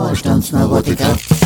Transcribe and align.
Vorstandsneurotiker. 0.00 1.39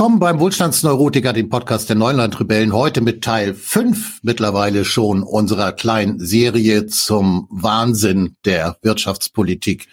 Willkommen 0.00 0.18
beim 0.18 0.40
Wohlstandsneurotiker, 0.40 1.34
dem 1.34 1.50
Podcast 1.50 1.90
der 1.90 1.96
Neulandrebellen. 1.96 2.72
Heute 2.72 3.02
mit 3.02 3.22
Teil 3.22 3.52
5 3.52 4.20
mittlerweile 4.22 4.86
schon 4.86 5.22
unserer 5.22 5.72
kleinen 5.72 6.18
Serie 6.18 6.86
zum 6.86 7.46
Wahnsinn 7.50 8.34
der 8.46 8.78
Wirtschaftspolitik, 8.80 9.88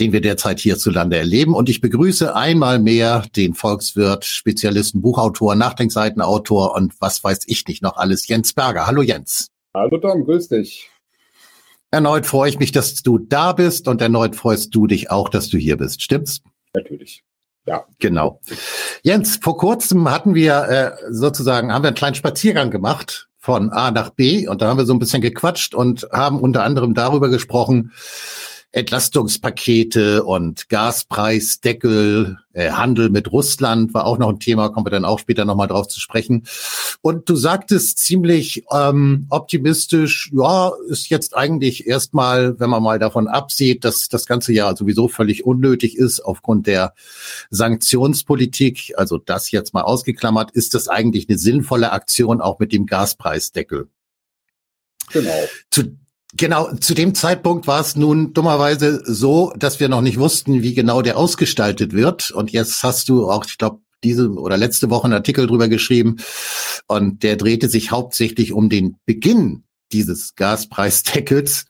den 0.00 0.12
wir 0.14 0.22
derzeit 0.22 0.60
hierzulande 0.60 1.18
erleben. 1.18 1.54
Und 1.54 1.68
ich 1.68 1.82
begrüße 1.82 2.34
einmal 2.34 2.78
mehr 2.78 3.26
den 3.36 3.52
Volkswirt, 3.52 4.24
Spezialisten, 4.24 5.02
Buchautor, 5.02 5.54
Nachdenkseitenautor 5.56 6.74
und 6.74 6.98
was 6.98 7.22
weiß 7.22 7.40
ich 7.48 7.66
nicht 7.66 7.82
noch 7.82 7.98
alles, 7.98 8.28
Jens 8.28 8.54
Berger. 8.54 8.86
Hallo 8.86 9.02
Jens. 9.02 9.48
Hallo 9.74 9.98
Tom, 9.98 10.24
grüß 10.24 10.48
dich. 10.48 10.88
Erneut 11.90 12.24
freue 12.24 12.48
ich 12.48 12.58
mich, 12.58 12.72
dass 12.72 12.94
du 13.02 13.18
da 13.18 13.52
bist 13.52 13.88
und 13.88 14.00
erneut 14.00 14.36
freust 14.36 14.74
du 14.74 14.86
dich 14.86 15.10
auch, 15.10 15.28
dass 15.28 15.50
du 15.50 15.58
hier 15.58 15.76
bist. 15.76 16.00
Stimmt's? 16.00 16.40
Natürlich. 16.72 17.24
Ja, 17.68 17.84
genau. 17.98 18.40
Jens, 19.02 19.38
vor 19.42 19.58
kurzem 19.58 20.10
hatten 20.10 20.34
wir 20.34 20.68
äh, 20.68 21.12
sozusagen, 21.12 21.70
haben 21.70 21.82
wir 21.82 21.88
einen 21.88 21.96
kleinen 21.96 22.14
Spaziergang 22.14 22.70
gemacht 22.70 23.28
von 23.36 23.70
A 23.70 23.90
nach 23.90 24.08
B 24.08 24.48
und 24.48 24.62
da 24.62 24.68
haben 24.68 24.78
wir 24.78 24.86
so 24.86 24.94
ein 24.94 24.98
bisschen 24.98 25.20
gequatscht 25.20 25.74
und 25.74 26.08
haben 26.10 26.40
unter 26.40 26.64
anderem 26.64 26.94
darüber 26.94 27.28
gesprochen, 27.28 27.92
Entlastungspakete 28.72 30.24
und 30.24 30.68
Gaspreisdeckel, 30.68 32.36
äh, 32.52 32.70
Handel 32.70 33.08
mit 33.08 33.32
Russland 33.32 33.94
war 33.94 34.04
auch 34.04 34.18
noch 34.18 34.28
ein 34.28 34.40
Thema, 34.40 34.68
kommen 34.68 34.84
wir 34.84 34.90
dann 34.90 35.06
auch 35.06 35.18
später 35.18 35.46
nochmal 35.46 35.68
drauf 35.68 35.88
zu 35.88 36.00
sprechen. 36.00 36.46
Und 37.00 37.30
du 37.30 37.36
sagtest 37.36 37.98
ziemlich 37.98 38.64
ähm, 38.70 39.26
optimistisch, 39.30 40.30
ja, 40.34 40.72
ist 40.88 41.08
jetzt 41.08 41.34
eigentlich 41.34 41.86
erstmal, 41.86 42.60
wenn 42.60 42.68
man 42.68 42.82
mal 42.82 42.98
davon 42.98 43.26
absieht, 43.26 43.84
dass 43.84 44.08
das 44.08 44.26
ganze 44.26 44.52
Jahr 44.52 44.76
sowieso 44.76 45.08
völlig 45.08 45.46
unnötig 45.46 45.96
ist 45.96 46.20
aufgrund 46.20 46.66
der 46.66 46.92
Sanktionspolitik, 47.48 48.92
also 48.96 49.16
das 49.16 49.50
jetzt 49.50 49.72
mal 49.72 49.82
ausgeklammert, 49.82 50.50
ist 50.50 50.74
das 50.74 50.88
eigentlich 50.88 51.26
eine 51.28 51.38
sinnvolle 51.38 51.92
Aktion 51.92 52.42
auch 52.42 52.58
mit 52.58 52.72
dem 52.72 52.84
Gaspreisdeckel. 52.84 53.88
Genau. 55.10 55.48
Zu, 55.70 55.96
Genau, 56.34 56.74
zu 56.74 56.94
dem 56.94 57.14
Zeitpunkt 57.14 57.66
war 57.66 57.80
es 57.80 57.96
nun 57.96 58.34
dummerweise 58.34 59.00
so, 59.04 59.52
dass 59.56 59.80
wir 59.80 59.88
noch 59.88 60.02
nicht 60.02 60.18
wussten, 60.18 60.62
wie 60.62 60.74
genau 60.74 61.00
der 61.00 61.16
ausgestaltet 61.16 61.94
wird. 61.94 62.30
Und 62.30 62.52
jetzt 62.52 62.82
hast 62.82 63.08
du 63.08 63.30
auch, 63.30 63.46
ich 63.46 63.56
glaube, 63.56 63.80
diese 64.04 64.30
oder 64.30 64.58
letzte 64.58 64.90
Woche 64.90 65.04
einen 65.04 65.14
Artikel 65.14 65.46
drüber 65.46 65.68
geschrieben. 65.68 66.16
Und 66.86 67.22
der 67.22 67.36
drehte 67.36 67.68
sich 67.68 67.90
hauptsächlich 67.90 68.52
um 68.52 68.68
den 68.68 68.96
Beginn 69.06 69.62
dieses 69.92 70.34
Gaspreisdeckels. 70.34 71.64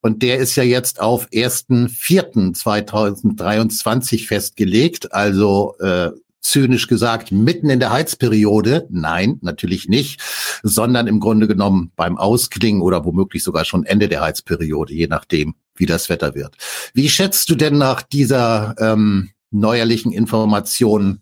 Und 0.00 0.22
der 0.22 0.38
ist 0.38 0.56
ja 0.56 0.64
jetzt 0.64 1.00
auf 1.00 1.28
1.4.2023 1.28 4.26
festgelegt, 4.26 5.12
also 5.12 5.76
äh, 5.78 6.10
zynisch 6.42 6.88
gesagt, 6.88 7.32
mitten 7.32 7.70
in 7.70 7.80
der 7.80 7.90
Heizperiode. 7.90 8.86
Nein, 8.90 9.38
natürlich 9.40 9.88
nicht, 9.88 10.20
sondern 10.62 11.06
im 11.06 11.20
Grunde 11.20 11.48
genommen 11.48 11.92
beim 11.96 12.18
Ausklingen 12.18 12.82
oder 12.82 13.04
womöglich 13.04 13.42
sogar 13.42 13.64
schon 13.64 13.84
Ende 13.84 14.08
der 14.08 14.20
Heizperiode, 14.20 14.92
je 14.92 15.06
nachdem, 15.06 15.54
wie 15.74 15.86
das 15.86 16.08
Wetter 16.08 16.34
wird. 16.34 16.56
Wie 16.92 17.08
schätzt 17.08 17.48
du 17.48 17.54
denn 17.54 17.78
nach 17.78 18.02
dieser 18.02 18.74
ähm, 18.78 19.30
neuerlichen 19.50 20.12
Information 20.12 21.20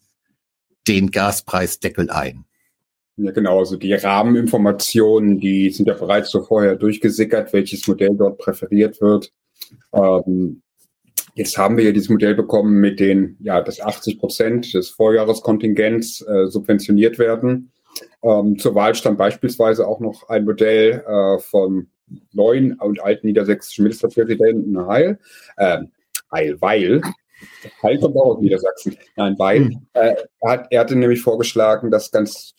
den 0.88 1.10
Gaspreisdeckel 1.10 2.10
ein? 2.10 2.44
Ja, 3.16 3.32
genau. 3.32 3.58
Also 3.58 3.76
die 3.76 3.92
Rahmeninformationen, 3.92 5.38
die 5.38 5.70
sind 5.70 5.86
ja 5.86 5.94
bereits 5.94 6.30
so 6.30 6.42
vorher 6.42 6.76
durchgesickert, 6.76 7.52
welches 7.52 7.86
Modell 7.86 8.16
dort 8.16 8.38
präferiert 8.38 9.00
wird. 9.02 9.30
Ähm, 9.92 10.62
Jetzt 11.34 11.56
haben 11.56 11.76
wir 11.76 11.84
ja 11.84 11.92
dieses 11.92 12.08
Modell 12.08 12.34
bekommen, 12.34 12.80
mit 12.80 13.00
den, 13.00 13.36
ja, 13.40 13.60
dass 13.60 13.80
80 13.80 14.18
Prozent 14.18 14.74
des 14.74 14.90
Vorjahreskontingents 14.90 16.22
äh, 16.22 16.46
subventioniert 16.46 17.18
werden. 17.18 17.72
Ähm, 18.22 18.58
zur 18.58 18.74
Wahl 18.74 18.94
stand 18.94 19.18
beispielsweise 19.18 19.86
auch 19.86 20.00
noch 20.00 20.28
ein 20.28 20.44
Modell 20.44 21.04
äh, 21.06 21.38
vom 21.38 21.88
neuen 22.32 22.74
und 22.74 23.02
alten 23.02 23.26
niedersächsischen 23.26 23.84
Ministerpräsidenten 23.84 24.86
Heil, 24.86 25.18
äh, 25.56 25.78
Heil, 26.32 26.56
weil 26.60 27.00
Heil 27.82 27.98
kommt 27.98 28.16
auch 28.16 28.36
aus 28.36 28.40
Niedersachsen. 28.40 28.96
Nein, 29.16 29.34
weil 29.38 29.58
hm. 29.58 29.86
äh, 29.94 30.14
er, 30.40 30.50
hat, 30.50 30.66
er 30.70 30.80
hatte 30.80 30.96
nämlich 30.96 31.22
vorgeschlagen, 31.22 31.90
dass 31.90 32.10
ganz, 32.10 32.54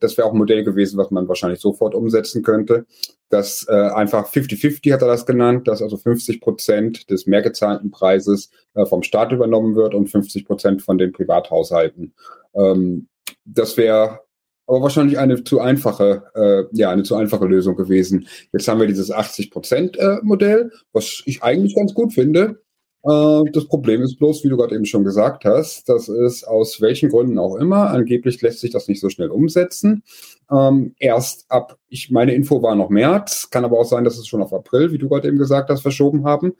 das 0.00 0.16
wäre 0.16 0.26
auch 0.26 0.32
ein 0.32 0.38
Modell 0.38 0.64
gewesen, 0.64 0.98
was 0.98 1.10
man 1.10 1.28
wahrscheinlich 1.28 1.60
sofort 1.60 1.94
umsetzen 1.94 2.42
könnte. 2.42 2.86
Dass 3.28 3.66
äh, 3.68 3.72
einfach 3.72 4.30
50-50 4.30 4.92
hat 4.92 5.02
er 5.02 5.08
das 5.08 5.26
genannt, 5.26 5.66
dass 5.68 5.82
also 5.82 5.96
50 5.96 6.40
Prozent 6.40 7.10
des 7.10 7.26
mehr 7.26 7.42
gezahlten 7.42 7.90
Preises 7.90 8.50
äh, 8.74 8.86
vom 8.86 9.02
Staat 9.02 9.32
übernommen 9.32 9.74
wird 9.74 9.94
und 9.94 10.08
50 10.08 10.44
Prozent 10.44 10.82
von 10.82 10.98
den 10.98 11.12
Privathaushalten. 11.12 12.14
Ähm, 12.54 13.08
das 13.44 13.76
wäre 13.76 14.20
aber 14.66 14.82
wahrscheinlich 14.82 15.18
eine 15.18 15.44
zu 15.44 15.60
einfache, 15.60 16.24
äh, 16.34 16.64
ja, 16.76 16.90
eine 16.90 17.04
zu 17.04 17.14
einfache 17.14 17.46
Lösung 17.46 17.76
gewesen. 17.76 18.26
Jetzt 18.52 18.66
haben 18.66 18.80
wir 18.80 18.86
dieses 18.88 19.10
80 19.10 19.50
Prozent 19.50 19.96
äh, 19.96 20.18
Modell, 20.22 20.72
was 20.92 21.22
ich 21.24 21.42
eigentlich 21.42 21.76
ganz 21.76 21.94
gut 21.94 22.12
finde. 22.12 22.60
Äh, 23.06 23.50
das 23.52 23.66
Problem 23.66 24.02
ist 24.02 24.18
bloß, 24.18 24.42
wie 24.44 24.48
du 24.48 24.56
gerade 24.56 24.74
eben 24.74 24.84
schon 24.84 25.04
gesagt 25.04 25.44
hast, 25.44 25.88
dass 25.88 26.08
es 26.08 26.42
aus 26.42 26.80
welchen 26.80 27.10
Gründen 27.10 27.38
auch 27.38 27.56
immer, 27.56 27.90
angeblich 27.90 28.40
lässt 28.42 28.60
sich 28.60 28.70
das 28.70 28.88
nicht 28.88 29.00
so 29.00 29.08
schnell 29.08 29.30
umsetzen. 29.30 30.02
Ähm, 30.50 30.94
erst 30.98 31.46
ab, 31.48 31.78
ich 31.88 32.10
meine 32.10 32.34
Info 32.34 32.62
war 32.62 32.74
noch 32.74 32.88
März, 32.88 33.50
kann 33.50 33.64
aber 33.64 33.78
auch 33.78 33.84
sein, 33.84 34.04
dass 34.04 34.18
es 34.18 34.26
schon 34.26 34.42
auf 34.42 34.52
April, 34.52 34.92
wie 34.92 34.98
du 34.98 35.08
gerade 35.08 35.28
eben 35.28 35.38
gesagt 35.38 35.70
hast, 35.70 35.82
verschoben 35.82 36.24
haben. 36.24 36.54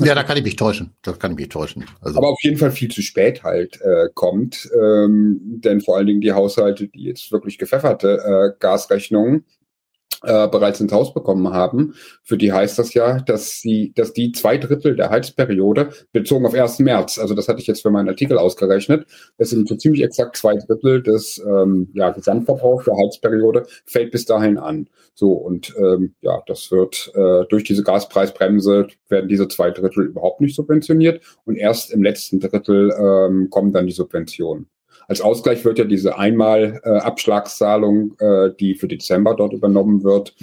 ja, 0.00 0.14
da 0.14 0.22
kann 0.24 0.36
ich 0.36 0.44
mich 0.44 0.56
täuschen. 0.56 0.92
Das 1.02 1.18
kann 1.18 1.32
ich 1.32 1.38
mich 1.38 1.48
täuschen. 1.48 1.84
Also. 2.00 2.18
Aber 2.18 2.28
auf 2.28 2.42
jeden 2.42 2.56
Fall 2.56 2.70
viel 2.70 2.90
zu 2.90 3.02
spät 3.02 3.42
halt 3.42 3.80
äh, 3.80 4.08
kommt, 4.14 4.70
ähm, 4.80 5.60
denn 5.64 5.80
vor 5.80 5.96
allen 5.96 6.06
Dingen 6.06 6.20
die 6.20 6.32
Haushalte, 6.32 6.88
die 6.88 7.04
jetzt 7.04 7.30
wirklich 7.32 7.58
gepfefferte 7.58 8.18
äh, 8.24 8.58
Gasrechnungen 8.58 9.44
äh, 10.22 10.48
bereits 10.48 10.80
ins 10.80 10.92
Haus 10.92 11.14
bekommen 11.14 11.52
haben. 11.52 11.94
Für 12.22 12.36
die 12.36 12.52
heißt 12.52 12.78
das 12.78 12.94
ja, 12.94 13.20
dass 13.20 13.60
sie, 13.60 13.92
dass 13.94 14.12
die 14.12 14.32
zwei 14.32 14.58
Drittel 14.58 14.96
der 14.96 15.10
Heizperiode 15.10 15.90
bezogen 16.12 16.46
auf 16.46 16.54
1. 16.54 16.78
März, 16.80 17.18
also 17.18 17.34
das 17.34 17.48
hatte 17.48 17.60
ich 17.60 17.66
jetzt 17.66 17.82
für 17.82 17.90
meinen 17.90 18.08
Artikel 18.08 18.38
ausgerechnet, 18.38 19.06
das 19.38 19.50
sind 19.50 19.68
so 19.68 19.74
ziemlich 19.76 20.02
exakt 20.02 20.36
zwei 20.36 20.54
Drittel 20.56 21.02
des 21.02 21.42
ähm, 21.46 21.90
ja, 21.94 22.10
Gesamtverbrauchs 22.10 22.84
der 22.84 22.96
Heizperiode, 22.96 23.64
fällt 23.86 24.12
bis 24.12 24.24
dahin 24.24 24.58
an. 24.58 24.88
So, 25.14 25.32
und 25.32 25.74
ähm, 25.76 26.14
ja, 26.20 26.42
das 26.46 26.70
wird 26.70 27.12
äh, 27.14 27.44
durch 27.48 27.64
diese 27.64 27.82
Gaspreisbremse 27.82 28.88
werden 29.08 29.28
diese 29.28 29.48
zwei 29.48 29.70
Drittel 29.70 30.06
überhaupt 30.06 30.40
nicht 30.40 30.56
subventioniert 30.56 31.22
und 31.44 31.56
erst 31.56 31.92
im 31.92 32.02
letzten 32.02 32.40
Drittel 32.40 32.90
ähm, 32.98 33.50
kommen 33.50 33.72
dann 33.72 33.86
die 33.86 33.92
Subventionen. 33.92 34.68
Als 35.08 35.20
Ausgleich 35.20 35.64
wird 35.64 35.78
ja 35.78 35.84
diese 35.84 36.18
Einmal-Abschlagszahlung, 36.18 38.16
äh, 38.18 38.50
die 38.58 38.74
für 38.74 38.88
Dezember 38.88 39.34
dort 39.34 39.52
übernommen 39.52 40.02
wird, 40.04 40.34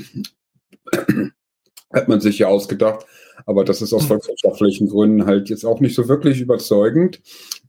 hat 1.94 2.08
man 2.08 2.20
sich 2.22 2.40
ja 2.40 2.48
ausgedacht. 2.48 3.06
Aber 3.50 3.66
das 3.66 3.82
ist 3.82 3.94
aus 3.94 4.04
hm. 4.04 4.10
volkswirtschaftlichen 4.10 4.90
Gründen 4.90 5.26
halt 5.26 5.50
jetzt 5.50 5.66
auch 5.66 5.80
nicht 5.80 5.96
so 5.96 6.08
wirklich 6.08 6.40
überzeugend. 6.40 7.20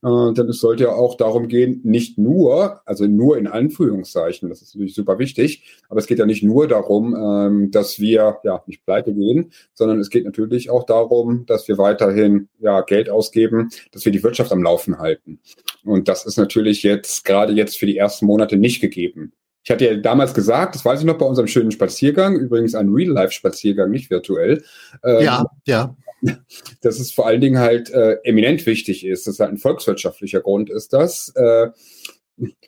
Äh, 0.03 0.35
denn 0.35 0.47
es 0.51 0.61
sollte 0.61 0.85
ja 0.85 0.93
auch 0.93 1.17
darum 1.17 1.49
gehen, 1.49 1.81
nicht 1.85 2.19
nur, 2.19 2.83
also 2.87 3.07
nur 3.07 3.39
in 3.39 3.47
Anführungszeichen, 3.47 4.51
das 4.51 4.61
ist 4.61 4.75
natürlich 4.75 4.95
super 4.95 5.19
wichtig, 5.19 5.65
aber 5.89 5.99
es 5.99 6.07
geht 6.07 6.19
ja 6.19 6.27
nicht 6.27 6.43
nur 6.43 6.69
darum, 6.69 7.17
ähm, 7.17 7.71
dass 7.71 7.99
wir 7.99 8.41
ja 8.45 8.63
nicht 8.67 8.85
pleite 8.85 9.15
gehen, 9.15 9.53
sondern 9.73 9.99
es 10.01 10.11
geht 10.11 10.27
natürlich 10.27 10.69
auch 10.69 10.85
darum, 10.85 11.47
dass 11.47 11.67
wir 11.67 11.79
weiterhin 11.79 12.51
ja 12.59 12.83
Geld 12.83 13.09
ausgeben, 13.09 13.71
dass 13.93 14.05
wir 14.05 14.13
die 14.13 14.23
Wirtschaft 14.23 14.53
am 14.53 14.63
Laufen 14.63 14.99
halten. 14.99 15.41
Und 15.83 16.09
das 16.09 16.27
ist 16.27 16.37
natürlich 16.37 16.83
jetzt 16.83 17.25
gerade 17.25 17.55
jetzt 17.55 17.79
für 17.79 17.87
die 17.87 17.97
ersten 17.97 18.27
Monate 18.27 18.59
nicht 18.59 18.83
gegeben. 18.83 19.33
Ich 19.63 19.71
hatte 19.71 19.85
ja 19.85 19.97
damals 19.97 20.33
gesagt, 20.35 20.75
das 20.75 20.85
weiß 20.85 21.01
ich 21.01 21.07
noch 21.07 21.19
bei 21.19 21.27
unserem 21.27 21.49
schönen 21.49 21.71
Spaziergang, 21.71 22.37
übrigens 22.37 22.75
ein 22.75 22.89
Real-Life-Spaziergang, 22.89 23.91
nicht 23.91 24.11
virtuell. 24.11 24.63
Ähm, 25.05 25.25
ja, 25.25 25.45
ja. 25.67 25.97
Dass 26.83 26.99
es 26.99 27.13
vor 27.13 27.27
allen 27.27 27.41
Dingen 27.41 27.59
halt 27.59 27.91
äh, 27.91 28.19
eminent 28.25 28.67
wichtig 28.67 29.07
ist. 29.07 29.27
Das 29.27 29.35
ist 29.35 29.41
halt 29.41 29.53
ein 29.53 29.59
volkswirtschaftlicher 29.59 30.41
Grund 30.41 30.71
ist 30.71 30.93
das. 30.93 31.33
Äh, 31.35 31.69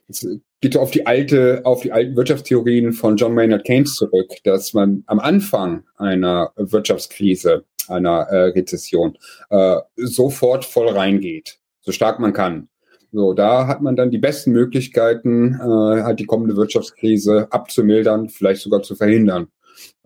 es 0.08 0.26
geht 0.60 0.76
auf 0.76 0.90
die 0.90 1.06
alte, 1.06 1.62
auf 1.64 1.82
die 1.82 1.92
alten 1.92 2.16
Wirtschaftstheorien 2.16 2.92
von 2.92 3.16
John 3.16 3.34
Maynard 3.34 3.64
Keynes 3.64 3.94
zurück, 3.94 4.30
dass 4.44 4.74
man 4.74 5.02
am 5.06 5.18
Anfang 5.18 5.84
einer 5.96 6.52
Wirtschaftskrise, 6.56 7.64
einer 7.88 8.20
äh, 8.28 8.44
Rezession, 8.50 9.18
äh, 9.50 9.76
sofort 9.96 10.64
voll 10.64 10.88
reingeht, 10.88 11.58
so 11.80 11.92
stark 11.92 12.20
man 12.20 12.32
kann. 12.32 12.68
So, 13.12 13.34
da 13.34 13.66
hat 13.66 13.82
man 13.82 13.94
dann 13.94 14.10
die 14.10 14.18
besten 14.18 14.52
Möglichkeiten, 14.52 15.54
äh, 15.54 16.02
halt 16.02 16.18
die 16.18 16.24
kommende 16.24 16.56
Wirtschaftskrise 16.56 17.46
abzumildern, 17.50 18.30
vielleicht 18.30 18.62
sogar 18.62 18.82
zu 18.82 18.96
verhindern. 18.96 19.48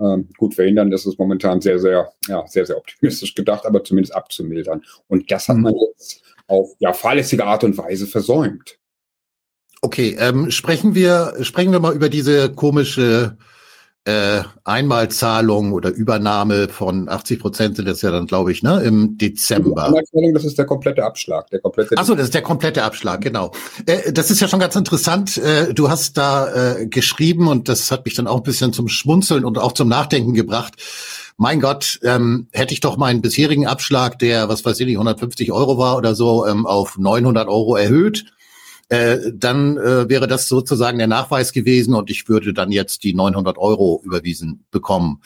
Ähm, 0.01 0.29
gut, 0.37 0.55
verhindern 0.55 0.91
ist 0.93 1.07
es 1.07 1.17
momentan 1.17 1.61
sehr, 1.61 1.79
sehr, 1.79 2.13
ja, 2.27 2.45
sehr, 2.49 2.67
sehr 2.67 2.77
optimistisch 2.77 3.35
gedacht, 3.35 3.65
aber 3.65 3.85
zumindest 3.85 4.15
abzumildern. 4.15 4.83
Und 5.07 5.31
das 5.31 5.49
hat 5.49 5.57
man 5.57 5.73
mhm. 5.73 5.81
jetzt 5.93 6.23
auf 6.49 6.75
ja, 6.81 6.93
fahrlässige 6.93 7.45
Art 7.45 7.63
und 7.63 7.79
Weise 7.79 8.07
versäumt. 8.07 8.79
Okay, 9.83 10.17
ähm, 10.19 10.51
sprechen 10.51 10.95
wir 10.95 11.35
sprechen 11.43 11.71
wir 11.71 11.81
mal 11.81 11.95
über 11.95 12.09
diese 12.09 12.53
komische 12.53 13.37
äh, 14.07 14.43
Einmalzahlung 14.63 15.73
oder 15.73 15.91
Übernahme 15.91 16.69
von 16.69 17.09
80 17.09 17.41
Prozent 17.41 17.77
sind 17.77 17.89
das 17.89 18.03
ja 18.03 18.13
dann, 18.13 18.27
glaube 18.27 18.53
ich, 18.53 18.63
ne, 18.63 18.81
im 18.83 19.19
Dezember. 19.19 19.87
Einmalzahlung, 19.87 20.33
das 20.33 20.45
ist 20.45 20.57
der 20.57 20.65
komplette 20.65 21.05
Abschlag. 21.05 21.51
Der 21.51 21.59
komplette 21.59 21.99
Achso, 21.99 22.15
das 22.15 22.27
ist 22.27 22.35
der 22.35 22.43
komplette 22.43 22.85
Abschlag, 22.85 23.21
genau. 23.21 23.51
Äh, 23.85 24.13
das 24.13 24.31
ist 24.31 24.41
ja 24.41 24.47
schon 24.47 24.61
ganz 24.61 24.77
interessant. 24.77 25.39
Äh, 25.39 25.75
du 25.75 25.91
hast 25.91 26.17
da 26.17 26.77
äh, 26.77 26.87
geschrieben 26.87 27.49
und 27.49 27.69
das 27.69 27.91
hat 27.91 28.05
mich 28.05 28.15
dann 28.15 28.29
auch 28.29 28.37
ein 28.37 28.43
bisschen 28.45 28.73
zum 28.73 28.87
Schmunzeln 28.87 29.45
und 29.45 29.59
auch 29.59 29.73
zum 29.73 29.89
Nachdenken 29.89 30.35
gebracht. 30.35 30.75
Mein 31.37 31.61
Gott, 31.61 31.99
ähm, 32.05 32.47
hätte 32.53 32.75
ich 32.75 32.81
doch 32.81 32.97
meinen 32.97 33.23
bisherigen 33.23 33.67
Abschlag, 33.67 34.21
der, 34.21 34.49
was 34.49 34.65
weiß 34.65 34.79
ich 34.79 34.87
nicht, 34.87 34.97
150 34.97 35.51
Euro 35.51 35.79
war 35.79 35.97
oder 35.97 36.15
so, 36.15 36.47
ähm, 36.47 36.65
auf 36.65 36.97
900 36.97 37.49
Euro 37.49 37.75
erhöht 37.75 38.25
äh, 38.89 39.19
dann 39.33 39.77
äh, 39.79 40.09
wäre 40.09 40.29
das 40.29 40.49
sozusagen 40.49 40.99
der 40.99 41.09
Nachweis 41.09 41.53
gewesen 41.53 41.95
und 41.95 42.11
ich 42.11 42.29
würde 42.29 42.55
dann 42.55 42.71
jetzt 42.71 43.03
die 43.03 43.15
900 43.15 43.59
Euro 43.59 44.01
überwiesen 44.05 44.65
bekommen. 44.71 45.23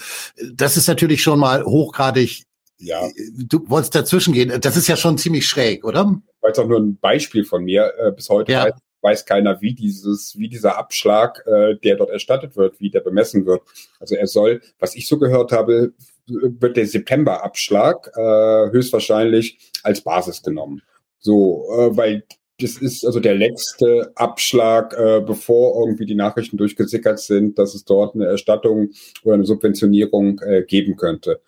Das 0.54 0.76
ist 0.76 0.88
natürlich 0.88 1.22
schon 1.22 1.38
mal 1.38 1.64
hochgradig. 1.64 2.44
Ja. 2.78 3.02
Du 3.36 3.68
wolltest 3.68 3.94
dazwischen 3.94 4.32
gehen. 4.32 4.58
Das 4.60 4.76
ist 4.76 4.88
ja 4.88 4.96
schon 4.96 5.18
ziemlich 5.18 5.46
schräg, 5.46 5.84
oder? 5.84 6.20
Weil 6.40 6.52
es 6.52 6.58
auch 6.58 6.66
nur 6.66 6.80
ein 6.80 6.96
Beispiel 6.96 7.44
von 7.44 7.64
mir. 7.64 7.92
Äh, 7.98 8.12
bis 8.12 8.30
heute 8.30 8.52
ja. 8.52 8.64
weiß, 8.64 8.74
weiß 9.02 9.26
keiner, 9.26 9.60
wie 9.60 9.74
dieses, 9.74 10.38
wie 10.38 10.48
dieser 10.48 10.78
Abschlag, 10.78 11.44
äh, 11.46 11.76
der 11.76 11.96
dort 11.96 12.10
erstattet 12.10 12.56
wird, 12.56 12.80
wie 12.80 12.90
der 12.90 13.00
bemessen 13.00 13.44
wird. 13.44 13.62
Also 13.98 14.14
er 14.14 14.26
soll, 14.26 14.62
was 14.78 14.94
ich 14.94 15.06
so 15.06 15.18
gehört 15.18 15.52
habe, 15.52 15.92
wird 16.26 16.76
der 16.76 16.86
September-Abschlag 16.86 18.10
äh, 18.16 18.70
höchstwahrscheinlich 18.70 19.58
als 19.82 20.00
Basis 20.00 20.42
genommen. 20.42 20.80
So, 21.18 21.66
äh, 21.76 21.96
weil 21.96 22.24
das 22.62 22.76
ist 22.78 23.04
also 23.04 23.20
der 23.20 23.34
letzte 23.34 24.12
Abschlag, 24.14 24.94
äh, 24.98 25.20
bevor 25.20 25.86
irgendwie 25.86 26.06
die 26.06 26.14
Nachrichten 26.14 26.56
durchgesickert 26.56 27.18
sind, 27.18 27.58
dass 27.58 27.74
es 27.74 27.84
dort 27.84 28.14
eine 28.14 28.26
Erstattung 28.26 28.90
oder 29.22 29.34
eine 29.34 29.44
Subventionierung 29.44 30.40
äh, 30.40 30.62
geben 30.62 30.96
könnte. 30.96 31.40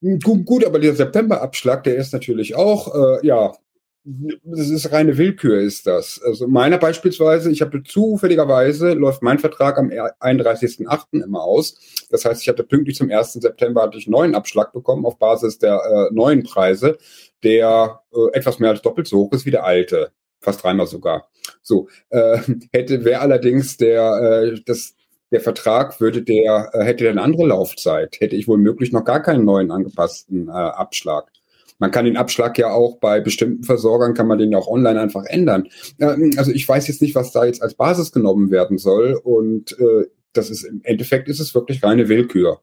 Gut, 0.00 0.44
gut, 0.44 0.64
aber 0.64 0.80
der 0.80 0.94
September-Abschlag, 0.94 1.84
der 1.84 1.96
ist 1.96 2.12
natürlich 2.12 2.56
auch, 2.56 2.92
äh, 2.94 3.26
ja, 3.26 3.52
das 4.04 4.68
ist 4.68 4.90
reine 4.90 5.16
Willkür, 5.16 5.60
ist 5.60 5.86
das. 5.86 6.20
Also 6.24 6.48
meiner 6.48 6.78
beispielsweise, 6.78 7.52
ich 7.52 7.62
habe 7.62 7.84
zufälligerweise, 7.84 8.94
läuft 8.94 9.22
mein 9.22 9.38
Vertrag 9.38 9.78
am 9.78 9.90
31.08. 9.90 11.22
immer 11.22 11.42
aus. 11.42 11.78
Das 12.10 12.24
heißt, 12.24 12.42
ich 12.42 12.48
hatte 12.48 12.64
pünktlich 12.64 12.96
zum 12.96 13.10
1. 13.10 13.34
September 13.34 13.82
hatte 13.82 13.98
ich 13.98 14.06
einen 14.06 14.12
neuen 14.12 14.34
Abschlag 14.34 14.72
bekommen 14.72 15.06
auf 15.06 15.18
Basis 15.18 15.58
der 15.58 15.80
äh, 15.84 16.12
neuen 16.12 16.42
Preise, 16.42 16.98
der 17.44 18.00
äh, 18.12 18.36
etwas 18.36 18.58
mehr 18.58 18.70
als 18.70 18.82
doppelt 18.82 19.06
so 19.06 19.18
hoch 19.18 19.32
ist 19.32 19.46
wie 19.46 19.52
der 19.52 19.64
alte 19.64 20.10
fast 20.42 20.62
dreimal 20.62 20.86
sogar. 20.86 21.28
So 21.62 21.88
äh, 22.10 22.38
hätte 22.72 23.04
wäre 23.04 23.20
allerdings 23.20 23.76
der 23.76 24.52
äh, 24.52 24.60
das 24.66 24.94
der 25.30 25.40
Vertrag 25.40 26.00
würde 26.00 26.22
der 26.22 26.70
äh, 26.74 26.84
hätte 26.84 27.08
eine 27.08 27.22
andere 27.22 27.46
Laufzeit, 27.46 28.20
hätte 28.20 28.36
ich 28.36 28.48
wohl 28.48 28.58
möglich 28.58 28.92
noch 28.92 29.04
gar 29.04 29.22
keinen 29.22 29.44
neuen 29.44 29.70
angepassten 29.70 30.48
äh, 30.48 30.52
Abschlag. 30.52 31.30
Man 31.78 31.90
kann 31.90 32.04
den 32.04 32.16
Abschlag 32.16 32.58
ja 32.58 32.70
auch 32.70 32.98
bei 32.98 33.20
bestimmten 33.20 33.64
Versorgern 33.64 34.14
kann 34.14 34.28
man 34.28 34.38
den 34.38 34.52
ja 34.52 34.58
auch 34.58 34.68
online 34.68 35.00
einfach 35.00 35.24
ändern. 35.24 35.68
Äh, 35.98 36.36
also 36.36 36.52
ich 36.52 36.68
weiß 36.68 36.86
jetzt 36.88 37.02
nicht, 37.02 37.14
was 37.14 37.32
da 37.32 37.44
jetzt 37.44 37.62
als 37.62 37.74
Basis 37.74 38.12
genommen 38.12 38.50
werden 38.50 38.78
soll 38.78 39.14
und 39.14 39.72
äh, 39.78 40.06
das 40.32 40.50
ist 40.50 40.64
im 40.64 40.80
Endeffekt 40.84 41.28
ist 41.28 41.40
es 41.40 41.54
wirklich 41.54 41.82
reine 41.82 42.08
Willkür. 42.08 42.60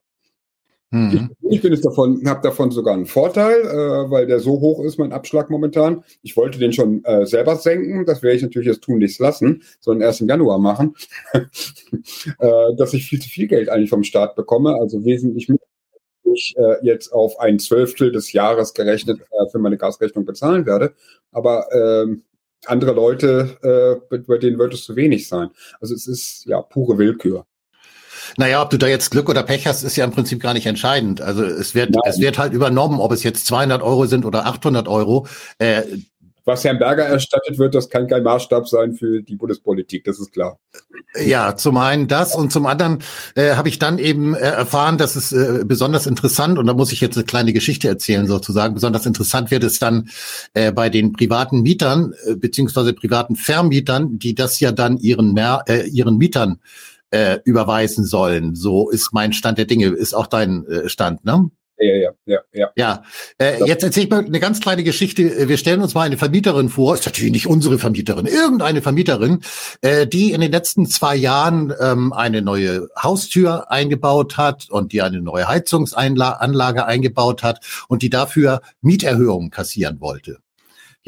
Mhm. 0.91 1.29
Ich, 1.49 1.61
bin 1.61 1.71
es 1.71 1.81
davon, 1.81 2.27
habe 2.27 2.41
davon 2.41 2.71
sogar 2.71 2.95
einen 2.95 3.05
Vorteil, 3.05 3.61
äh, 3.61 4.09
weil 4.09 4.25
der 4.25 4.39
so 4.39 4.59
hoch 4.59 4.83
ist, 4.83 4.97
mein 4.97 5.11
Abschlag 5.11 5.49
momentan. 5.51 6.03
Ich 6.23 6.35
wollte 6.35 6.57
den 6.57 6.73
schon 6.73 7.03
äh, 7.05 7.27
selber 7.27 7.57
senken, 7.57 8.05
das 8.05 8.23
werde 8.23 8.37
ich 8.37 8.41
natürlich 8.41 8.67
jetzt 8.67 8.81
tun 8.81 8.97
nichts 8.97 9.19
lassen, 9.19 9.61
sondern 9.79 10.07
erst 10.07 10.21
im 10.21 10.27
Januar 10.27 10.57
machen, 10.57 10.95
äh, 11.33 12.75
dass 12.75 12.93
ich 12.93 13.05
viel 13.05 13.19
zu 13.19 13.29
viel 13.29 13.47
Geld 13.47 13.69
eigentlich 13.69 13.91
vom 13.91 14.03
Staat 14.03 14.35
bekomme, 14.35 14.75
also 14.79 15.05
wesentlich 15.05 15.47
mehr 15.47 15.59
ich 16.33 16.55
äh, 16.57 16.85
jetzt 16.85 17.11
auf 17.11 17.39
ein 17.39 17.59
Zwölftel 17.59 18.11
des 18.11 18.33
Jahres 18.33 18.73
gerechnet 18.73 19.21
äh, 19.21 19.49
für 19.51 19.59
meine 19.59 19.77
Gasrechnung 19.77 20.25
bezahlen 20.25 20.65
werde. 20.65 20.93
Aber 21.31 21.67
ähm, 21.71 22.23
andere 22.65 22.93
Leute, 22.93 24.01
äh, 24.11 24.17
bei 24.27 24.37
denen 24.37 24.59
wird 24.59 24.73
es 24.73 24.83
zu 24.83 24.95
wenig 24.95 25.27
sein. 25.27 25.49
Also 25.79 25.93
es 25.95 26.07
ist 26.07 26.45
ja 26.45 26.61
pure 26.61 26.97
Willkür. 26.97 27.45
Naja, 28.37 28.61
ob 28.61 28.69
du 28.69 28.77
da 28.77 28.87
jetzt 28.87 29.11
Glück 29.11 29.29
oder 29.29 29.43
Pech 29.43 29.67
hast, 29.67 29.83
ist 29.83 29.95
ja 29.95 30.05
im 30.05 30.11
Prinzip 30.11 30.41
gar 30.41 30.53
nicht 30.53 30.65
entscheidend. 30.65 31.21
Also 31.21 31.43
es 31.43 31.75
wird, 31.75 31.91
Nein. 31.91 32.01
es 32.05 32.19
wird 32.19 32.37
halt 32.37 32.53
übernommen, 32.53 32.99
ob 32.99 33.11
es 33.11 33.23
jetzt 33.23 33.45
200 33.47 33.81
Euro 33.81 34.05
sind 34.05 34.25
oder 34.25 34.45
800 34.45 34.87
Euro. 34.87 35.27
Äh, 35.57 35.83
was 36.49 36.63
Herrn 36.63 36.79
Berger 36.79 37.03
erstattet 37.03 37.59
wird, 37.59 37.75
das 37.75 37.89
kann 37.89 38.07
kein 38.07 38.23
Maßstab 38.23 38.67
sein 38.67 38.93
für 38.93 39.21
die 39.21 39.35
Bundespolitik, 39.35 40.03
das 40.03 40.19
ist 40.19 40.33
klar. 40.33 40.57
Ja, 41.23 41.55
zum 41.55 41.77
einen 41.77 42.07
das 42.07 42.33
und 42.35 42.51
zum 42.51 42.65
anderen 42.65 43.03
äh, 43.35 43.53
habe 43.53 43.69
ich 43.69 43.77
dann 43.77 43.99
eben 43.99 44.33
äh, 44.33 44.39
erfahren, 44.39 44.97
dass 44.97 45.15
es 45.15 45.31
äh, 45.31 45.63
besonders 45.63 46.07
interessant, 46.07 46.57
und 46.57 46.65
da 46.65 46.73
muss 46.73 46.91
ich 46.91 47.01
jetzt 47.01 47.17
eine 47.17 47.25
kleine 47.25 47.53
Geschichte 47.53 47.87
erzählen 47.87 48.25
sozusagen, 48.25 48.73
besonders 48.73 49.05
interessant 49.05 49.51
wird 49.51 49.63
es 49.63 49.77
dann 49.77 50.09
äh, 50.55 50.71
bei 50.71 50.89
den 50.89 51.13
privaten 51.13 51.61
Mietern 51.61 52.13
äh, 52.25 52.35
beziehungsweise 52.35 52.93
privaten 52.93 53.35
Vermietern, 53.35 54.17
die 54.17 54.33
das 54.33 54.59
ja 54.59 54.71
dann 54.71 54.97
ihren, 54.97 55.33
Mer 55.33 55.63
äh, 55.67 55.87
ihren 55.87 56.17
Mietern 56.17 56.59
äh, 57.11 57.39
überweisen 57.43 58.05
sollen. 58.05 58.55
So 58.55 58.89
ist 58.89 59.13
mein 59.13 59.33
Stand 59.33 59.57
der 59.57 59.65
Dinge. 59.65 59.87
Ist 59.87 60.13
auch 60.13 60.27
dein 60.27 60.65
äh, 60.67 60.89
Stand, 60.89 61.25
ne? 61.25 61.49
Ja, 61.81 61.95
ja, 61.95 62.11
ja, 62.25 62.39
ja. 62.51 62.69
Ja, 62.75 63.03
äh, 63.37 63.63
jetzt 63.65 63.83
erzähle 63.83 64.03
ich 64.03 64.11
mal 64.11 64.25
eine 64.25 64.41
ganz 64.41 64.59
kleine 64.59 64.83
Geschichte. 64.83 65.47
Wir 65.47 65.57
stellen 65.57 65.81
uns 65.81 65.93
mal 65.93 66.01
eine 66.01 66.17
Vermieterin 66.17 66.67
vor, 66.67 66.93
ist 66.93 67.05
natürlich 67.05 67.31
nicht 67.31 67.47
unsere 67.47 67.79
Vermieterin, 67.79 68.25
irgendeine 68.25 68.81
Vermieterin, 68.81 69.39
äh, 69.81 70.05
die 70.05 70.33
in 70.33 70.41
den 70.41 70.51
letzten 70.51 70.87
zwei 70.87 71.15
Jahren 71.15 71.73
ähm, 71.79 72.11
eine 72.11 72.41
neue 72.41 72.89
Haustür 73.01 73.71
eingebaut 73.71 74.35
hat 74.35 74.69
und 74.69 74.91
die 74.91 75.01
eine 75.01 75.21
neue 75.21 75.47
Heizungsanlage 75.47 76.85
eingebaut 76.85 77.43
hat 77.43 77.65
und 77.87 78.01
die 78.01 78.09
dafür 78.09 78.61
Mieterhöhungen 78.81 79.49
kassieren 79.49 80.01
wollte. 80.01 80.39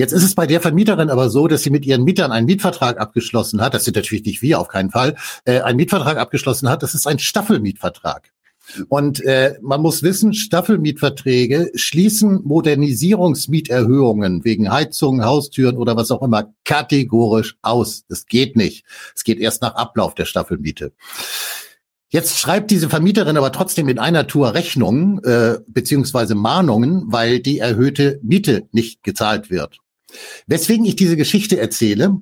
Jetzt 0.01 0.13
ist 0.13 0.23
es 0.23 0.33
bei 0.33 0.47
der 0.47 0.61
Vermieterin 0.61 1.11
aber 1.11 1.29
so, 1.29 1.47
dass 1.47 1.61
sie 1.61 1.69
mit 1.69 1.85
ihren 1.85 2.03
Mietern 2.03 2.31
einen 2.31 2.47
Mietvertrag 2.47 2.99
abgeschlossen 2.99 3.61
hat. 3.61 3.75
Das 3.75 3.83
sind 3.83 3.95
natürlich 3.95 4.25
nicht 4.25 4.41
wir, 4.41 4.59
auf 4.59 4.67
keinen 4.67 4.89
Fall. 4.89 5.15
Äh, 5.45 5.61
einen 5.61 5.77
Mietvertrag 5.77 6.17
abgeschlossen 6.17 6.69
hat. 6.69 6.81
Das 6.81 6.95
ist 6.95 7.05
ein 7.05 7.19
Staffelmietvertrag. 7.19 8.31
Und 8.89 9.23
äh, 9.23 9.59
man 9.61 9.79
muss 9.79 10.01
wissen, 10.01 10.33
Staffelmietverträge 10.33 11.69
schließen 11.75 12.41
Modernisierungsmieterhöhungen 12.43 14.43
wegen 14.43 14.71
Heizungen, 14.71 15.23
Haustüren 15.23 15.77
oder 15.77 15.95
was 15.95 16.09
auch 16.09 16.23
immer 16.23 16.51
kategorisch 16.65 17.57
aus. 17.61 18.03
Das 18.09 18.25
geht 18.25 18.55
nicht. 18.55 18.85
Es 19.15 19.23
geht 19.23 19.37
erst 19.37 19.61
nach 19.61 19.75
Ablauf 19.75 20.15
der 20.15 20.25
Staffelmiete. 20.25 20.93
Jetzt 22.09 22.39
schreibt 22.39 22.71
diese 22.71 22.89
Vermieterin 22.89 23.37
aber 23.37 23.51
trotzdem 23.51 23.87
in 23.87 23.99
einer 23.99 24.25
Tour 24.25 24.55
Rechnungen 24.55 25.23
äh, 25.23 25.59
beziehungsweise 25.67 26.33
Mahnungen, 26.33 27.03
weil 27.05 27.39
die 27.39 27.59
erhöhte 27.59 28.19
Miete 28.23 28.67
nicht 28.71 29.03
gezahlt 29.03 29.51
wird. 29.51 29.77
Weswegen 30.47 30.85
ich 30.85 30.95
diese 30.95 31.17
Geschichte 31.17 31.59
erzähle, 31.59 32.21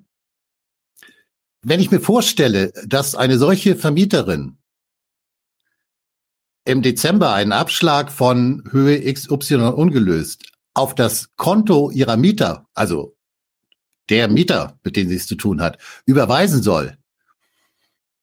wenn 1.61 1.79
ich 1.79 1.91
mir 1.91 1.99
vorstelle, 1.99 2.71
dass 2.85 3.15
eine 3.15 3.37
solche 3.37 3.75
Vermieterin 3.75 4.57
im 6.65 6.81
Dezember 6.83 7.33
einen 7.33 7.51
Abschlag 7.51 8.11
von 8.11 8.63
Höhe 8.71 9.11
XY 9.11 9.73
ungelöst 9.73 10.51
auf 10.75 10.93
das 10.93 11.35
Konto 11.35 11.89
ihrer 11.89 12.15
Mieter, 12.15 12.67
also 12.73 13.17
der 14.09 14.27
Mieter, 14.27 14.79
mit 14.83 14.95
dem 14.95 15.09
sie 15.09 15.15
es 15.15 15.27
zu 15.27 15.35
tun 15.35 15.61
hat, 15.61 15.79
überweisen 16.05 16.61
soll, 16.61 16.98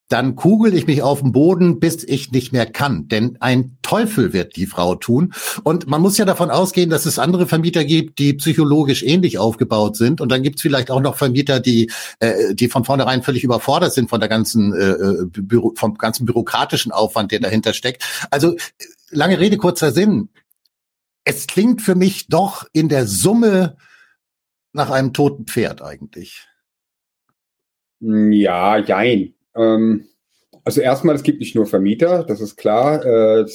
dann 0.08 0.36
kugel 0.36 0.74
ich 0.74 0.86
mich 0.86 1.02
auf 1.02 1.20
den 1.20 1.32
Boden, 1.32 1.80
bis 1.80 2.04
ich 2.04 2.30
nicht 2.30 2.52
mehr 2.52 2.66
kann. 2.66 3.08
Denn 3.08 3.36
ein 3.40 3.76
Teufel 3.82 4.32
wird 4.32 4.56
die 4.56 4.66
Frau 4.66 4.94
tun. 4.94 5.32
Und 5.64 5.88
man 5.88 6.00
muss 6.00 6.16
ja 6.16 6.24
davon 6.24 6.50
ausgehen, 6.50 6.90
dass 6.90 7.06
es 7.06 7.18
andere 7.18 7.46
Vermieter 7.46 7.84
gibt, 7.84 8.18
die 8.20 8.34
psychologisch 8.34 9.02
ähnlich 9.02 9.38
aufgebaut 9.38 9.96
sind. 9.96 10.20
Und 10.20 10.30
dann 10.30 10.42
gibt 10.42 10.56
es 10.56 10.62
vielleicht 10.62 10.90
auch 10.90 11.00
noch 11.00 11.16
Vermieter, 11.16 11.58
die, 11.58 11.90
äh, 12.20 12.54
die 12.54 12.68
von 12.68 12.84
vornherein 12.84 13.22
völlig 13.22 13.42
überfordert 13.42 13.92
sind 13.92 14.08
von 14.08 14.20
der 14.20 14.28
ganzen, 14.28 14.72
äh, 14.74 14.90
äh 14.90 15.26
Büro, 15.26 15.72
vom 15.76 15.94
ganzen 15.94 16.24
bürokratischen 16.24 16.92
Aufwand, 16.92 17.32
der 17.32 17.40
dahinter 17.40 17.72
steckt. 17.72 18.04
Also 18.30 18.56
lange 19.10 19.40
Rede, 19.40 19.56
kurzer 19.56 19.90
Sinn. 19.90 20.28
Es 21.24 21.48
klingt 21.48 21.82
für 21.82 21.96
mich 21.96 22.28
doch 22.28 22.64
in 22.72 22.88
der 22.88 23.06
Summe 23.08 23.76
nach 24.72 24.90
einem 24.90 25.12
toten 25.12 25.46
Pferd 25.46 25.82
eigentlich. 25.82 26.46
Ja, 27.98 28.78
jein. 28.78 29.35
Ähm, 29.56 30.08
also 30.64 30.80
erstmal, 30.80 31.14
es 31.14 31.22
gibt 31.22 31.40
nicht 31.40 31.54
nur 31.54 31.66
Vermieter, 31.66 32.24
das 32.24 32.40
ist 32.40 32.56
klar. 32.56 33.04
Äh, 33.04 33.46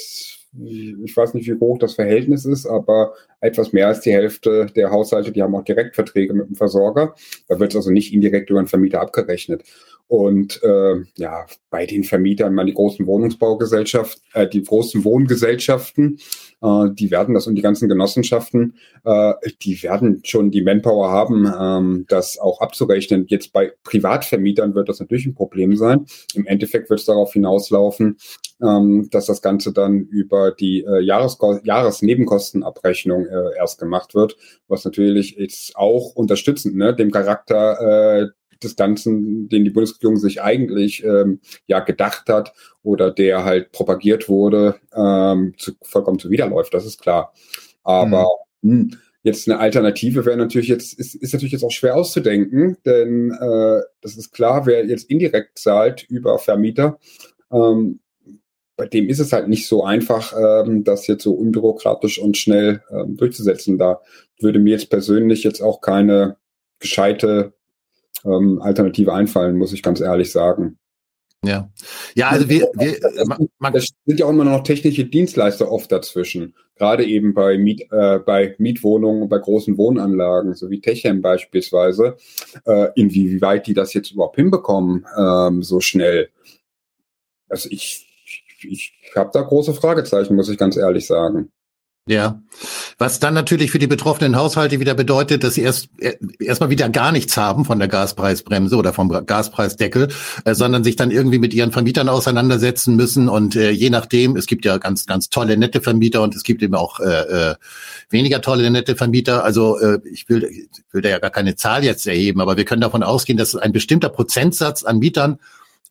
ich 0.54 1.16
weiß 1.16 1.34
nicht, 1.34 1.48
wie 1.48 1.60
hoch 1.60 1.78
das 1.78 1.96
Verhältnis 1.96 2.46
ist, 2.46 2.66
aber 2.66 3.14
etwas 3.40 3.72
mehr 3.72 3.88
als 3.88 4.02
die 4.02 4.12
Hälfte 4.12 4.66
der 4.76 4.92
Haushalte, 4.92 5.32
die 5.32 5.42
haben 5.42 5.56
auch 5.56 5.64
Direktverträge 5.64 6.34
mit 6.34 6.50
dem 6.50 6.56
Versorger. 6.56 7.16
Da 7.48 7.60
wird 7.60 7.72
es 7.72 7.78
also 7.78 7.92
nicht 7.92 8.14
indirekt 8.14 8.50
über 8.50 8.62
den 8.62 8.68
Vermieter 8.68 9.02
abgerechnet. 9.02 9.64
Und 10.12 10.62
äh, 10.62 10.96
ja, 11.16 11.46
bei 11.70 11.86
den 11.86 12.04
Vermietern, 12.04 12.54
man 12.54 12.68
die 12.68 12.74
großen 12.74 13.08
Wohnungsbaugesellschaften, 13.08 14.22
äh, 14.34 14.46
die 14.46 14.62
großen 14.62 15.06
Wohngesellschaften, 15.06 16.20
äh, 16.62 16.90
die 16.92 17.12
werden 17.12 17.34
das 17.34 17.48
und 17.48 17.56
die 17.56 17.62
ganzen 17.62 17.88
Genossenschaften, 17.88 18.76
äh, 19.06 19.34
die 19.62 19.82
werden 19.84 20.20
schon 20.26 20.52
die 20.52 20.64
Manpower 20.64 21.10
haben, 21.10 21.50
ähm, 21.58 22.06
das 22.10 22.38
auch 22.38 22.60
abzurechnen. 22.60 23.26
Jetzt 23.30 23.54
bei 23.54 23.72
Privatvermietern 23.86 24.76
wird 24.76 24.90
das 24.90 25.00
natürlich 25.00 25.28
ein 25.28 25.34
Problem 25.34 25.78
sein. 25.78 26.06
Im 26.36 26.46
Endeffekt 26.46 26.90
wird 26.90 27.00
es 27.00 27.06
darauf 27.06 27.32
hinauslaufen, 27.32 28.18
ähm, 28.62 29.10
dass 29.12 29.26
das 29.26 29.42
Ganze 29.42 29.74
dann 29.74 30.00
über 30.00 30.52
die 30.52 30.84
äh, 30.84 31.02
Jahresko 31.02 31.60
Jahresnebenkostenabrechnung 31.64 33.26
äh, 33.26 33.56
erst 33.58 33.80
gemacht 33.80 34.16
wird, 34.16 34.38
was 34.68 34.86
natürlich 34.86 35.36
jetzt 35.38 35.76
auch 35.76 36.16
unterstützend 36.16 36.76
ne, 36.76 36.96
dem 36.96 37.12
Charakter 37.12 38.22
äh, 38.22 38.28
des 38.64 38.76
Ganzen, 38.76 39.50
den 39.50 39.64
die 39.64 39.72
Bundesregierung 39.72 40.18
sich 40.18 40.42
eigentlich 40.42 41.04
ähm, 41.04 41.40
ja 41.68 41.80
gedacht 41.80 42.30
hat 42.30 42.54
oder 42.84 43.12
der 43.12 43.44
halt 43.44 43.72
propagiert 43.72 44.30
wurde, 44.30 44.76
ähm, 44.96 45.56
zu, 45.58 45.72
vollkommen 45.82 46.20
zuwiderläuft, 46.20 46.74
das 46.74 46.86
ist 46.86 47.02
klar. 47.02 47.34
Aber 47.84 48.28
mhm. 48.62 48.90
mh, 48.90 48.98
jetzt 49.24 49.48
eine 49.48 49.60
Alternative 49.60 50.26
wäre 50.26 50.38
natürlich 50.38 50.68
jetzt, 50.68 50.94
ist, 50.94 51.16
ist 51.16 51.34
natürlich 51.34 51.54
jetzt 51.54 51.64
auch 51.64 51.72
schwer 51.72 51.96
auszudenken, 51.96 52.78
denn 52.86 53.32
äh, 53.32 53.82
das 54.02 54.18
ist 54.18 54.32
klar, 54.32 54.66
wer 54.66 54.86
jetzt 54.86 55.10
indirekt 55.10 55.58
zahlt 55.58 56.04
über 56.04 56.40
Vermieter, 56.40 57.00
ähm, 57.52 58.00
bei 58.82 58.88
dem 58.88 59.10
ist 59.10 59.20
es 59.20 59.32
halt 59.32 59.48
nicht 59.48 59.68
so 59.68 59.84
einfach, 59.84 60.34
ähm, 60.36 60.84
das 60.84 61.06
jetzt 61.06 61.22
so 61.22 61.34
unbürokratisch 61.34 62.18
und 62.18 62.36
schnell 62.36 62.82
ähm, 62.90 63.16
durchzusetzen. 63.16 63.78
Da 63.78 64.02
würde 64.40 64.58
mir 64.58 64.72
jetzt 64.72 64.90
persönlich 64.90 65.44
jetzt 65.44 65.62
auch 65.62 65.82
keine 65.82 66.38
gescheite 66.80 67.54
ähm, 68.26 68.60
Alternative 68.60 69.14
einfallen, 69.14 69.56
muss 69.56 69.72
ich 69.72 69.84
ganz 69.84 70.02
ehrlich 70.02 70.32
sagen. 70.32 70.80
Ja, 71.46 71.70
ja, 72.16 72.30
also 72.30 72.50
wir, 72.50 72.72
wir 72.74 72.98
man, 73.60 73.72
das 73.72 73.90
sind 74.08 74.20
ja 74.20 74.26
auch 74.26 74.32
immer 74.32 74.46
noch 74.46 74.64
technische 74.64 75.06
Dienstleister 75.06 75.72
oft 75.72 75.92
dazwischen. 75.92 76.56
Gerade 76.76 77.06
eben 77.06 77.36
bei 77.36 77.60
Miet, 77.60 77.82
äh, 77.92 78.18
bei 78.18 78.56
Mietwohnungen, 78.58 79.30
bei 79.30 79.38
großen 79.38 79.78
Wohnanlagen, 79.78 80.56
so 80.56 80.72
wie 80.72 80.82
Techem 80.82 81.22
beispielsweise, 81.22 82.18
äh, 82.66 82.88
inwieweit 82.96 83.68
die 83.68 83.76
das 83.76 83.94
jetzt 83.94 84.10
überhaupt 84.10 84.38
hinbekommen, 84.38 85.06
ähm, 85.16 85.62
so 85.62 85.82
schnell. 85.82 86.30
Also 87.48 87.70
ich 87.70 88.08
ich 88.64 88.94
habe 89.16 89.32
da 89.34 89.42
große 89.42 89.74
Fragezeichen, 89.74 90.36
muss 90.36 90.50
ich 90.50 90.58
ganz 90.58 90.78
ehrlich 90.78 91.08
sagen. 91.08 91.52
Ja, 92.08 92.42
was 92.98 93.20
dann 93.20 93.36
natürlich 93.36 93.70
für 93.70 93.78
die 93.78 93.86
betroffenen 93.86 94.36
Haushalte 94.36 94.80
wieder 94.80 94.96
bedeutet, 94.96 95.44
dass 95.44 95.54
sie 95.54 95.62
erst 95.62 95.88
äh, 96.00 96.16
erstmal 96.40 96.72
wieder 96.72 96.90
gar 96.90 97.12
nichts 97.12 97.38
haben 97.38 97.64
von 97.64 97.78
der 97.78 97.88
Gaspreisbremse 97.88 98.76
oder 98.76 98.92
vom 98.92 99.08
Gaspreisdeckel, 99.08 100.08
äh, 100.44 100.56
sondern 100.56 100.84
sich 100.84 100.96
dann 100.96 101.12
irgendwie 101.12 101.38
mit 101.38 101.54
ihren 101.54 101.72
Vermietern 101.72 102.10
auseinandersetzen 102.10 102.96
müssen 102.96 103.30
und 103.30 103.56
äh, 103.56 103.70
je 103.70 103.92
nachdem, 103.92 104.36
es 104.36 104.48
gibt 104.48 104.66
ja 104.66 104.80
ganz 104.80 105.06
ganz 105.06 105.30
tolle 105.30 105.58
nette 105.58 105.80
Vermieter 105.80 106.24
und 106.24 106.36
es 106.36 106.42
gibt 106.42 106.64
eben 106.64 106.74
auch 106.74 107.00
äh, 107.00 107.52
äh 107.52 107.56
weniger 108.10 108.42
tolle 108.42 108.70
nette 108.72 108.96
Vermieter. 108.96 109.44
Also 109.44 109.78
äh, 109.80 110.00
ich 110.12 110.28
will 110.28 110.44
ich 110.44 110.70
will 110.92 111.04
da 111.04 111.10
ja 111.10 111.20
gar 111.20 111.30
keine 111.30 111.56
Zahl 111.56 111.84
jetzt 111.84 112.08
erheben, 112.08 112.42
aber 112.42 112.58
wir 112.58 112.66
können 112.66 112.82
davon 112.82 113.04
ausgehen, 113.04 113.38
dass 113.38 113.56
ein 113.56 113.74
bestimmter 113.74 114.10
Prozentsatz 114.10 114.84
an 114.84 114.98
Mietern 114.98 115.38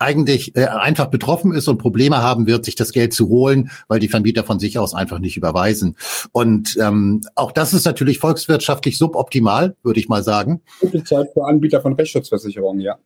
eigentlich 0.00 0.57
äh, 0.57 0.64
einfach 0.64 1.07
betroffen 1.07 1.52
ist 1.52 1.69
und 1.69 1.78
Probleme 1.78 2.19
haben 2.19 2.47
wird, 2.47 2.64
sich 2.64 2.75
das 2.75 2.92
Geld 2.92 3.12
zu 3.12 3.28
holen, 3.28 3.71
weil 3.87 4.00
die 4.00 4.09
Vermieter 4.09 4.45
von 4.45 4.59
sich 4.59 4.78
aus 4.78 4.95
einfach 4.95 5.19
nicht 5.19 5.37
überweisen. 5.37 5.97
Und 6.33 6.76
ähm, 6.80 7.21
auch 7.35 7.52
das 7.52 7.73
ist 7.73 7.85
natürlich 7.85 8.19
volkswirtschaftlich 8.19 8.99
suboptimal, 8.99 9.76
würde 9.83 10.00
ich 10.00 10.09
mal 10.09 10.23
sagen. 10.23 10.62
Gute 10.80 11.04
Zeit 11.04 11.28
für 11.35 11.45
Anbieter 11.45 11.80
von 11.80 11.92
Rechtsschutzversicherungen, 11.92 12.80
ja. 12.80 12.99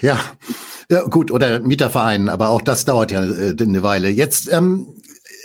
Ja, 0.00 0.18
ja, 0.90 1.02
gut, 1.02 1.30
oder 1.30 1.60
Mietervereinen, 1.60 2.28
aber 2.28 2.48
auch 2.48 2.62
das 2.62 2.84
dauert 2.84 3.12
ja 3.12 3.24
äh, 3.24 3.54
eine 3.58 3.82
Weile. 3.82 4.08
Jetzt 4.08 4.52
ähm, 4.52 4.88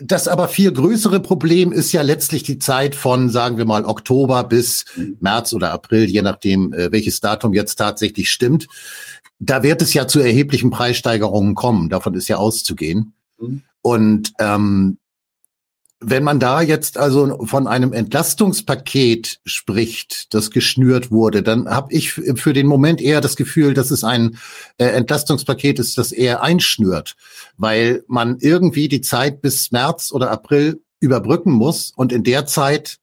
das 0.03 0.27
aber 0.27 0.47
viel 0.47 0.71
größere 0.71 1.19
Problem 1.19 1.71
ist 1.71 1.91
ja 1.91 2.01
letztlich 2.01 2.43
die 2.43 2.59
Zeit 2.59 2.95
von, 2.95 3.29
sagen 3.29 3.57
wir 3.57 3.65
mal, 3.65 3.85
Oktober 3.85 4.43
bis 4.43 4.85
März 5.19 5.53
oder 5.53 5.71
April, 5.71 6.05
je 6.05 6.21
nachdem, 6.21 6.73
äh, 6.73 6.91
welches 6.91 7.19
Datum 7.19 7.53
jetzt 7.53 7.75
tatsächlich 7.75 8.31
stimmt 8.31 8.67
da 9.41 9.63
wird 9.63 9.81
es 9.81 9.93
ja 9.93 10.07
zu 10.07 10.19
erheblichen 10.19 10.69
Preissteigerungen 10.69 11.55
kommen. 11.55 11.89
Davon 11.89 12.13
ist 12.13 12.27
ja 12.27 12.38
auszugehen. 12.38 13.13
Mhm. 13.39 13.63
Und 13.81 14.33
ähm, 14.39 15.00
wenn 16.00 16.24
man 16.24 16.39
da 16.39 16.62
jetzt 16.62 16.98
also 16.98 17.45
von 17.45 17.67
einem 17.67 17.91
Entlastungspaket 17.91 19.39
spricht, 19.45 20.33
das 20.33 20.51
geschnürt 20.51 21.12
wurde, 21.12 21.41
dann 21.41 21.69
habe 21.69 21.93
ich 21.93 22.13
für 22.13 22.53
den 22.53 22.67
Moment 22.67 23.01
eher 23.01 23.21
das 23.21 23.36
Gefühl, 23.36 23.74
dass 23.74 23.91
es 23.91 24.03
ein 24.03 24.38
äh, 24.77 24.86
Entlastungspaket 24.86 25.79
ist, 25.79 25.98
das 25.98 26.12
eher 26.12 26.43
einschnürt, 26.43 27.15
weil 27.57 28.03
man 28.07 28.38
irgendwie 28.39 28.89
die 28.89 29.01
Zeit 29.01 29.41
bis 29.41 29.71
März 29.71 30.12
oder 30.12 30.31
April 30.31 30.81
überbrücken 31.00 31.51
muss 31.51 31.91
und 31.95 32.12
in 32.12 32.24
der 32.24 32.45
Zeit 32.45 32.98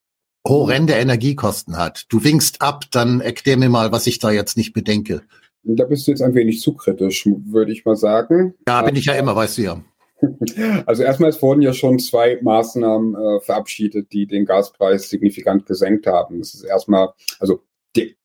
horrende 0.46 0.94
Energiekosten 0.94 1.76
hat. 1.76 2.06
Du 2.08 2.22
winkst 2.22 2.62
ab, 2.62 2.84
dann 2.92 3.20
erklär 3.20 3.56
mir 3.56 3.68
mal, 3.68 3.90
was 3.90 4.06
ich 4.06 4.18
da 4.18 4.30
jetzt 4.30 4.56
nicht 4.56 4.72
bedenke. 4.72 5.22
Da 5.70 5.84
bist 5.84 6.06
du 6.06 6.12
jetzt 6.12 6.22
ein 6.22 6.34
wenig 6.34 6.60
zu 6.60 6.72
kritisch, 6.74 7.26
würde 7.26 7.72
ich 7.72 7.84
mal 7.84 7.96
sagen. 7.96 8.54
Ja, 8.66 8.82
bin 8.82 8.96
ich 8.96 9.04
ja 9.04 9.14
immer, 9.14 9.36
weißt 9.36 9.58
du 9.58 9.62
ja. 9.62 9.84
Also 10.86 11.02
erstmal, 11.02 11.30
es 11.30 11.40
wurden 11.42 11.62
ja 11.62 11.72
schon 11.72 11.98
zwei 11.98 12.38
Maßnahmen 12.42 13.14
äh, 13.14 13.40
verabschiedet, 13.40 14.12
die 14.12 14.26
den 14.26 14.46
Gaspreis 14.46 15.10
signifikant 15.10 15.66
gesenkt 15.66 16.06
haben. 16.06 16.38
Das 16.38 16.54
ist 16.54 16.64
erstmal, 16.64 17.10
also 17.38 17.60
die, 17.94 18.16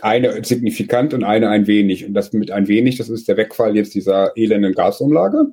eine 0.00 0.44
signifikant 0.44 1.14
und 1.14 1.24
eine 1.24 1.48
ein 1.48 1.66
wenig. 1.66 2.04
Und 2.06 2.14
das 2.14 2.32
mit 2.32 2.50
ein 2.50 2.68
wenig, 2.68 2.98
das 2.98 3.08
ist 3.08 3.28
der 3.28 3.36
Wegfall 3.36 3.74
jetzt 3.74 3.94
dieser 3.94 4.36
elenden 4.36 4.74
Gasumlage, 4.74 5.46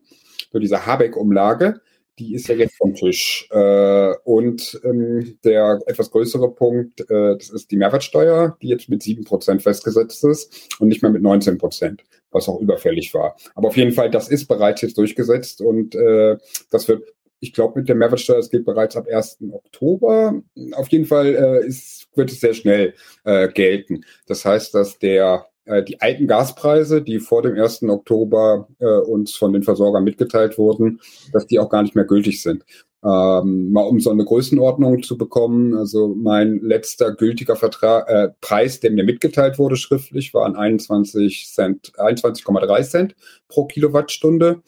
so 0.51 0.59
dieser 0.59 0.85
Habeck-Umlage 0.85 1.81
die 2.19 2.35
ist 2.35 2.47
ja 2.47 2.55
jetzt 2.55 2.77
vom 2.77 2.93
Tisch. 2.93 3.47
Äh, 3.51 4.13
und 4.23 4.79
ähm, 4.83 5.37
der 5.43 5.79
etwas 5.85 6.11
größere 6.11 6.51
Punkt, 6.51 7.01
äh, 7.09 7.37
das 7.37 7.49
ist 7.49 7.71
die 7.71 7.77
Mehrwertsteuer, 7.77 8.57
die 8.61 8.67
jetzt 8.67 8.89
mit 8.89 9.03
sieben 9.03 9.23
Prozent 9.23 9.61
festgesetzt 9.61 10.23
ist 10.23 10.75
und 10.79 10.89
nicht 10.89 11.01
mehr 11.01 11.11
mit 11.11 11.21
19 11.21 11.57
Prozent, 11.57 12.03
was 12.31 12.47
auch 12.47 12.59
überfällig 12.59 13.13
war. 13.13 13.35
Aber 13.55 13.69
auf 13.69 13.77
jeden 13.77 13.91
Fall, 13.91 14.11
das 14.11 14.29
ist 14.29 14.47
bereits 14.47 14.81
jetzt 14.81 14.97
durchgesetzt 14.97 15.61
und 15.61 15.95
äh, 15.95 16.37
das 16.69 16.87
wird, 16.87 17.03
ich 17.39 17.53
glaube, 17.53 17.79
mit 17.79 17.89
der 17.89 17.95
Mehrwertsteuer, 17.95 18.39
es 18.39 18.49
geht 18.49 18.65
bereits 18.65 18.95
ab 18.95 19.07
1. 19.07 19.39
Oktober. 19.51 20.41
Auf 20.73 20.89
jeden 20.89 21.05
Fall 21.05 21.35
äh, 21.35 21.65
ist, 21.65 22.07
wird 22.15 22.31
es 22.31 22.39
sehr 22.39 22.53
schnell 22.53 22.93
äh, 23.23 23.47
gelten. 23.47 24.05
Das 24.27 24.45
heißt, 24.45 24.75
dass 24.75 24.99
der 24.99 25.47
die 25.65 26.01
alten 26.01 26.27
Gaspreise, 26.27 27.01
die 27.01 27.19
vor 27.19 27.41
dem 27.43 27.55
1. 27.55 27.83
Oktober 27.83 28.67
äh, 28.79 28.85
uns 28.85 29.35
von 29.35 29.53
den 29.53 29.63
Versorgern 29.63 30.03
mitgeteilt 30.03 30.57
wurden, 30.57 30.99
dass 31.33 31.47
die 31.47 31.59
auch 31.59 31.69
gar 31.69 31.83
nicht 31.83 31.95
mehr 31.95 32.05
gültig 32.05 32.41
sind. 32.41 32.63
Ähm, 33.03 33.71
mal 33.71 33.81
um 33.81 33.99
so 33.99 34.11
eine 34.11 34.23
Größenordnung 34.23 35.01
zu 35.01 35.17
bekommen, 35.17 35.75
also 35.75 36.13
mein 36.15 36.59
letzter 36.59 37.11
gültiger 37.15 37.55
Vertrag, 37.55 38.07
äh, 38.07 38.29
Preis, 38.41 38.79
der 38.79 38.91
mir 38.91 39.03
mitgeteilt 39.03 39.57
wurde 39.57 39.75
schriftlich, 39.75 40.35
waren 40.35 40.55
21 40.55 41.47
Cent, 41.51 41.93
21,3 41.97 42.83
Cent 42.83 43.15
pro 43.47 43.65
Kilowattstunde. 43.65 44.61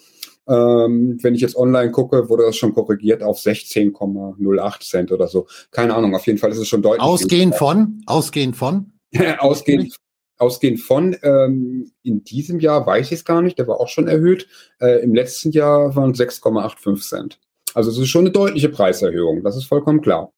Ähm, 0.48 1.20
wenn 1.22 1.36
ich 1.36 1.42
jetzt 1.42 1.56
online 1.56 1.92
gucke, 1.92 2.28
wurde 2.28 2.44
das 2.44 2.58
schon 2.58 2.74
korrigiert 2.74 3.22
auf 3.22 3.38
16,08 3.38 4.90
Cent 4.90 5.12
oder 5.12 5.28
so. 5.28 5.46
Keine 5.70 5.94
Ahnung, 5.94 6.16
auf 6.16 6.26
jeden 6.26 6.40
Fall 6.40 6.52
ist 6.52 6.58
es 6.58 6.68
schon 6.68 6.82
deutlich. 6.82 7.04
Ausgehend 7.04 7.56
von? 7.56 8.02
Ausgehend 8.08 8.56
von? 8.56 8.94
ausgehend, 9.38 9.96
ausgehend 10.38 10.80
von, 10.80 11.16
ähm, 11.24 11.92
in 12.04 12.24
diesem 12.24 12.60
Jahr 12.60 12.86
weiß 12.86 13.08
ich 13.08 13.20
es 13.20 13.26
gar 13.26 13.42
nicht, 13.42 13.58
der 13.58 13.68
war 13.68 13.80
auch 13.80 13.88
schon 13.88 14.08
erhöht. 14.08 14.48
Äh, 14.80 15.04
Im 15.04 15.14
letzten 15.14 15.52
Jahr 15.52 15.96
waren 15.96 16.14
6,85 16.14 17.08
Cent. 17.08 17.40
Also 17.74 17.92
es 17.92 17.98
ist 17.98 18.10
schon 18.10 18.22
eine 18.22 18.32
deutliche 18.32 18.70
Preiserhöhung, 18.70 19.44
das 19.44 19.58
ist 19.58 19.66
vollkommen 19.66 20.02
klar. 20.02 20.32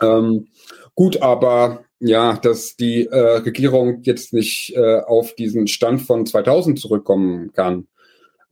Ähm, 0.00 0.48
gut, 0.94 1.20
aber 1.22 1.84
ja, 1.98 2.36
dass 2.36 2.76
die 2.76 3.06
äh, 3.06 3.36
Regierung 3.38 4.02
jetzt 4.02 4.32
nicht 4.32 4.74
äh, 4.74 5.00
auf 5.00 5.34
diesen 5.34 5.66
Stand 5.66 6.02
von 6.02 6.24
2000 6.26 6.78
zurückkommen 6.78 7.52
kann, 7.52 7.86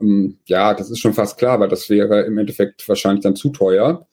ähm, 0.00 0.38
ja, 0.46 0.74
das 0.74 0.90
ist 0.90 1.00
schon 1.00 1.14
fast 1.14 1.38
klar, 1.38 1.58
weil 1.60 1.68
das 1.68 1.88
wäre 1.90 2.22
im 2.22 2.38
Endeffekt 2.38 2.88
wahrscheinlich 2.88 3.22
dann 3.22 3.36
zu 3.36 3.50
teuer. 3.50 4.06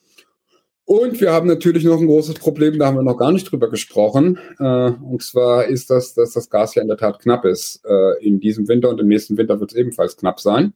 Und 0.86 1.20
wir 1.20 1.32
haben 1.32 1.48
natürlich 1.48 1.84
noch 1.84 2.00
ein 2.00 2.06
großes 2.06 2.36
Problem, 2.36 2.78
da 2.78 2.86
haben 2.86 2.98
wir 2.98 3.04
noch 3.04 3.18
gar 3.18 3.32
nicht 3.32 3.52
drüber 3.52 3.72
gesprochen. 3.72 4.38
Äh, 4.60 4.92
und 4.92 5.24
zwar 5.24 5.66
ist 5.66 5.90
das, 5.90 6.14
dass 6.14 6.34
das 6.34 6.50
Gas 6.50 6.76
ja 6.76 6.84
in 6.84 6.88
der 6.88 6.98
Tat 6.98 7.20
knapp 7.20 7.44
ist. 7.44 7.84
Äh, 7.86 8.24
in 8.24 8.40
diesem 8.40 8.68
Winter 8.68 8.90
und 8.90 9.00
im 9.00 9.08
nächsten 9.08 9.36
Winter 9.36 9.60
wird 9.60 9.72
es 9.72 9.78
ebenfalls 9.78 10.16
knapp 10.16 10.40
sein. 10.40 10.74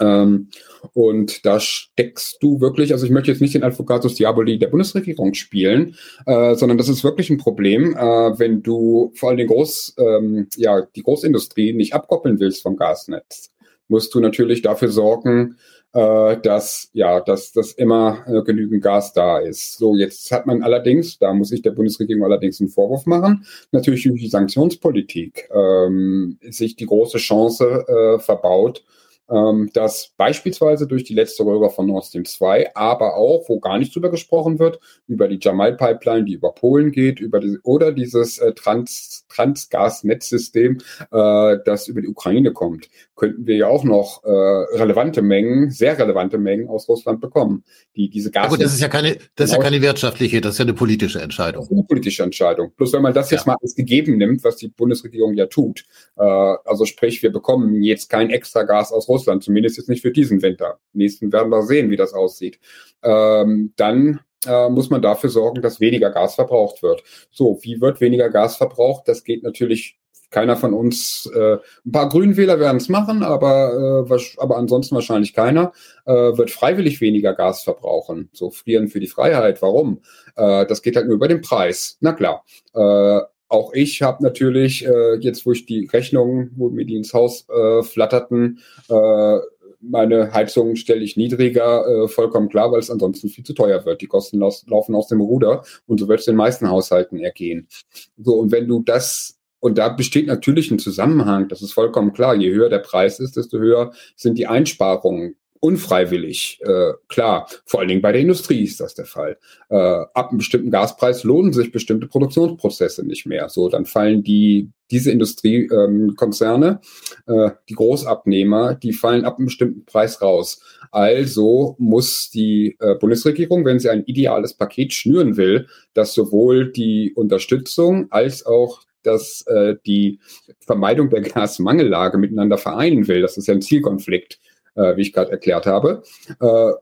Ähm, 0.00 0.48
und 0.92 1.44
da 1.44 1.58
steckst 1.58 2.38
du 2.40 2.60
wirklich, 2.60 2.92
also 2.92 3.04
ich 3.04 3.10
möchte 3.10 3.30
jetzt 3.30 3.40
nicht 3.40 3.54
den 3.54 3.64
Advocatus 3.64 4.14
Diaboli 4.14 4.58
der 4.58 4.68
Bundesregierung 4.68 5.34
spielen, 5.34 5.96
äh, 6.26 6.54
sondern 6.54 6.78
das 6.78 6.88
ist 6.88 7.02
wirklich 7.02 7.30
ein 7.30 7.38
Problem, 7.38 7.96
äh, 7.96 8.38
wenn 8.38 8.62
du 8.62 9.12
vor 9.16 9.30
allem 9.30 9.38
den 9.38 9.48
Groß, 9.48 9.96
ähm, 9.98 10.48
ja, 10.56 10.82
die 10.94 11.02
Großindustrie 11.02 11.72
nicht 11.72 11.94
abkoppeln 11.94 12.38
willst 12.38 12.62
vom 12.62 12.76
Gasnetz 12.76 13.50
musst 13.88 14.14
du 14.14 14.20
natürlich 14.20 14.62
dafür 14.62 14.88
sorgen, 14.88 15.56
äh, 15.92 16.36
dass 16.42 16.90
ja, 16.92 17.20
dass, 17.20 17.52
dass 17.52 17.72
immer 17.72 18.24
äh, 18.26 18.42
genügend 18.42 18.82
Gas 18.82 19.12
da 19.12 19.38
ist. 19.38 19.78
So, 19.78 19.96
jetzt 19.96 20.30
hat 20.30 20.46
man 20.46 20.62
allerdings, 20.62 21.18
da 21.18 21.32
muss 21.32 21.52
ich 21.52 21.62
der 21.62 21.70
Bundesregierung 21.70 22.24
allerdings 22.24 22.60
einen 22.60 22.68
Vorwurf 22.68 23.06
machen, 23.06 23.46
natürlich 23.72 24.02
durch 24.02 24.20
die 24.20 24.28
Sanktionspolitik 24.28 25.48
ähm, 25.54 26.38
sich 26.42 26.76
die 26.76 26.86
große 26.86 27.18
Chance 27.18 27.86
äh, 27.88 28.18
verbaut, 28.18 28.84
ähm, 29.30 29.70
dass 29.72 30.12
beispielsweise 30.16 30.86
durch 30.86 31.04
die 31.04 31.14
letzte 31.14 31.44
Röhre 31.44 31.70
von 31.70 31.86
Nord 31.86 32.04
Stream 32.04 32.24
2, 32.24 32.76
aber 32.76 33.16
auch, 33.16 33.48
wo 33.48 33.58
gar 33.58 33.78
nicht 33.78 33.94
drüber 33.94 34.10
gesprochen 34.10 34.58
wird, 34.58 34.78
über 35.08 35.28
die 35.28 35.38
Jamal-Pipeline, 35.40 36.24
die 36.24 36.34
über 36.34 36.52
Polen 36.52 36.92
geht, 36.92 37.20
über 37.20 37.40
die, 37.40 37.58
oder 37.64 37.92
dieses 37.92 38.38
äh, 38.38 38.52
Trans, 38.52 39.26
Transgas-Netzsystem, 39.28 40.78
äh, 41.10 41.58
das 41.64 41.88
über 41.88 42.00
die 42.00 42.08
Ukraine 42.08 42.52
kommt, 42.52 42.88
könnten 43.16 43.46
wir 43.46 43.56
ja 43.56 43.66
auch 43.66 43.84
noch 43.84 44.22
äh, 44.24 44.28
relevante 44.28 45.22
Mengen, 45.22 45.70
sehr 45.70 45.98
relevante 45.98 46.38
Mengen 46.38 46.68
aus 46.68 46.88
Russland 46.88 47.20
bekommen. 47.20 47.64
Die 47.96 48.08
diese 48.08 48.30
Gas. 48.30 48.46
Aber 48.46 48.58
das 48.58 48.74
ist 48.74 48.80
ja 48.80 48.88
keine, 48.88 49.16
das 49.34 49.50
ist 49.50 49.56
ja 49.56 49.62
keine 49.62 49.82
wirtschaftliche, 49.82 50.40
das 50.40 50.52
ist 50.52 50.58
ja 50.58 50.64
eine 50.64 50.74
politische 50.74 51.20
Entscheidung. 51.20 51.62
Das 51.62 51.70
ist 51.70 51.76
eine 51.76 51.86
politische 51.86 52.22
Entscheidung. 52.22 52.72
Plus 52.76 52.92
wenn 52.92 53.02
man 53.02 53.14
das 53.14 53.30
ja. 53.30 53.36
jetzt 53.36 53.46
mal 53.46 53.56
als 53.60 53.74
gegeben 53.74 54.18
nimmt, 54.18 54.44
was 54.44 54.56
die 54.56 54.68
Bundesregierung 54.68 55.34
ja 55.34 55.46
tut, 55.46 55.84
äh, 56.16 56.22
also 56.22 56.84
sprich, 56.84 57.22
wir 57.22 57.32
bekommen 57.32 57.82
jetzt 57.82 58.08
kein 58.08 58.30
extra 58.30 58.62
Gas 58.62 58.92
aus 58.92 59.08
Russland 59.08 59.15
Russland, 59.16 59.42
zumindest 59.42 59.76
jetzt 59.76 59.88
nicht 59.88 60.02
für 60.02 60.12
diesen 60.12 60.42
Winter. 60.42 60.78
Nächsten 60.92 61.32
werden 61.32 61.50
wir 61.50 61.62
sehen, 61.62 61.90
wie 61.90 61.96
das 61.96 62.12
aussieht. 62.12 62.58
Ähm, 63.02 63.72
dann 63.76 64.20
äh, 64.46 64.68
muss 64.68 64.90
man 64.90 65.02
dafür 65.02 65.30
sorgen, 65.30 65.62
dass 65.62 65.80
weniger 65.80 66.10
Gas 66.10 66.34
verbraucht 66.34 66.82
wird. 66.82 67.02
So, 67.30 67.58
wie 67.62 67.80
wird 67.80 68.00
weniger 68.00 68.30
Gas 68.30 68.56
verbraucht? 68.56 69.08
Das 69.08 69.24
geht 69.24 69.42
natürlich 69.42 69.98
keiner 70.30 70.56
von 70.56 70.74
uns, 70.74 71.30
äh, 71.34 71.58
ein 71.86 71.92
paar 71.92 72.08
Grünwähler 72.08 72.58
werden 72.58 72.78
es 72.78 72.88
machen, 72.88 73.22
aber, 73.22 74.06
äh, 74.10 74.18
aber 74.38 74.56
ansonsten 74.56 74.94
wahrscheinlich 74.94 75.32
keiner, 75.32 75.72
äh, 76.04 76.12
wird 76.12 76.50
freiwillig 76.50 77.00
weniger 77.00 77.34
Gas 77.34 77.62
verbrauchen. 77.62 78.28
So 78.32 78.50
frieren 78.50 78.88
für 78.88 79.00
die 79.00 79.06
Freiheit. 79.06 79.62
Warum? 79.62 80.02
Äh, 80.36 80.66
das 80.66 80.82
geht 80.82 80.96
halt 80.96 81.06
nur 81.06 81.14
über 81.14 81.28
den 81.28 81.40
Preis. 81.40 81.96
Na 82.00 82.12
klar. 82.12 82.44
Äh, 82.74 83.20
auch 83.48 83.72
ich 83.72 84.02
habe 84.02 84.22
natürlich, 84.22 84.86
äh, 84.86 85.16
jetzt 85.20 85.46
wo 85.46 85.52
ich 85.52 85.66
die 85.66 85.86
Rechnungen, 85.86 86.52
wo 86.56 86.68
mir 86.68 86.84
die 86.84 86.96
ins 86.96 87.14
Haus 87.14 87.46
äh, 87.48 87.82
flatterten, 87.82 88.60
äh, 88.88 89.38
meine 89.80 90.32
Heizung 90.32 90.76
stelle 90.76 91.02
ich 91.02 91.16
niedriger, 91.16 91.86
äh, 91.86 92.08
vollkommen 92.08 92.48
klar, 92.48 92.72
weil 92.72 92.80
es 92.80 92.90
ansonsten 92.90 93.28
viel 93.28 93.44
zu 93.44 93.54
teuer 93.54 93.84
wird. 93.84 94.00
Die 94.00 94.06
Kosten 94.06 94.38
laufen 94.38 94.94
aus 94.94 95.08
dem 95.08 95.20
Ruder 95.20 95.62
und 95.86 96.00
so 96.00 96.08
wird 96.08 96.20
es 96.20 96.26
den 96.26 96.36
meisten 96.36 96.68
Haushalten 96.68 97.18
ergehen. 97.18 97.68
So, 98.16 98.34
und 98.34 98.52
wenn 98.52 98.66
du 98.66 98.82
das, 98.82 99.38
und 99.60 99.78
da 99.78 99.88
besteht 99.88 100.26
natürlich 100.26 100.70
ein 100.70 100.78
Zusammenhang, 100.78 101.48
das 101.48 101.62
ist 101.62 101.72
vollkommen 101.72 102.12
klar, 102.12 102.34
je 102.34 102.52
höher 102.52 102.68
der 102.68 102.78
Preis 102.78 103.20
ist, 103.20 103.36
desto 103.36 103.58
höher 103.58 103.92
sind 104.16 104.38
die 104.38 104.46
Einsparungen 104.46 105.36
unfreiwillig, 105.66 106.60
äh, 106.62 106.92
klar. 107.08 107.48
Vor 107.64 107.80
allen 107.80 107.88
Dingen 107.88 108.02
bei 108.02 108.12
der 108.12 108.20
Industrie 108.20 108.62
ist 108.62 108.78
das 108.78 108.94
der 108.94 109.04
Fall. 109.04 109.36
Äh, 109.68 109.76
ab 109.76 110.28
einem 110.30 110.38
bestimmten 110.38 110.70
Gaspreis 110.70 111.24
lohnen 111.24 111.52
sich 111.52 111.72
bestimmte 111.72 112.06
Produktionsprozesse 112.06 113.04
nicht 113.04 113.26
mehr. 113.26 113.48
So, 113.48 113.68
dann 113.68 113.84
fallen 113.84 114.22
die 114.22 114.70
diese 114.92 115.10
Industriekonzerne, 115.10 116.80
ähm, 117.26 117.34
äh, 117.34 117.50
die 117.68 117.74
Großabnehmer, 117.74 118.76
die 118.76 118.92
fallen 118.92 119.24
ab 119.24 119.38
einem 119.38 119.46
bestimmten 119.46 119.84
Preis 119.84 120.22
raus. 120.22 120.60
Also 120.92 121.74
muss 121.80 122.30
die 122.30 122.76
äh, 122.78 122.94
Bundesregierung, 122.94 123.64
wenn 123.64 123.80
sie 123.80 123.90
ein 123.90 124.04
ideales 124.04 124.54
Paket 124.54 124.92
schnüren 124.92 125.36
will, 125.36 125.66
das 125.94 126.14
sowohl 126.14 126.70
die 126.70 127.12
Unterstützung 127.16 128.06
als 128.10 128.46
auch 128.46 128.82
dass 129.02 129.42
äh, 129.46 129.76
die 129.86 130.18
Vermeidung 130.58 131.10
der 131.10 131.20
Gasmangellage 131.20 132.18
miteinander 132.18 132.58
vereinen 132.58 133.06
will. 133.06 133.22
Das 133.22 133.36
ist 133.36 133.46
ja 133.46 133.54
ein 133.54 133.62
Zielkonflikt 133.62 134.40
äh, 134.76 134.96
wie 134.96 135.02
ich 135.02 135.12
gerade 135.12 135.32
erklärt 135.32 135.66
habe, 135.66 136.02
äh, 136.40 136.72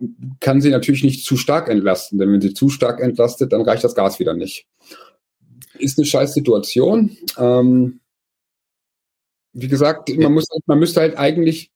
kann 0.40 0.60
sie 0.60 0.70
natürlich 0.70 1.04
nicht 1.04 1.24
zu 1.24 1.36
stark 1.36 1.68
entlasten, 1.68 2.18
denn 2.18 2.32
wenn 2.32 2.40
sie 2.40 2.54
zu 2.54 2.68
stark 2.68 3.00
entlastet, 3.00 3.52
dann 3.52 3.62
reicht 3.62 3.84
das 3.84 3.94
Gas 3.94 4.18
wieder 4.18 4.34
nicht. 4.34 4.66
Ist 5.78 5.98
eine 5.98 6.06
scheiß 6.06 6.34
Situation. 6.34 7.16
Ähm, 7.38 8.00
wie 9.52 9.68
gesagt, 9.68 10.14
man, 10.16 10.32
muss, 10.32 10.46
man 10.66 10.78
müsste 10.78 11.00
halt 11.00 11.16
eigentlich 11.16 11.72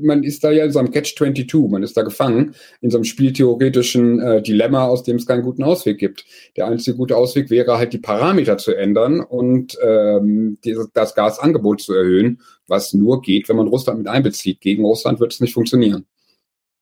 man 0.00 0.22
ist 0.22 0.42
da 0.44 0.50
ja 0.50 0.64
in 0.64 0.72
so 0.72 0.78
einem 0.78 0.90
Catch-22, 0.90 1.68
man 1.68 1.82
ist 1.82 1.96
da 1.96 2.02
gefangen 2.02 2.54
in 2.80 2.90
so 2.90 2.96
einem 2.96 3.04
spieltheoretischen 3.04 4.20
äh, 4.20 4.42
Dilemma, 4.42 4.86
aus 4.86 5.02
dem 5.02 5.16
es 5.16 5.26
keinen 5.26 5.42
guten 5.42 5.62
Ausweg 5.62 5.98
gibt. 5.98 6.24
Der 6.56 6.66
einzige 6.66 6.96
gute 6.96 7.16
Ausweg 7.16 7.50
wäre 7.50 7.78
halt 7.78 7.92
die 7.92 7.98
Parameter 7.98 8.58
zu 8.58 8.74
ändern 8.74 9.20
und 9.20 9.76
ähm, 9.82 10.58
dieses, 10.64 10.90
das 10.92 11.14
Gasangebot 11.14 11.82
zu 11.82 11.94
erhöhen, 11.94 12.40
was 12.68 12.92
nur 12.92 13.22
geht, 13.22 13.48
wenn 13.48 13.56
man 13.56 13.68
Russland 13.68 13.98
mit 13.98 14.08
einbezieht. 14.08 14.60
Gegen 14.60 14.84
Russland 14.84 15.20
wird 15.20 15.32
es 15.32 15.40
nicht 15.40 15.54
funktionieren. 15.54 16.06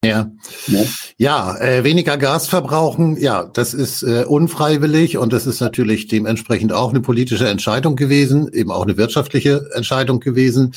Ja, 0.05 0.31
ja, 0.67 0.85
ja 1.17 1.57
äh, 1.59 1.83
weniger 1.83 2.19
Gas 2.19 2.47
verbrauchen, 2.47 3.17
ja, 3.17 3.45
das 3.45 3.73
ist 3.73 4.03
äh, 4.03 4.25
unfreiwillig 4.25 5.17
und 5.17 5.33
das 5.33 5.47
ist 5.47 5.61
natürlich 5.61 6.09
dementsprechend 6.09 6.73
auch 6.73 6.91
eine 6.91 7.01
politische 7.01 7.49
Entscheidung 7.49 7.97
gewesen, 7.97 8.53
eben 8.53 8.71
auch 8.71 8.83
eine 8.83 8.99
wirtschaftliche 8.99 9.67
Entscheidung 9.73 10.21
gewesen. 10.21 10.75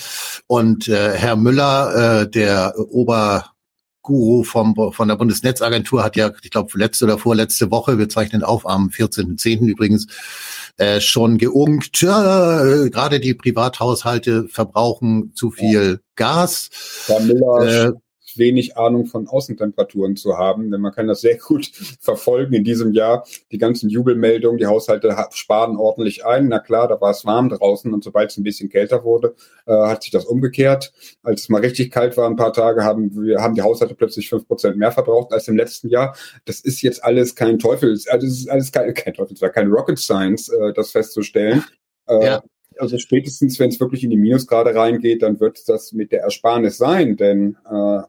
Und 0.47 0.87
äh, 0.87 1.11
Herr 1.11 1.35
Müller, 1.35 2.21
äh, 2.21 2.29
der 2.29 2.73
Oberguru 4.07 4.43
vom, 4.43 4.75
von 4.93 5.07
der 5.07 5.15
Bundesnetzagentur, 5.15 6.03
hat 6.03 6.15
ja, 6.15 6.31
ich 6.41 6.49
glaube, 6.49 6.77
letzte 6.77 7.05
oder 7.05 7.17
vorletzte 7.17 7.71
Woche, 7.71 7.97
wir 7.97 8.09
zeichnen 8.09 8.43
auf 8.43 8.67
am 8.67 8.89
14.10. 8.89 9.67
übrigens, 9.67 10.07
äh, 10.77 11.01
schon 11.01 11.37
geungt, 11.37 12.01
äh, 12.03 12.89
gerade 12.89 13.19
die 13.19 13.33
Privathaushalte 13.33 14.47
verbrauchen 14.47 15.33
zu 15.35 15.51
viel. 15.51 16.01
Gas. 16.15 16.69
Herr 17.05 17.19
Müller 17.19 17.87
äh, 17.87 17.91
wenig 18.37 18.77
Ahnung 18.77 19.05
von 19.05 19.27
Außentemperaturen 19.27 20.15
zu 20.15 20.37
haben, 20.37 20.71
denn 20.71 20.81
man 20.81 20.91
kann 20.91 21.07
das 21.07 21.21
sehr 21.21 21.37
gut 21.37 21.67
verfolgen 21.99 22.53
in 22.53 22.63
diesem 22.63 22.93
Jahr. 22.93 23.25
Die 23.51 23.57
ganzen 23.57 23.89
Jubelmeldungen, 23.89 24.57
die 24.57 24.65
Haushalte 24.65 25.15
sparen 25.31 25.77
ordentlich 25.77 26.25
ein. 26.25 26.47
Na 26.47 26.59
klar, 26.59 26.87
da 26.87 26.99
war 27.01 27.11
es 27.11 27.25
warm 27.25 27.49
draußen 27.49 27.93
und 27.93 28.03
sobald 28.03 28.31
es 28.31 28.37
ein 28.37 28.43
bisschen 28.43 28.69
kälter 28.69 29.03
wurde, 29.03 29.35
äh, 29.65 29.73
hat 29.73 30.03
sich 30.03 30.11
das 30.11 30.25
umgekehrt. 30.25 30.93
Als 31.23 31.41
es 31.41 31.49
mal 31.49 31.61
richtig 31.61 31.91
kalt 31.91 32.17
war, 32.17 32.29
ein 32.29 32.35
paar 32.35 32.53
Tage, 32.53 32.83
haben 32.83 33.15
wir 33.15 33.41
haben 33.41 33.55
die 33.55 33.61
Haushalte 33.61 33.95
plötzlich 33.95 34.29
fünf 34.29 34.47
Prozent 34.47 34.77
mehr 34.77 34.91
verbraucht 34.91 35.33
als 35.33 35.47
im 35.47 35.57
letzten 35.57 35.89
Jahr. 35.89 36.15
Das 36.45 36.59
ist 36.59 36.81
jetzt 36.81 37.03
alles 37.03 37.35
kein 37.35 37.59
Teufel, 37.59 37.91
also 38.09 38.27
es 38.27 38.39
ist 38.39 38.49
alles 38.49 38.71
kein, 38.71 38.93
kein 38.93 39.13
Teufel, 39.13 39.35
kein 39.49 39.67
Rocket 39.69 39.99
Science, 39.99 40.49
äh, 40.49 40.73
das 40.73 40.91
festzustellen. 40.91 41.63
Äh, 42.07 42.25
ja 42.25 42.43
also 42.79 42.97
spätestens, 42.97 43.59
wenn 43.59 43.69
es 43.69 43.79
wirklich 43.79 44.03
in 44.03 44.09
die 44.09 44.17
Minusgrade 44.17 44.75
reingeht, 44.75 45.21
dann 45.21 45.39
wird 45.39 45.67
das 45.67 45.93
mit 45.93 46.11
der 46.11 46.21
Ersparnis 46.21 46.77
sein, 46.77 47.17
denn 47.17 47.57
äh, 47.69 48.01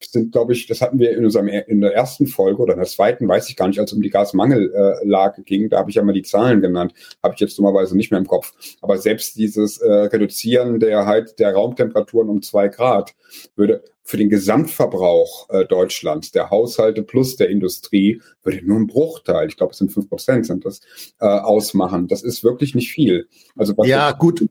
sind, 0.00 0.32
glaube 0.32 0.52
ich, 0.52 0.66
das 0.66 0.80
hatten 0.80 0.98
wir 0.98 1.16
in 1.16 1.24
unserem 1.24 1.48
in 1.48 1.80
der 1.80 1.94
ersten 1.94 2.26
Folge 2.26 2.62
oder 2.62 2.74
in 2.74 2.78
der 2.78 2.88
zweiten, 2.88 3.28
weiß 3.28 3.48
ich 3.48 3.56
gar 3.56 3.68
nicht, 3.68 3.80
als 3.80 3.90
es 3.90 3.96
um 3.96 4.02
die 4.02 4.10
Gasmangellage 4.10 5.42
ging, 5.42 5.68
da 5.68 5.78
habe 5.78 5.90
ich 5.90 5.96
ja 5.96 6.02
mal 6.02 6.12
die 6.12 6.22
Zahlen 6.22 6.60
genannt, 6.60 6.94
habe 7.22 7.34
ich 7.34 7.40
jetzt 7.40 7.58
dummerweise 7.58 7.96
nicht 7.96 8.10
mehr 8.10 8.20
im 8.20 8.26
Kopf. 8.26 8.52
Aber 8.80 8.98
selbst 8.98 9.36
dieses 9.36 9.78
äh, 9.78 9.90
Reduzieren 9.90 10.78
der 10.80 11.06
halt 11.06 11.38
der 11.38 11.52
Raumtemperaturen 11.52 12.28
um 12.28 12.42
zwei 12.42 12.68
Grad 12.68 13.14
würde 13.56 13.82
für 14.08 14.16
den 14.16 14.30
Gesamtverbrauch 14.30 15.50
äh, 15.50 15.66
Deutschlands, 15.66 16.32
der 16.32 16.48
Haushalte 16.48 17.02
plus 17.02 17.36
der 17.36 17.50
Industrie, 17.50 18.22
würde 18.42 18.66
nur 18.66 18.78
ein 18.78 18.86
Bruchteil, 18.86 19.48
ich 19.48 19.56
glaube 19.58 19.72
es 19.72 19.78
sind 19.78 19.92
fünf 19.92 20.08
Prozent, 20.08 20.46
sind 20.46 20.64
das, 20.64 20.80
äh, 21.20 21.26
ausmachen. 21.26 22.08
Das 22.08 22.22
ist 22.22 22.42
wirklich 22.42 22.74
nicht 22.74 22.90
viel. 22.90 23.28
Also 23.54 23.76
was 23.76 23.86
ja, 23.86 24.12
gut, 24.12 24.46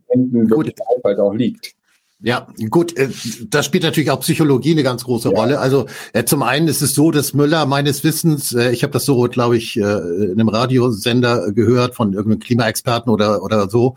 gut. 0.50 0.74
Haushalt 0.88 1.20
auch 1.20 1.34
liegt. 1.34 1.76
Ja, 2.19 2.47
gut, 2.71 2.97
äh, 2.97 3.10
da 3.47 3.62
spielt 3.62 3.84
natürlich 3.84 4.10
auch 4.10 4.21
Psychologie 4.21 4.71
eine 4.71 4.82
ganz 4.82 5.03
große 5.03 5.30
ja. 5.30 5.38
Rolle. 5.38 5.60
Also 5.60 5.86
äh, 6.13 6.23
zum 6.23 6.41
einen 6.41 6.67
ist 6.67 6.82
es 6.82 6.95
so, 6.95 7.12
dass 7.12 7.36
Müller 7.36 7.67
meines 7.67 8.03
Wissens, 8.03 8.53
äh, 8.53 8.71
ich 8.71 8.82
habe 8.82 8.91
das 8.91 9.06
so, 9.06 9.21
glaube 9.30 9.56
ich, 9.56 9.77
in 9.77 10.32
einem 10.32 10.49
Radiosender 10.49 11.51
gehört 11.51 11.93
von 11.93 12.13
irgendeinem 12.13 12.39
Klimaexperten 12.39 13.12
oder 13.12 13.43
oder 13.43 13.69
so, 13.69 13.95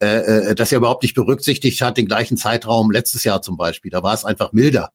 dass 0.00 0.72
er 0.72 0.78
überhaupt 0.78 1.02
nicht 1.02 1.14
berücksichtigt 1.14 1.80
hat 1.80 1.96
den 1.96 2.06
gleichen 2.06 2.36
Zeitraum 2.36 2.90
letztes 2.90 3.24
Jahr 3.24 3.42
zum 3.42 3.56
Beispiel. 3.56 3.90
Da 3.90 4.02
war 4.02 4.14
es 4.14 4.24
einfach 4.24 4.52
milder. 4.52 4.90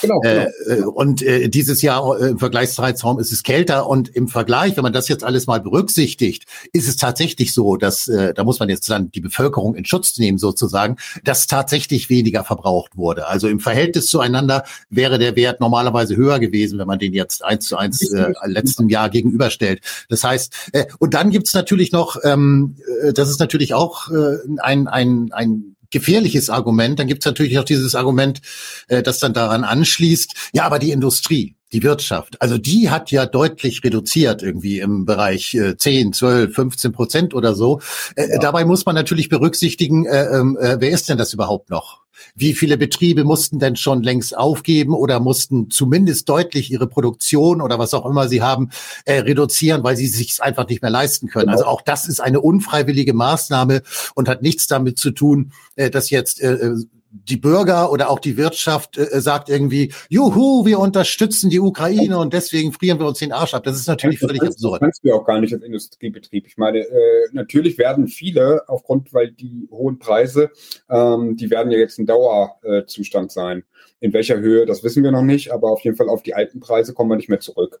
Genau, 0.00 0.20
genau. 0.20 0.46
Äh, 0.66 0.72
äh, 0.72 0.82
und 0.82 1.22
äh, 1.22 1.48
dieses 1.48 1.82
Jahr 1.82 2.20
äh, 2.20 2.28
im 2.30 2.38
Vergleichszeitraum 2.38 3.18
ist 3.18 3.32
es 3.32 3.42
kälter 3.42 3.88
und 3.88 4.08
im 4.08 4.28
Vergleich, 4.28 4.76
wenn 4.76 4.82
man 4.82 4.92
das 4.92 5.08
jetzt 5.08 5.24
alles 5.24 5.46
mal 5.46 5.60
berücksichtigt, 5.60 6.44
ist 6.72 6.88
es 6.88 6.96
tatsächlich 6.96 7.52
so, 7.52 7.76
dass 7.76 8.08
äh, 8.08 8.34
da 8.34 8.44
muss 8.44 8.60
man 8.60 8.68
jetzt 8.68 8.88
dann 8.90 9.10
die 9.10 9.20
Bevölkerung 9.20 9.74
in 9.74 9.84
Schutz 9.84 10.18
nehmen 10.18 10.38
sozusagen, 10.38 10.96
dass 11.24 11.46
tatsächlich 11.46 12.08
weniger 12.10 12.44
verbraucht 12.44 12.96
wurde. 12.96 13.28
Also 13.28 13.48
im 13.48 13.60
Verhältnis 13.60 14.06
zueinander 14.06 14.64
wäre 14.88 15.18
der 15.18 15.36
Wert 15.36 15.60
normalerweise 15.60 16.16
höher 16.16 16.38
gewesen, 16.38 16.78
wenn 16.78 16.86
man 16.86 16.98
den 16.98 17.12
jetzt 17.12 17.44
eins 17.44 17.66
zu 17.66 17.76
eins 17.76 18.10
äh, 18.12 18.32
letzten 18.44 18.88
Jahr 18.88 19.10
gegenüberstellt. 19.10 19.80
Das 20.08 20.24
heißt, 20.24 20.70
äh, 20.72 20.86
und 20.98 21.14
dann 21.14 21.30
gibt's 21.30 21.54
natürlich 21.54 21.92
noch, 21.92 22.16
ähm, 22.24 22.76
äh, 23.02 23.12
das 23.12 23.28
ist 23.28 23.40
natürlich 23.40 23.74
auch 23.74 24.10
äh, 24.10 24.38
ein, 24.60 24.88
ein, 24.88 25.30
ein 25.32 25.76
gefährliches 25.90 26.50
Argument. 26.50 26.98
Dann 26.98 27.06
gibt 27.06 27.22
es 27.22 27.26
natürlich 27.26 27.58
auch 27.58 27.64
dieses 27.64 27.94
Argument, 27.94 28.40
äh, 28.88 29.02
das 29.02 29.18
dann 29.18 29.34
daran 29.34 29.64
anschließt, 29.64 30.50
ja, 30.52 30.64
aber 30.64 30.78
die 30.78 30.92
Industrie. 30.92 31.56
Die 31.72 31.82
Wirtschaft. 31.82 32.40
Also 32.40 32.58
die 32.58 32.90
hat 32.90 33.10
ja 33.10 33.26
deutlich 33.26 33.82
reduziert 33.84 34.42
irgendwie 34.42 34.80
im 34.80 35.04
Bereich 35.04 35.54
äh, 35.54 35.76
10, 35.76 36.12
12, 36.12 36.54
15 36.54 36.92
Prozent 36.92 37.34
oder 37.34 37.54
so. 37.54 37.80
Äh, 38.16 38.30
ja. 38.30 38.38
Dabei 38.38 38.64
muss 38.64 38.86
man 38.86 38.94
natürlich 38.94 39.28
berücksichtigen, 39.28 40.06
äh, 40.06 40.26
ähm, 40.26 40.58
äh, 40.60 40.76
wer 40.80 40.90
ist 40.90 41.08
denn 41.08 41.18
das 41.18 41.32
überhaupt 41.32 41.70
noch? 41.70 42.00
Wie 42.34 42.52
viele 42.54 42.76
Betriebe 42.76 43.24
mussten 43.24 43.58
denn 43.58 43.76
schon 43.76 44.02
längst 44.02 44.36
aufgeben 44.36 44.94
oder 44.94 45.20
mussten 45.20 45.70
zumindest 45.70 46.28
deutlich 46.28 46.70
ihre 46.70 46.86
Produktion 46.86 47.62
oder 47.62 47.78
was 47.78 47.94
auch 47.94 48.04
immer 48.04 48.28
sie 48.28 48.42
haben 48.42 48.70
äh, 49.06 49.20
reduzieren, 49.20 49.82
weil 49.84 49.96
sie 49.96 50.06
sich 50.06 50.42
einfach 50.42 50.68
nicht 50.68 50.82
mehr 50.82 50.90
leisten 50.90 51.28
können? 51.28 51.46
Genau. 51.46 51.58
Also 51.58 51.64
auch 51.64 51.80
das 51.80 52.08
ist 52.08 52.20
eine 52.20 52.40
unfreiwillige 52.40 53.14
Maßnahme 53.14 53.82
und 54.14 54.28
hat 54.28 54.42
nichts 54.42 54.66
damit 54.66 54.98
zu 54.98 55.12
tun, 55.12 55.52
äh, 55.76 55.90
dass 55.90 56.10
jetzt 56.10 56.40
äh 56.40 56.74
die 57.10 57.36
Bürger 57.36 57.90
oder 57.90 58.08
auch 58.10 58.20
die 58.20 58.36
Wirtschaft 58.36 58.96
äh, 58.96 59.20
sagt 59.20 59.48
irgendwie, 59.48 59.92
juhu, 60.08 60.64
wir 60.64 60.78
unterstützen 60.78 61.50
die 61.50 61.58
Ukraine 61.58 62.18
und 62.18 62.32
deswegen 62.32 62.72
frieren 62.72 62.98
wir 63.00 63.06
uns 63.06 63.18
den 63.18 63.32
Arsch 63.32 63.52
ab. 63.52 63.64
Das 63.64 63.76
ist 63.76 63.88
natürlich 63.88 64.20
das 64.20 64.28
völlig 64.28 64.42
kannst, 64.42 64.58
absurd. 64.58 64.74
Das 64.74 64.80
kannst 64.80 65.04
du 65.04 65.12
auch 65.12 65.24
gar 65.24 65.40
nicht 65.40 65.52
als 65.52 65.62
Industriebetrieb. 65.62 66.46
Ich 66.46 66.56
meine, 66.56 66.78
äh, 66.78 67.28
natürlich 67.32 67.78
werden 67.78 68.06
viele 68.06 68.62
aufgrund, 68.68 69.12
weil 69.12 69.32
die 69.32 69.68
hohen 69.70 69.98
Preise, 69.98 70.50
ähm, 70.88 71.36
die 71.36 71.50
werden 71.50 71.72
ja 71.72 71.78
jetzt 71.78 71.98
ein 71.98 72.06
Dauerzustand 72.06 73.30
äh, 73.30 73.34
sein. 73.34 73.64
In 73.98 74.12
welcher 74.12 74.38
Höhe, 74.38 74.64
das 74.64 74.84
wissen 74.84 75.02
wir 75.02 75.10
noch 75.10 75.22
nicht, 75.22 75.52
aber 75.52 75.70
auf 75.70 75.80
jeden 75.80 75.96
Fall 75.96 76.08
auf 76.08 76.22
die 76.22 76.34
alten 76.34 76.60
Preise 76.60 76.94
kommen 76.94 77.10
wir 77.10 77.16
nicht 77.16 77.28
mehr 77.28 77.40
zurück. 77.40 77.80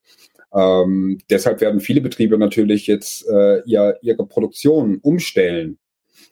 Ähm, 0.52 1.18
deshalb 1.30 1.60
werden 1.60 1.80
viele 1.80 2.00
Betriebe 2.00 2.36
natürlich 2.36 2.86
jetzt 2.88 3.26
äh, 3.28 3.62
ihr, 3.64 3.96
ihre 4.02 4.26
Produktion 4.26 4.98
umstellen 5.00 5.78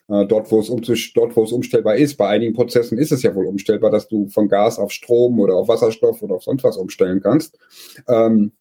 äh, 0.09 0.27
dort, 0.27 0.51
wo 0.51 0.61
es 0.61 0.69
um, 0.69 0.81
dort, 1.15 1.37
wo 1.37 1.45
es 1.45 1.53
umstellbar 1.53 1.97
ist. 1.97 2.17
Bei 2.17 2.29
einigen 2.29 2.55
Prozessen 2.55 2.99
ist 2.99 3.13
es 3.13 3.23
ja 3.23 3.35
wohl 3.35 3.47
umstellbar, 3.47 3.91
dass 3.91 4.09
du 4.09 4.29
von 4.29 4.49
Gas 4.49 4.79
auf 4.79 4.93
Strom 4.93 5.39
oder 5.39 5.55
auf 5.55 5.69
Wasserstoff 5.69 6.23
oder 6.23 6.37
auf 6.37 6.45
sonst 6.45 6.65
was 6.65 6.77
umstellen 6.77 7.21
kannst. 7.21 7.59
Ähm, 8.09 8.53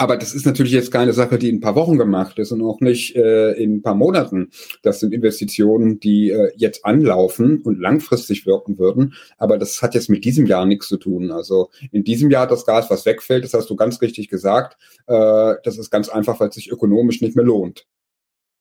aber 0.00 0.16
das 0.16 0.32
ist 0.32 0.46
natürlich 0.46 0.72
jetzt 0.72 0.90
keine 0.90 1.12
Sache, 1.12 1.36
die 1.36 1.50
in 1.50 1.56
ein 1.56 1.60
paar 1.60 1.74
Wochen 1.74 1.98
gemacht 1.98 2.38
ist 2.38 2.52
und 2.52 2.62
auch 2.62 2.80
nicht 2.80 3.14
äh, 3.16 3.52
in 3.52 3.74
ein 3.74 3.82
paar 3.82 3.94
Monaten. 3.94 4.48
Das 4.82 4.98
sind 4.98 5.12
Investitionen, 5.12 6.00
die 6.00 6.30
äh, 6.30 6.52
jetzt 6.56 6.86
anlaufen 6.86 7.60
und 7.60 7.78
langfristig 7.78 8.46
wirken 8.46 8.78
würden. 8.78 9.12
Aber 9.36 9.58
das 9.58 9.82
hat 9.82 9.94
jetzt 9.94 10.08
mit 10.08 10.24
diesem 10.24 10.46
Jahr 10.46 10.64
nichts 10.64 10.88
zu 10.88 10.96
tun. 10.96 11.30
Also 11.30 11.68
in 11.92 12.02
diesem 12.02 12.30
Jahr 12.30 12.46
das 12.46 12.64
Gas, 12.64 12.88
was 12.88 13.04
wegfällt, 13.04 13.44
das 13.44 13.52
hast 13.52 13.68
du 13.68 13.76
ganz 13.76 14.00
richtig 14.00 14.30
gesagt. 14.30 14.78
Äh, 15.06 15.56
das 15.64 15.76
ist 15.76 15.90
ganz 15.90 16.08
einfach, 16.08 16.40
weil 16.40 16.48
es 16.48 16.54
sich 16.54 16.72
ökonomisch 16.72 17.20
nicht 17.20 17.36
mehr 17.36 17.44
lohnt. 17.44 17.86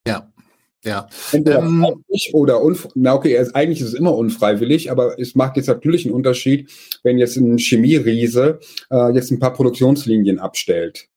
Ja, 0.06 0.30
ja. 0.84 1.08
Entweder 1.32 1.60
ähm, 1.60 2.04
oder 2.34 2.62
na 2.96 3.14
okay, 3.14 3.38
eigentlich 3.54 3.82
ist 3.82 3.90
es 3.90 3.94
immer 3.94 4.16
unfreiwillig, 4.16 4.92
aber 4.92 5.20
es 5.20 5.36
macht 5.36 5.58
jetzt 5.58 5.68
natürlich 5.68 6.06
einen 6.06 6.16
Unterschied, 6.16 6.72
wenn 7.04 7.18
jetzt 7.18 7.36
ein 7.38 7.58
Chemieriese 7.58 8.60
äh, 8.90 9.14
jetzt 9.14 9.32
ein 9.32 9.40
paar 9.40 9.54
Produktionslinien 9.54 10.40
abstellt. 10.40 11.10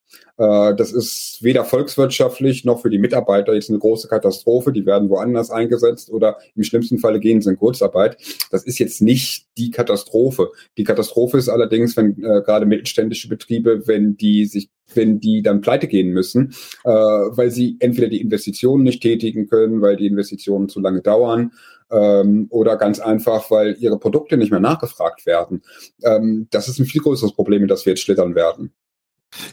Äh, 0.42 0.74
das 0.74 0.92
ist 0.92 1.38
weder 1.40 1.64
volkswirtschaftlich 1.64 2.64
noch 2.64 2.82
für 2.82 2.90
die 2.90 2.98
Mitarbeiter 2.98 3.54
jetzt 3.54 3.70
eine 3.70 3.78
große 3.78 4.08
Katastrophe. 4.08 4.72
Die 4.72 4.86
werden 4.86 5.08
woanders 5.08 5.50
eingesetzt 5.50 6.10
oder 6.10 6.38
im 6.56 6.64
schlimmsten 6.64 6.98
Falle 6.98 7.20
gehen 7.20 7.40
sie 7.40 7.50
in 7.50 7.56
Kurzarbeit. 7.56 8.16
Das 8.50 8.64
ist 8.64 8.78
jetzt 8.78 9.02
nicht 9.02 9.46
die 9.56 9.70
Katastrophe. 9.70 10.50
Die 10.76 10.84
Katastrophe 10.84 11.38
ist 11.38 11.48
allerdings, 11.48 11.96
wenn 11.96 12.12
äh, 12.22 12.42
gerade 12.42 12.66
mittelständische 12.66 13.28
Betriebe, 13.28 13.86
wenn 13.86 14.16
die 14.16 14.46
sich 14.46 14.68
wenn 14.94 15.20
die 15.20 15.40
dann 15.40 15.62
pleite 15.62 15.86
gehen 15.86 16.10
müssen, 16.10 16.52
äh, 16.84 16.90
weil 16.90 17.50
sie 17.50 17.76
entweder 17.78 18.08
die 18.08 18.20
Investitionen 18.20 18.82
nicht 18.82 19.00
tätigen 19.00 19.48
können, 19.48 19.80
weil 19.80 19.96
die 19.96 20.06
Investitionen 20.06 20.68
zu 20.68 20.80
lange 20.80 21.00
dauern 21.00 21.52
ähm, 21.90 22.46
oder 22.50 22.76
ganz 22.76 23.00
einfach, 23.00 23.50
weil 23.50 23.76
ihre 23.78 23.98
Produkte 23.98 24.36
nicht 24.36 24.50
mehr 24.50 24.60
nachgefragt 24.60 25.24
werden. 25.24 25.62
Ähm, 26.02 26.46
das 26.50 26.68
ist 26.68 26.78
ein 26.78 26.84
viel 26.84 27.00
größeres 27.00 27.32
Problem, 27.32 27.62
in 27.62 27.68
das 27.68 27.86
wir 27.86 27.92
jetzt 27.92 28.02
schlittern 28.02 28.34
werden. 28.34 28.74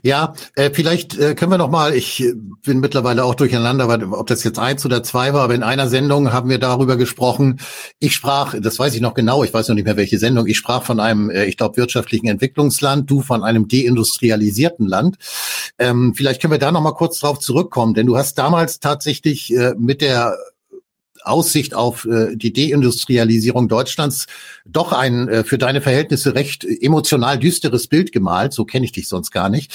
Ja, 0.03 0.33
äh, 0.55 0.69
vielleicht 0.73 1.17
äh, 1.17 1.35
können 1.35 1.51
wir 1.51 1.57
noch 1.57 1.69
mal, 1.69 1.93
ich 1.93 2.21
äh, 2.21 2.33
bin 2.63 2.79
mittlerweile 2.79 3.23
auch 3.23 3.35
durcheinander, 3.35 3.87
ob 4.11 4.27
das 4.27 4.43
jetzt 4.43 4.59
eins 4.59 4.85
oder 4.85 5.03
zwei 5.03 5.33
war, 5.33 5.43
aber 5.43 5.55
in 5.55 5.63
einer 5.63 5.87
Sendung 5.87 6.33
haben 6.33 6.49
wir 6.49 6.59
darüber 6.59 6.97
gesprochen. 6.97 7.59
Ich 7.99 8.13
sprach, 8.13 8.55
das 8.59 8.77
weiß 8.77 8.95
ich 8.95 9.01
noch 9.01 9.13
genau, 9.13 9.43
ich 9.43 9.53
weiß 9.53 9.69
noch 9.69 9.75
nicht 9.75 9.85
mehr 9.85 9.97
welche 9.97 10.17
Sendung, 10.17 10.47
ich 10.47 10.57
sprach 10.57 10.83
von 10.83 10.99
einem, 10.99 11.29
äh, 11.29 11.45
ich 11.45 11.57
glaube, 11.57 11.77
wirtschaftlichen 11.77 12.27
Entwicklungsland, 12.27 13.09
du 13.09 13.21
von 13.21 13.43
einem 13.43 13.67
deindustrialisierten 13.67 14.87
Land. 14.87 15.17
Ähm, 15.77 16.13
vielleicht 16.15 16.41
können 16.41 16.53
wir 16.53 16.59
da 16.59 16.71
noch 16.71 16.81
mal 16.81 16.93
kurz 16.93 17.19
drauf 17.19 17.39
zurückkommen, 17.39 17.93
denn 17.93 18.05
du 18.05 18.17
hast 18.17 18.37
damals 18.37 18.79
tatsächlich 18.79 19.55
äh, 19.55 19.73
mit 19.77 20.01
der 20.01 20.37
Aussicht 21.29 21.73
auf 21.73 22.05
äh, 22.05 22.35
die 22.35 22.53
Deindustrialisierung 22.53 23.67
Deutschlands 23.67 24.27
doch 24.65 24.91
ein 24.91 25.27
äh, 25.27 25.43
für 25.43 25.57
deine 25.57 25.81
Verhältnisse 25.81 26.35
recht 26.35 26.65
emotional 26.65 27.37
düsteres 27.39 27.87
Bild 27.87 28.11
gemalt. 28.11 28.53
So 28.53 28.65
kenne 28.65 28.85
ich 28.85 28.91
dich 28.91 29.07
sonst 29.07 29.31
gar 29.31 29.49
nicht. 29.49 29.71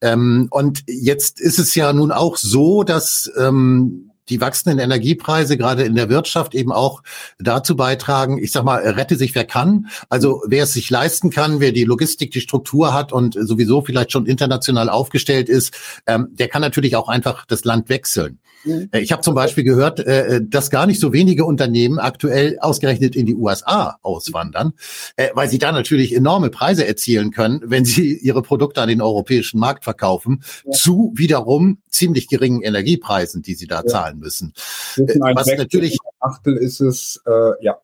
Ähm, 0.00 0.48
und 0.50 0.82
jetzt 0.86 1.40
ist 1.40 1.58
es 1.58 1.74
ja 1.74 1.92
nun 1.92 2.12
auch 2.12 2.36
so, 2.36 2.82
dass 2.82 3.30
ähm, 3.38 4.10
die 4.28 4.40
wachsenden 4.40 4.78
Energiepreise 4.78 5.56
gerade 5.56 5.84
in 5.84 5.94
der 5.94 6.08
Wirtschaft 6.08 6.54
eben 6.54 6.72
auch 6.72 7.02
dazu 7.38 7.76
beitragen, 7.76 8.38
ich 8.38 8.52
sag 8.52 8.64
mal, 8.64 8.80
rette 8.80 9.16
sich 9.16 9.34
wer 9.34 9.44
kann. 9.44 9.88
Also 10.08 10.42
wer 10.46 10.64
es 10.64 10.72
sich 10.72 10.88
leisten 10.90 11.30
kann, 11.30 11.60
wer 11.60 11.72
die 11.72 11.84
Logistik, 11.84 12.30
die 12.30 12.40
Struktur 12.40 12.94
hat 12.94 13.12
und 13.12 13.34
sowieso 13.38 13.82
vielleicht 13.82 14.12
schon 14.12 14.26
international 14.26 14.88
aufgestellt 14.88 15.48
ist, 15.48 15.74
ähm, 16.06 16.28
der 16.32 16.48
kann 16.48 16.62
natürlich 16.62 16.96
auch 16.96 17.08
einfach 17.08 17.44
das 17.46 17.64
Land 17.64 17.88
wechseln. 17.88 18.38
Äh, 18.64 19.00
ich 19.00 19.12
habe 19.12 19.22
zum 19.22 19.34
Beispiel 19.34 19.64
gehört, 19.64 20.00
äh, 20.00 20.40
dass 20.42 20.70
gar 20.70 20.86
nicht 20.86 21.00
so 21.00 21.12
wenige 21.12 21.44
Unternehmen 21.44 21.98
aktuell 21.98 22.58
ausgerechnet 22.60 23.16
in 23.16 23.26
die 23.26 23.34
USA 23.34 23.98
auswandern, 24.02 24.72
äh, 25.16 25.28
weil 25.34 25.48
sie 25.48 25.58
da 25.58 25.72
natürlich 25.72 26.14
enorme 26.14 26.50
Preise 26.50 26.86
erzielen 26.86 27.30
können, 27.30 27.60
wenn 27.64 27.84
sie 27.84 28.16
ihre 28.16 28.42
Produkte 28.42 28.80
an 28.80 28.88
den 28.88 29.00
europäischen 29.00 29.58
Markt 29.58 29.84
verkaufen, 29.84 30.42
ja. 30.64 30.72
zu 30.72 31.12
wiederum 31.14 31.78
ziemlich 31.88 32.28
geringen 32.28 32.62
Energiepreisen, 32.62 33.42
die 33.42 33.54
sie 33.54 33.66
da 33.66 33.76
ja. 33.76 33.86
zahlen 33.86 34.18
müssen. 34.18 34.52
Was 34.96 35.46
natürlich 35.46 35.98
Achtel 36.20 36.56
ist 36.56 36.80
es, 36.80 37.22
äh, 37.26 37.64
ja. 37.64 37.78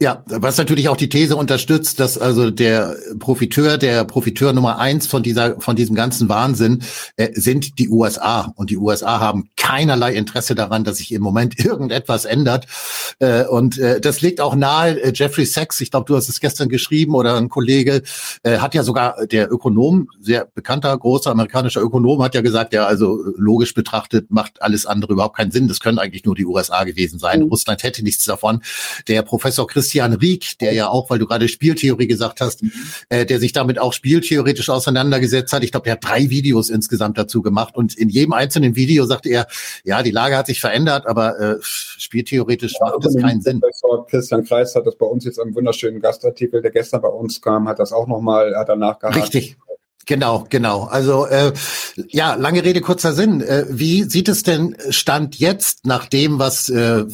Ja, 0.00 0.24
was 0.26 0.58
natürlich 0.58 0.88
auch 0.88 0.96
die 0.96 1.08
These 1.08 1.36
unterstützt, 1.36 2.00
dass 2.00 2.18
also 2.18 2.50
der 2.50 2.96
Profiteur, 3.20 3.78
der 3.78 4.04
Profiteur 4.04 4.52
Nummer 4.52 4.80
eins 4.80 5.06
von 5.06 5.22
dieser, 5.22 5.60
von 5.60 5.76
diesem 5.76 5.94
ganzen 5.94 6.28
Wahnsinn 6.28 6.82
äh, 7.16 7.28
sind 7.34 7.78
die 7.78 7.88
USA. 7.88 8.52
Und 8.56 8.70
die 8.70 8.76
USA 8.76 9.20
haben 9.20 9.50
keinerlei 9.56 10.14
Interesse 10.14 10.56
daran, 10.56 10.82
dass 10.82 10.96
sich 10.96 11.12
im 11.12 11.22
Moment 11.22 11.58
irgendetwas 11.64 12.24
ändert. 12.24 12.66
Äh, 13.20 13.44
und 13.44 13.78
äh, 13.78 14.00
das 14.00 14.20
liegt 14.20 14.40
auch 14.40 14.56
nahe. 14.56 15.00
Äh, 15.00 15.12
Jeffrey 15.14 15.46
Sachs, 15.46 15.80
ich 15.80 15.92
glaube, 15.92 16.06
du 16.06 16.16
hast 16.16 16.28
es 16.28 16.40
gestern 16.40 16.68
geschrieben 16.68 17.14
oder 17.14 17.36
ein 17.36 17.48
Kollege, 17.48 18.02
äh, 18.42 18.58
hat 18.58 18.74
ja 18.74 18.82
sogar 18.82 19.24
der 19.28 19.52
Ökonom, 19.52 20.08
sehr 20.20 20.48
bekannter, 20.56 20.98
großer 20.98 21.30
amerikanischer 21.30 21.80
Ökonom, 21.80 22.20
hat 22.20 22.34
ja 22.34 22.40
gesagt, 22.40 22.72
ja, 22.72 22.84
also 22.84 23.22
logisch 23.36 23.74
betrachtet 23.74 24.28
macht 24.32 24.60
alles 24.60 24.86
andere 24.86 25.12
überhaupt 25.12 25.36
keinen 25.36 25.52
Sinn. 25.52 25.68
Das 25.68 25.78
können 25.78 26.00
eigentlich 26.00 26.24
nur 26.24 26.34
die 26.34 26.46
USA 26.46 26.82
gewesen 26.82 27.20
sein. 27.20 27.42
Mhm. 27.42 27.48
Russland 27.48 27.84
hätte 27.84 28.02
nichts 28.02 28.24
davon. 28.24 28.60
Der 29.06 29.22
Professor 29.22 29.68
Chris 29.68 29.83
Christian 29.84 30.14
Rieck, 30.14 30.58
der 30.60 30.72
ja 30.72 30.88
auch, 30.88 31.10
weil 31.10 31.18
du 31.18 31.26
gerade 31.26 31.46
Spieltheorie 31.46 32.06
gesagt 32.06 32.40
hast, 32.40 32.62
mhm. 32.62 32.72
äh, 33.10 33.26
der 33.26 33.38
sich 33.38 33.52
damit 33.52 33.78
auch 33.78 33.92
spieltheoretisch 33.92 34.70
auseinandergesetzt 34.70 35.52
hat. 35.52 35.62
Ich 35.62 35.72
glaube, 35.72 35.84
der 35.84 35.94
hat 35.94 36.04
drei 36.04 36.30
Videos 36.30 36.70
insgesamt 36.70 37.18
dazu 37.18 37.42
gemacht 37.42 37.76
und 37.76 37.94
in 37.94 38.08
jedem 38.08 38.32
einzelnen 38.32 38.76
Video 38.76 39.04
sagte 39.04 39.28
er, 39.28 39.46
ja, 39.84 40.02
die 40.02 40.10
Lage 40.10 40.38
hat 40.38 40.46
sich 40.46 40.60
verändert, 40.60 41.06
aber 41.06 41.38
äh, 41.38 41.56
spieltheoretisch 41.60 42.72
ja, 42.80 42.86
macht 42.86 43.04
das 43.04 43.14
keinen 43.14 43.42
Sinn. 43.42 43.60
Professor 43.60 44.06
Christian 44.06 44.44
Kreis 44.44 44.74
hat 44.74 44.86
das 44.86 44.96
bei 44.96 45.06
uns 45.06 45.26
jetzt 45.26 45.38
am 45.38 45.54
wunderschönen 45.54 46.00
Gastartikel, 46.00 46.62
der 46.62 46.70
gestern 46.70 47.02
bei 47.02 47.08
uns 47.08 47.42
kam, 47.42 47.68
hat 47.68 47.78
das 47.78 47.92
auch 47.92 48.06
nochmal, 48.06 48.56
hat 48.56 48.70
danach 48.70 48.98
gehabt. 48.98 49.16
Richtig. 49.16 49.58
Genau, 50.06 50.46
genau. 50.50 50.84
Also 50.84 51.26
äh, 51.26 51.52
ja, 52.08 52.34
lange 52.34 52.62
Rede, 52.62 52.80
kurzer 52.80 53.14
Sinn. 53.14 53.40
Äh, 53.40 53.66
wie 53.70 54.02
sieht 54.04 54.28
es 54.28 54.42
denn 54.42 54.76
Stand 54.90 55.38
jetzt 55.38 55.86
nach 55.86 56.06
dem, 56.06 56.38
was 56.38 56.68
äh, 56.68 57.04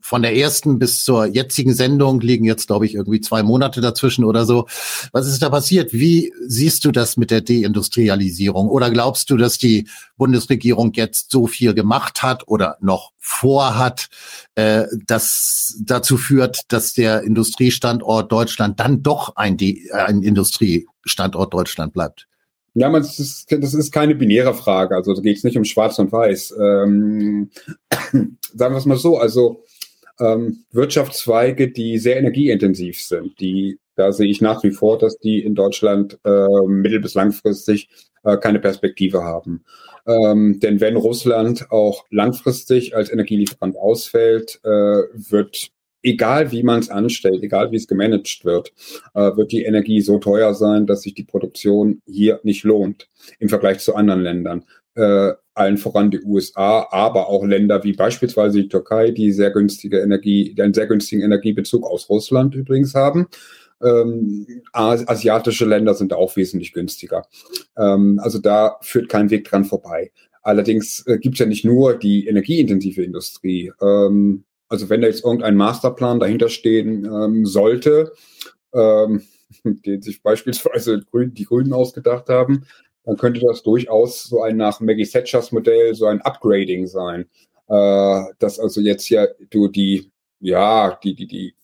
von 0.00 0.22
der 0.22 0.36
ersten 0.36 0.78
bis 0.78 1.04
zur 1.04 1.26
jetzigen 1.26 1.72
Sendung 1.72 2.20
liegen 2.20 2.44
jetzt, 2.44 2.66
glaube 2.66 2.86
ich, 2.86 2.94
irgendwie 2.94 3.20
zwei 3.20 3.42
Monate 3.42 3.80
dazwischen 3.80 4.24
oder 4.24 4.44
so. 4.44 4.66
Was 5.12 5.28
ist 5.28 5.42
da 5.42 5.50
passiert? 5.50 5.92
Wie 5.92 6.32
siehst 6.46 6.84
du 6.84 6.90
das 6.90 7.16
mit 7.16 7.30
der 7.30 7.42
Deindustrialisierung? 7.42 8.68
Oder 8.68 8.90
glaubst 8.90 9.30
du, 9.30 9.36
dass 9.36 9.58
die 9.58 9.86
Bundesregierung 10.16 10.92
jetzt 10.94 11.30
so 11.30 11.46
viel 11.46 11.74
gemacht 11.74 12.22
hat 12.22 12.48
oder 12.48 12.76
noch 12.80 13.12
vorhat, 13.18 14.08
äh, 14.54 14.84
das 15.06 15.76
dazu 15.80 16.16
führt, 16.16 16.60
dass 16.68 16.92
der 16.92 17.22
Industriestandort 17.22 18.30
Deutschland 18.30 18.80
dann 18.80 19.02
doch 19.02 19.36
ein, 19.36 19.56
ein 19.92 20.22
Industriestandort 21.04 21.54
Deutschland 21.54 21.92
bleibt? 21.92 22.26
Ja, 22.74 22.88
man, 22.88 23.02
das, 23.02 23.20
ist, 23.20 23.52
das 23.52 23.74
ist 23.74 23.92
keine 23.92 24.14
binäre 24.14 24.54
Frage. 24.54 24.96
Also 24.96 25.14
da 25.14 25.20
geht 25.20 25.36
es 25.36 25.44
nicht 25.44 25.56
um 25.56 25.64
Schwarz 25.64 25.98
und 25.98 26.10
Weiß. 26.10 26.54
Ähm, 26.58 27.50
sagen 28.54 28.74
wir 28.74 28.78
es 28.78 28.86
mal 28.86 28.96
so. 28.96 29.18
Also 29.18 29.64
ähm, 30.18 30.64
Wirtschaftszweige, 30.72 31.70
die 31.70 31.98
sehr 31.98 32.16
energieintensiv 32.16 33.00
sind, 33.00 33.38
die 33.38 33.78
da 33.96 34.10
sehe 34.10 34.28
ich 34.28 34.40
nach 34.40 34.64
wie 34.64 34.72
vor, 34.72 34.98
dass 34.98 35.18
die 35.18 35.44
in 35.44 35.54
Deutschland 35.54 36.18
äh, 36.24 36.66
mittel- 36.66 36.98
bis 37.00 37.14
langfristig 37.14 37.88
äh, 38.24 38.36
keine 38.36 38.58
Perspektive 38.58 39.22
haben. 39.22 39.64
Ähm, 40.06 40.58
denn 40.60 40.80
wenn 40.80 40.96
Russland 40.96 41.70
auch 41.70 42.04
langfristig 42.10 42.96
als 42.96 43.10
Energielieferant 43.10 43.76
ausfällt, 43.76 44.58
äh, 44.64 44.68
wird 44.68 45.70
egal 46.04 46.52
wie 46.52 46.62
man 46.62 46.78
es 46.80 46.90
anstellt, 46.90 47.42
egal 47.42 47.72
wie 47.72 47.76
es 47.76 47.88
gemanagt 47.88 48.44
wird, 48.44 48.72
äh, 49.14 49.36
wird 49.36 49.50
die 49.50 49.64
Energie 49.64 50.00
so 50.00 50.18
teuer 50.18 50.54
sein, 50.54 50.86
dass 50.86 51.02
sich 51.02 51.14
die 51.14 51.24
Produktion 51.24 52.02
hier 52.06 52.40
nicht 52.44 52.62
lohnt 52.62 53.08
im 53.40 53.48
Vergleich 53.48 53.78
zu 53.80 53.94
anderen 53.94 54.20
Ländern. 54.20 54.64
Äh, 54.94 55.32
allen 55.54 55.78
voran 55.78 56.10
die 56.10 56.20
USA, 56.22 56.86
aber 56.90 57.28
auch 57.28 57.44
Länder 57.44 57.82
wie 57.84 57.92
beispielsweise 57.92 58.62
die 58.62 58.68
Türkei, 58.68 59.10
die 59.10 59.32
sehr 59.32 59.50
günstige 59.50 60.00
Energie, 60.00 60.54
einen 60.60 60.74
sehr 60.74 60.86
günstigen 60.86 61.22
Energiebezug 61.22 61.84
aus 61.84 62.08
Russland 62.08 62.54
übrigens 62.54 62.94
haben. 62.94 63.26
Ähm, 63.82 64.46
asiatische 64.72 65.64
Länder 65.64 65.94
sind 65.94 66.12
auch 66.12 66.36
wesentlich 66.36 66.72
günstiger. 66.72 67.26
Ähm, 67.76 68.20
also 68.22 68.38
da 68.38 68.78
führt 68.82 69.08
kein 69.08 69.30
Weg 69.30 69.44
dran 69.44 69.64
vorbei. 69.64 70.10
Allerdings 70.42 71.04
äh, 71.06 71.18
gibt 71.18 71.36
es 71.36 71.38
ja 71.40 71.46
nicht 71.46 71.64
nur 71.64 71.98
die 71.98 72.26
energieintensive 72.26 73.02
Industrie. 73.02 73.72
Ähm, 73.80 74.44
also 74.68 74.88
wenn 74.88 75.00
da 75.00 75.08
jetzt 75.08 75.24
irgendein 75.24 75.56
Masterplan 75.56 76.20
dahinter 76.20 76.48
stehen 76.48 77.04
ähm, 77.04 77.46
sollte, 77.46 78.12
ähm, 78.72 79.22
den 79.64 80.02
sich 80.02 80.22
beispielsweise 80.22 81.02
die 81.12 81.44
Grünen 81.44 81.72
ausgedacht 81.72 82.28
haben, 82.28 82.66
dann 83.04 83.16
könnte 83.16 83.40
das 83.40 83.62
durchaus 83.62 84.24
so 84.24 84.42
ein 84.42 84.56
nach 84.56 84.80
Maggie 84.80 85.06
Thatchers 85.06 85.52
Modell 85.52 85.94
so 85.94 86.06
ein 86.06 86.22
Upgrading 86.22 86.86
sein. 86.86 87.26
Äh, 87.68 88.22
dass 88.38 88.58
also 88.58 88.80
jetzt 88.80 89.08
ja 89.08 89.26
du 89.50 89.68
die, 89.68 90.10
ja, 90.40 90.98
die, 91.02 91.14
die, 91.14 91.26
die 91.26 91.54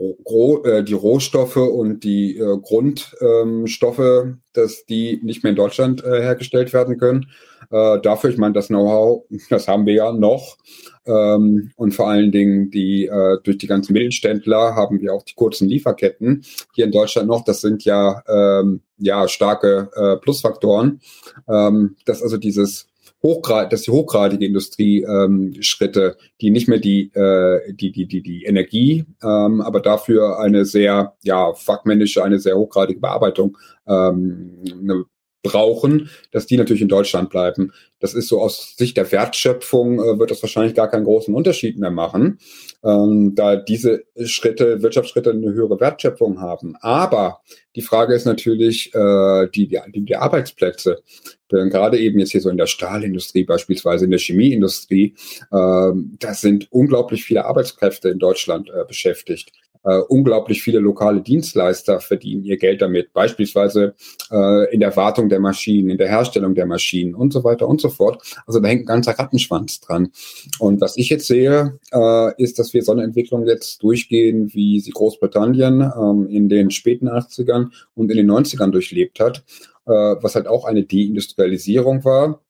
Äh, 0.00 0.82
die 0.82 0.94
Rohstoffe 0.94 1.56
und 1.56 2.04
die 2.04 2.38
äh, 2.38 2.58
Grundstoffe, 2.62 3.98
ähm, 3.98 4.40
dass 4.54 4.86
die 4.86 5.20
nicht 5.22 5.42
mehr 5.42 5.50
in 5.50 5.56
Deutschland 5.56 6.02
äh, 6.02 6.22
hergestellt 6.22 6.72
werden 6.72 6.96
können. 6.96 7.26
Äh, 7.70 8.00
dafür, 8.00 8.30
ich 8.30 8.38
meine, 8.38 8.54
das 8.54 8.68
Know-how, 8.68 9.24
das 9.50 9.68
haben 9.68 9.84
wir 9.84 9.92
ja 9.92 10.12
noch. 10.12 10.56
Ähm, 11.04 11.72
und 11.76 11.94
vor 11.94 12.08
allen 12.08 12.32
Dingen 12.32 12.70
die 12.70 13.06
äh, 13.08 13.38
durch 13.44 13.58
die 13.58 13.66
ganzen 13.66 13.92
Mittelständler 13.92 14.74
haben 14.74 15.02
wir 15.02 15.12
auch 15.12 15.22
die 15.22 15.34
kurzen 15.34 15.68
Lieferketten 15.68 16.44
hier 16.72 16.86
in 16.86 16.92
Deutschland 16.92 17.28
noch. 17.28 17.44
Das 17.44 17.60
sind 17.60 17.84
ja 17.84 18.22
ähm, 18.26 18.80
ja 18.96 19.28
starke 19.28 20.18
Plusfaktoren, 20.22 21.00
ähm, 21.48 21.96
dass 22.04 22.22
also 22.22 22.36
dieses 22.36 22.89
hochgrad, 23.22 23.72
dass 23.72 23.82
die 23.82 23.90
hochgradige 23.90 24.46
Industrie 24.46 25.02
ähm, 25.02 25.54
Schritte, 25.60 26.16
die 26.40 26.50
nicht 26.50 26.68
mehr 26.68 26.78
die 26.78 27.12
äh, 27.14 27.72
die 27.72 27.92
die 27.92 28.06
die 28.06 28.22
die 28.22 28.44
Energie, 28.44 29.04
ähm, 29.22 29.60
aber 29.60 29.80
dafür 29.80 30.38
eine 30.38 30.64
sehr 30.64 31.14
ja 31.22 31.52
fachmännische, 31.54 32.24
eine 32.24 32.38
sehr 32.38 32.56
hochgradige 32.56 33.00
Bearbeitung 33.00 33.56
ähm, 33.86 34.62
eine 34.80 35.04
brauchen, 35.42 36.10
dass 36.32 36.46
die 36.46 36.56
natürlich 36.56 36.82
in 36.82 36.88
Deutschland 36.88 37.30
bleiben. 37.30 37.72
Das 37.98 38.14
ist 38.14 38.28
so 38.28 38.40
aus 38.40 38.74
Sicht 38.76 38.96
der 38.96 39.10
Wertschöpfung 39.10 39.98
äh, 39.98 40.18
wird 40.18 40.30
das 40.30 40.42
wahrscheinlich 40.42 40.74
gar 40.74 40.90
keinen 40.90 41.04
großen 41.04 41.34
Unterschied 41.34 41.78
mehr 41.78 41.90
machen, 41.90 42.38
ähm, 42.84 43.34
da 43.34 43.56
diese 43.56 44.04
Schritte, 44.24 44.82
Wirtschaftsschritte 44.82 45.30
eine 45.30 45.52
höhere 45.52 45.80
Wertschöpfung 45.80 46.40
haben. 46.40 46.76
Aber 46.80 47.40
die 47.76 47.82
Frage 47.82 48.14
ist 48.14 48.24
natürlich 48.24 48.94
äh, 48.94 49.48
die, 49.54 49.68
die, 49.68 49.78
die 50.04 50.16
Arbeitsplätze. 50.16 51.02
Gerade 51.48 51.98
eben 51.98 52.20
jetzt 52.20 52.30
hier 52.30 52.40
so 52.40 52.48
in 52.48 52.56
der 52.56 52.66
Stahlindustrie 52.66 53.44
beispielsweise, 53.44 54.04
in 54.04 54.12
der 54.12 54.20
Chemieindustrie, 54.20 55.14
äh, 55.50 55.92
da 56.20 56.34
sind 56.34 56.68
unglaublich 56.70 57.24
viele 57.24 57.44
Arbeitskräfte 57.44 58.08
in 58.08 58.18
Deutschland 58.18 58.70
äh, 58.70 58.84
beschäftigt. 58.86 59.52
Äh, 59.82 59.98
unglaublich 60.08 60.62
viele 60.62 60.78
lokale 60.78 61.22
Dienstleister 61.22 62.00
verdienen 62.00 62.44
ihr 62.44 62.58
Geld 62.58 62.82
damit, 62.82 63.14
beispielsweise 63.14 63.94
äh, 64.30 64.74
in 64.74 64.80
der 64.80 64.94
Wartung 64.94 65.30
der 65.30 65.40
Maschinen, 65.40 65.88
in 65.88 65.96
der 65.98 66.08
Herstellung 66.08 66.54
der 66.54 66.66
Maschinen 66.66 67.14
und 67.14 67.32
so 67.32 67.44
weiter 67.44 67.66
und 67.66 67.80
so 67.80 67.88
fort. 67.88 68.22
Also 68.46 68.60
da 68.60 68.68
hängt 68.68 68.82
ein 68.82 68.86
ganzer 68.86 69.18
Rattenschwanz 69.18 69.80
dran. 69.80 70.10
Und 70.58 70.82
was 70.82 70.98
ich 70.98 71.08
jetzt 71.08 71.26
sehe, 71.26 71.78
äh, 71.92 72.42
ist, 72.42 72.58
dass 72.58 72.74
wir 72.74 72.82
so 72.82 72.92
eine 72.92 73.04
Entwicklung 73.04 73.46
jetzt 73.46 73.82
durchgehen, 73.82 74.52
wie 74.52 74.80
sie 74.80 74.90
Großbritannien 74.90 75.80
ähm, 75.80 76.26
in 76.28 76.50
den 76.50 76.70
späten 76.70 77.08
80ern 77.08 77.70
und 77.94 78.10
in 78.10 78.18
den 78.18 78.30
90ern 78.30 78.70
durchlebt 78.72 79.18
hat, 79.18 79.44
äh, 79.86 79.92
was 79.92 80.34
halt 80.34 80.46
auch 80.46 80.66
eine 80.66 80.84
Deindustrialisierung 80.84 82.04
war, 82.04 82.42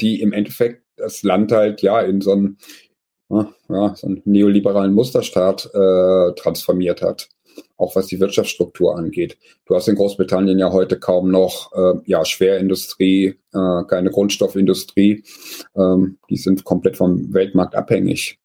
die 0.00 0.22
im 0.22 0.32
Endeffekt 0.32 0.82
das 0.96 1.22
Land 1.22 1.52
halt 1.52 1.82
ja 1.82 2.00
in 2.00 2.20
so 2.20 2.32
ein 2.32 2.56
ja, 3.28 3.94
so 3.96 4.06
einen 4.06 4.22
neoliberalen 4.24 4.92
Musterstaat 4.92 5.66
äh, 5.74 6.32
transformiert 6.34 7.02
hat, 7.02 7.28
auch 7.76 7.96
was 7.96 8.06
die 8.06 8.20
Wirtschaftsstruktur 8.20 8.96
angeht. 8.96 9.38
Du 9.66 9.74
hast 9.74 9.88
in 9.88 9.96
Großbritannien 9.96 10.58
ja 10.58 10.72
heute 10.72 10.98
kaum 10.98 11.30
noch 11.30 11.72
äh, 11.72 11.98
ja, 12.06 12.24
Schwerindustrie, 12.24 13.36
äh, 13.52 13.82
keine 13.88 14.10
Grundstoffindustrie. 14.10 15.24
Ähm, 15.76 16.18
die 16.28 16.36
sind 16.36 16.64
komplett 16.64 16.96
vom 16.96 17.32
Weltmarkt 17.32 17.74
abhängig. 17.74 18.38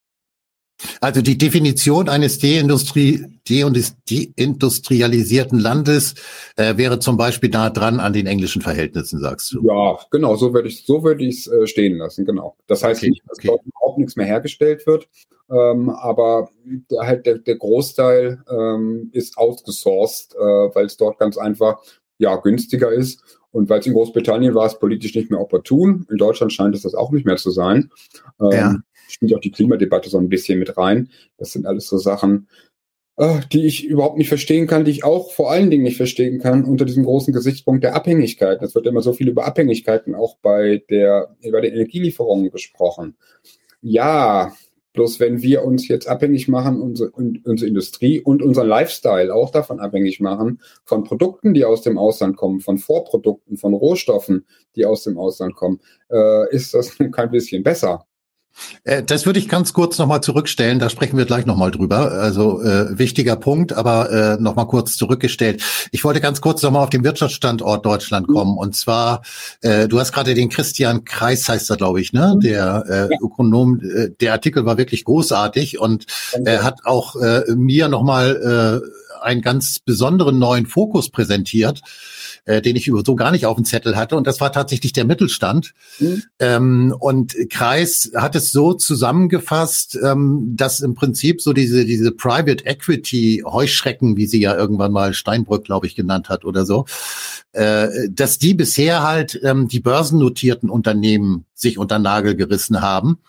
Also 1.02 1.22
die 1.22 1.38
Definition 1.38 2.08
eines 2.10 2.40
Deindustrie, 2.40 3.26
deindustrialisierten 3.50 5.60
Landes 5.60 6.16
äh, 6.56 6.78
wäre 6.78 7.00
zum 7.00 7.18
Beispiel 7.18 7.50
nah 7.50 7.70
dran 7.70 8.00
an 8.00 8.14
den 8.14 8.28
englischen 8.28 8.62
Verhältnissen, 8.62 9.20
sagst 9.20 9.52
du? 9.54 9.68
Ja, 9.68 10.00
genau, 10.12 10.36
so 10.36 10.54
würde 10.54 10.70
ich 10.70 10.86
so 10.86 11.04
würde 11.04 11.26
ich 11.26 11.40
es 11.40 11.48
äh, 11.48 11.68
stehen 11.68 11.98
lassen, 11.98 12.26
genau. 12.26 12.56
Das 12.68 12.84
heißt 12.84 13.02
okay, 13.02 13.10
nicht, 13.12 13.24
dass 13.28 13.40
okay. 13.40 13.48
dort 13.48 13.66
überhaupt 13.66 13.98
nichts 13.98 14.16
mehr 14.16 14.26
hergestellt 14.26 14.88
wird, 14.88 15.10
ähm, 15.50 15.90
aber 15.90 16.50
halt 16.98 17.26
der, 17.26 17.40
der 17.40 17.58
Großteil 17.58 18.42
ähm, 18.50 19.10
ist 19.14 19.38
outgesourced, 19.38 20.36
äh, 20.36 20.40
weil 20.40 20.86
es 20.86 20.96
dort 20.98 21.20
ganz 21.20 21.38
einfach 21.38 21.82
ja 22.18 22.38
günstiger 22.38 22.92
ist. 22.92 23.22
Und 23.52 23.68
weil 23.68 23.80
es 23.80 23.88
in 23.88 23.94
Großbritannien 23.94 24.54
war 24.54 24.68
es 24.68 24.78
politisch 24.78 25.16
nicht 25.16 25.32
mehr 25.32 25.40
opportun. 25.40 26.06
In 26.12 26.18
Deutschland 26.18 26.54
scheint 26.54 26.76
es 26.76 26.84
das 26.84 26.94
auch 26.94 27.10
nicht 27.10 27.26
mehr 27.26 27.38
zu 27.38 27.50
sein. 27.50 27.90
Ähm, 28.40 28.52
ja 28.52 28.76
spielt 29.10 29.34
auch 29.34 29.40
die 29.40 29.52
Klimadebatte 29.52 30.10
so 30.10 30.18
ein 30.18 30.30
bisschen 30.30 30.60
mit 30.60 30.78
rein. 30.78 31.10
Das 31.38 31.52
sind 31.52 31.66
alles 31.66 31.88
so 31.88 31.98
Sachen, 31.98 32.48
äh, 33.18 33.42
die 33.52 33.66
ich 33.66 33.86
überhaupt 33.86 34.18
nicht 34.18 34.30
verstehen 34.30 34.66
kann, 34.66 34.86
die 34.86 34.92
ich 34.92 35.04
auch 35.04 35.32
vor 35.32 35.52
allen 35.52 35.70
Dingen 35.70 35.84
nicht 35.84 35.98
verstehen 35.98 36.40
kann 36.40 36.64
unter 36.64 36.86
diesem 36.86 37.04
großen 37.04 37.34
Gesichtspunkt 37.34 37.84
der 37.84 37.96
Abhängigkeit. 37.96 38.62
Es 38.62 38.76
wird 38.76 38.88
immer 38.88 39.02
so 39.02 39.14
viel 39.14 39.28
über 39.28 39.46
Abhängigkeiten 39.46 40.16
auch 40.16 40.38
bei 40.42 40.84
der, 40.90 41.36
bei 41.52 41.62
den 41.62 41.74
Energielieferungen 41.74 42.50
gesprochen. 42.50 43.18
Ja, 43.82 44.54
bloß 44.94 45.20
wenn 45.20 45.42
wir 45.42 45.64
uns 45.64 45.88
jetzt 45.88 46.08
abhängig 46.08 46.48
machen, 46.48 46.82
unsere, 46.82 47.12
unsere 47.12 47.68
Industrie 47.68 48.22
und 48.22 48.42
unseren 48.42 48.68
Lifestyle 48.68 49.34
auch 49.34 49.52
davon 49.52 49.80
abhängig 49.80 50.20
machen, 50.20 50.62
von 50.84 51.04
Produkten, 51.04 51.54
die 51.54 51.66
aus 51.66 51.82
dem 51.82 51.98
Ausland 51.98 52.38
kommen, 52.38 52.60
von 52.60 52.78
Vorprodukten, 52.78 53.58
von 53.58 53.74
Rohstoffen, 53.74 54.46
die 54.76 54.86
aus 54.86 55.04
dem 55.04 55.18
Ausland 55.18 55.56
kommen, 55.56 55.80
äh, 56.10 56.54
ist 56.54 56.74
das 56.74 57.00
nun 57.00 57.12
kein 57.14 57.32
bisschen 57.32 57.64
besser. 57.64 58.06
Äh, 58.84 59.04
das 59.04 59.26
würde 59.26 59.40
ich 59.40 59.50
ganz 59.50 59.74
kurz 59.74 59.98
nochmal 59.98 60.22
zurückstellen, 60.22 60.80
da 60.80 60.90
sprechen 60.90 61.18
wir 61.18 61.26
gleich 61.26 61.46
nochmal 61.46 61.72
drüber. 61.72 62.12
Also 62.12 62.62
äh, 62.62 62.98
wichtiger 62.98 63.36
Punkt, 63.36 63.74
aber 63.74 64.12
äh, 64.12 64.42
nochmal 64.42 64.68
kurz 64.68 64.98
zurückgestellt. 64.98 65.64
Ich 65.92 66.04
wollte 66.04 66.22
ganz 66.22 66.42
kurz 66.42 66.62
nochmal 66.62 66.84
auf 66.84 66.90
den 66.90 67.04
Wirtschaftsstandort 67.04 67.86
Deutschland 67.86 68.28
mhm. 68.30 68.34
kommen. 68.34 68.58
Und 68.58 68.76
zwar, 68.76 69.22
äh, 69.62 69.88
du 69.88 70.00
hast 70.00 70.12
gerade 70.12 70.34
den 70.34 70.50
Christian 70.50 71.06
Kreis, 71.06 71.48
heißt 71.48 71.70
er, 71.70 71.78
glaube 71.78 72.02
ich, 72.02 72.14
ne? 72.14 72.34
Mhm. 72.36 72.40
Der 72.42 73.10
äh, 73.12 73.16
Ökonom, 73.24 73.80
äh, 73.82 74.10
der 74.20 74.34
Artikel 74.34 74.66
war 74.66 74.78
wirklich 74.78 75.06
großartig 75.06 75.80
und 75.80 76.06
äh, 76.46 76.60
hat 76.60 76.86
auch 76.86 77.16
äh, 77.16 77.44
mir 77.56 77.88
nochmal 77.88 78.82
äh, 78.84 79.09
einen 79.22 79.42
ganz 79.42 79.80
besonderen 79.80 80.40
neuen 80.40 80.66
Fokus 80.66 81.10
präsentiert 81.10 81.82
äh, 82.46 82.62
den 82.62 82.76
ich 82.76 82.92
so 83.06 83.16
gar 83.16 83.32
nicht 83.32 83.46
auf 83.46 83.56
dem 83.56 83.66
Zettel 83.66 83.96
hatte. 83.96 84.16
Und 84.16 84.28
das 84.28 84.42
war 84.42 84.52
tatsächlich 84.52 84.94
der 84.94 85.06
Mittelstand. 85.06 85.74
Mhm. 86.00 86.24
Ähm, 86.40 86.96
und 87.00 87.36
Kreis 87.50 88.12
hat 88.16 88.36
es 88.36 88.52
so 88.52 88.74
zusammengefasst, 88.74 89.98
ähm, 90.04 90.54
dass 90.56 90.80
im 90.80 90.96
Prinzip 90.96 91.42
so 91.42 91.54
diese, 91.54 91.86
diese 91.86 92.12
Private 92.12 92.66
Equity 92.66 93.44
Heuschrecken, 93.46 94.18
wie 94.18 94.26
sie 94.26 94.42
ja 94.42 94.56
irgendwann 94.56 94.92
mal 94.92 95.14
Steinbrück, 95.14 95.66
glaube 95.66 95.88
ich, 95.88 95.96
genannt 95.96 96.30
hat 96.30 96.44
oder 96.44 96.66
so, 96.66 96.86
äh, 97.52 98.10
dass 98.10 98.40
die 98.40 98.54
bisher 98.54 99.04
halt 99.04 99.40
ähm, 99.44 99.68
die 99.68 99.80
börsennotierten 99.80 100.70
Unternehmen 100.70 101.46
sich 101.60 101.78
unter 101.78 102.00
Nagel 102.00 102.36
gerissen 102.36 102.82
haben 102.82 103.20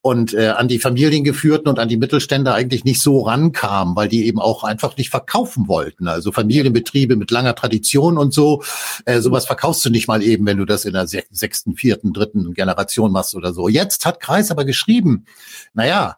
und 0.00 0.32
äh, 0.32 0.48
an 0.48 0.66
die 0.68 0.78
Familiengeführten 0.78 1.68
und 1.68 1.78
an 1.78 1.88
die 1.88 1.98
Mittelständler 1.98 2.54
eigentlich 2.54 2.84
nicht 2.84 3.02
so 3.02 3.20
rankamen, 3.20 3.94
weil 3.94 4.08
die 4.08 4.26
eben 4.26 4.40
auch 4.40 4.64
einfach 4.64 4.96
nicht 4.96 5.10
verkaufen 5.10 5.68
wollten. 5.68 6.08
Also 6.08 6.32
Familienbetriebe 6.32 7.16
mit 7.16 7.30
langer 7.30 7.54
Tradition 7.54 8.16
und 8.16 8.32
so, 8.32 8.62
äh, 9.04 9.20
sowas 9.20 9.46
verkaufst 9.46 9.84
du 9.84 9.90
nicht 9.90 10.08
mal 10.08 10.22
eben, 10.22 10.46
wenn 10.46 10.56
du 10.56 10.64
das 10.64 10.86
in 10.86 10.94
der 10.94 11.06
sechsten, 11.06 11.76
vierten, 11.76 12.12
dritten 12.12 12.54
Generation 12.54 13.12
machst 13.12 13.34
oder 13.34 13.52
so. 13.52 13.68
Jetzt 13.68 14.06
hat 14.06 14.20
Kreis 14.20 14.50
aber 14.50 14.64
geschrieben, 14.64 15.26
naja, 15.74 16.16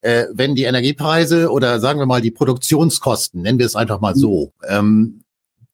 äh, 0.00 0.24
wenn 0.32 0.56
die 0.56 0.64
Energiepreise 0.64 1.50
oder 1.50 1.78
sagen 1.78 2.00
wir 2.00 2.06
mal 2.06 2.20
die 2.20 2.32
Produktionskosten, 2.32 3.42
nennen 3.42 3.58
wir 3.58 3.66
es 3.66 3.76
einfach 3.76 4.00
mal 4.00 4.16
so, 4.16 4.52
ähm, 4.68 5.22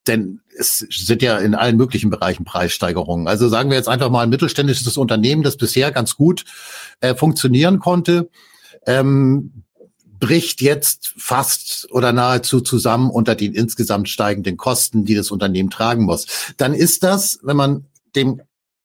denn 0.07 0.41
es 0.59 0.79
sind 0.79 1.23
ja 1.23 1.39
in 1.39 1.55
allen 1.55 1.77
möglichen 1.77 2.11
Bereichen 2.11 2.45
Preissteigerungen. 2.45 3.29
Also 3.29 3.49
sagen 3.49 3.71
wir 3.71 3.77
jetzt 3.77 3.89
einfach 3.89 4.11
mal 4.11 4.23
ein 4.23 4.31
mittelständisches 4.31 4.97
Unternehmen, 4.97 5.43
das 5.43 5.57
bisher 5.57 5.93
ganz 5.93 6.17
gut 6.17 6.45
äh, 7.01 7.15
funktionieren 7.15 7.79
konnte, 7.79 8.29
ähm, 8.87 9.65
bricht 10.19 10.61
jetzt 10.61 11.15
fast 11.17 11.89
oder 11.91 12.13
nahezu 12.13 12.61
zusammen 12.61 13.11
unter 13.11 13.35
den 13.35 13.55
insgesamt 13.55 14.09
steigenden 14.09 14.57
Kosten, 14.57 15.05
die 15.05 15.15
das 15.15 15.31
Unternehmen 15.31 15.71
tragen 15.71 16.05
muss. 16.05 16.27
Dann 16.59 16.75
ist 16.75 17.03
das, 17.03 17.41
wenn 17.43 17.57
man 17.57 17.87
dem 18.15 18.41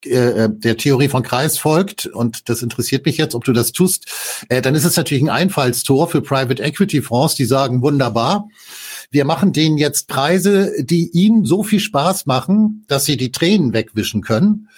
äh, 0.05 0.49
der 0.49 0.77
Theorie 0.77 1.09
von 1.09 1.23
Kreis 1.23 1.57
folgt, 1.57 2.05
und 2.05 2.49
das 2.49 2.61
interessiert 2.61 3.05
mich 3.05 3.17
jetzt, 3.17 3.35
ob 3.35 3.43
du 3.43 3.53
das 3.53 3.71
tust, 3.71 4.05
äh, 4.49 4.61
dann 4.61 4.75
ist 4.75 4.85
es 4.85 4.95
natürlich 4.95 5.23
ein 5.23 5.29
Einfallstor 5.29 6.07
für 6.07 6.21
Private 6.21 6.61
Equity 6.61 7.01
Fonds, 7.01 7.35
die 7.35 7.45
sagen, 7.45 7.81
wunderbar, 7.81 8.47
wir 9.09 9.25
machen 9.25 9.53
denen 9.53 9.77
jetzt 9.77 10.07
Preise, 10.07 10.83
die 10.83 11.09
ihnen 11.11 11.45
so 11.45 11.63
viel 11.63 11.79
Spaß 11.79 12.25
machen, 12.25 12.85
dass 12.87 13.05
sie 13.05 13.17
die 13.17 13.31
Tränen 13.31 13.73
wegwischen 13.73 14.21
können, 14.21 14.69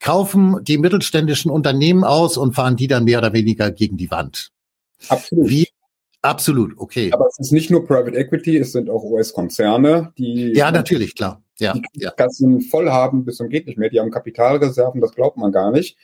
kaufen 0.00 0.58
die 0.62 0.78
mittelständischen 0.78 1.50
Unternehmen 1.50 2.04
aus 2.04 2.36
und 2.36 2.54
fahren 2.54 2.76
die 2.76 2.86
dann 2.86 3.04
mehr 3.04 3.18
oder 3.18 3.32
weniger 3.32 3.70
gegen 3.70 3.96
die 3.96 4.10
Wand. 4.10 4.50
Absolut. 5.08 5.48
Wie, 5.48 5.68
Absolut, 6.24 6.72
okay. 6.78 7.10
Aber 7.12 7.26
es 7.26 7.38
ist 7.38 7.52
nicht 7.52 7.70
nur 7.70 7.86
Private 7.86 8.16
Equity, 8.16 8.56
es 8.56 8.72
sind 8.72 8.88
auch 8.88 9.04
US-Konzerne, 9.04 10.14
die 10.16 10.54
ja 10.54 10.72
natürlich 10.72 11.14
klar, 11.14 11.42
ja, 11.58 11.74
die 11.74 11.82
ja. 12.00 12.12
Kassen 12.12 12.62
voll 12.62 12.88
haben 12.88 13.26
bis 13.26 13.36
zum 13.36 13.50
geht 13.50 13.66
nicht 13.66 13.76
mehr. 13.76 13.90
Die 13.90 14.00
haben 14.00 14.10
Kapitalreserven, 14.10 15.02
das 15.02 15.12
glaubt 15.12 15.36
man 15.36 15.52
gar 15.52 15.70
nicht. 15.70 15.98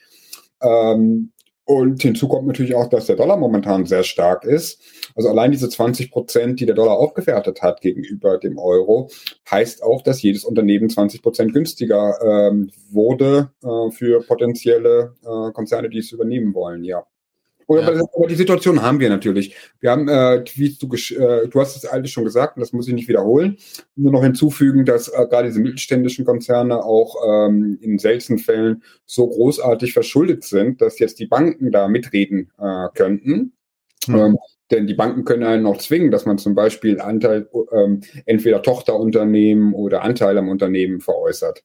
Ähm, 0.61 1.31
und 1.71 2.01
hinzu 2.01 2.27
kommt 2.27 2.47
natürlich 2.47 2.75
auch, 2.75 2.89
dass 2.89 3.05
der 3.05 3.15
Dollar 3.15 3.37
momentan 3.37 3.85
sehr 3.85 4.03
stark 4.03 4.43
ist. 4.43 4.81
Also 5.15 5.29
allein 5.29 5.51
diese 5.51 5.69
20 5.69 6.11
Prozent, 6.11 6.59
die 6.59 6.65
der 6.65 6.75
Dollar 6.75 6.97
aufgewertet 6.97 7.61
hat 7.61 7.81
gegenüber 7.81 8.37
dem 8.37 8.57
Euro, 8.57 9.09
heißt 9.49 9.81
auch, 9.83 10.01
dass 10.01 10.21
jedes 10.21 10.43
Unternehmen 10.43 10.89
20 10.89 11.21
Prozent 11.21 11.53
günstiger 11.53 12.19
ähm, 12.21 12.71
wurde 12.89 13.51
äh, 13.63 13.91
für 13.91 14.21
potenzielle 14.21 15.15
äh, 15.23 15.51
Konzerne, 15.51 15.89
die 15.89 15.99
es 15.99 16.11
übernehmen 16.11 16.53
wollen. 16.53 16.83
Ja. 16.83 17.05
Oder, 17.71 17.95
ja. 17.95 18.01
Aber 18.13 18.27
die 18.27 18.35
Situation 18.35 18.81
haben 18.81 18.99
wir 18.99 19.09
natürlich. 19.09 19.55
Wir 19.79 19.91
haben, 19.91 20.09
äh, 20.09 20.43
wie 20.55 20.77
du, 20.77 20.87
äh, 20.93 21.47
du 21.47 21.59
hast 21.59 21.77
es 21.77 21.85
alles 21.85 22.11
schon 22.11 22.25
gesagt, 22.25 22.57
und 22.57 22.61
das 22.61 22.73
muss 22.73 22.87
ich 22.87 22.93
nicht 22.93 23.07
wiederholen. 23.07 23.57
Nur 23.95 24.11
noch 24.11 24.23
hinzufügen, 24.23 24.83
dass 24.83 25.07
äh, 25.07 25.25
gerade 25.29 25.47
diese 25.47 25.61
mittelständischen 25.61 26.25
Konzerne 26.25 26.83
auch 26.83 27.15
ähm, 27.25 27.77
in 27.81 27.97
seltenen 27.97 28.39
Fällen 28.39 28.83
so 29.05 29.27
großartig 29.27 29.93
verschuldet 29.93 30.43
sind, 30.43 30.81
dass 30.81 30.99
jetzt 30.99 31.19
die 31.19 31.27
Banken 31.27 31.71
da 31.71 31.87
mitreden 31.87 32.51
äh, 32.59 32.87
könnten. 32.93 33.53
Mhm. 34.07 34.15
Ähm, 34.15 34.37
denn 34.69 34.87
die 34.87 34.93
Banken 34.93 35.23
können 35.23 35.43
einen 35.43 35.63
noch 35.63 35.77
zwingen, 35.77 36.11
dass 36.11 36.25
man 36.25 36.37
zum 36.37 36.55
Beispiel 36.55 36.99
Anteil, 36.99 37.49
ähm, 37.71 38.01
entweder 38.25 38.61
Tochterunternehmen 38.61 39.73
oder 39.73 40.01
Anteil 40.01 40.37
am 40.37 40.49
Unternehmen 40.49 40.99
veräußert. 40.99 41.63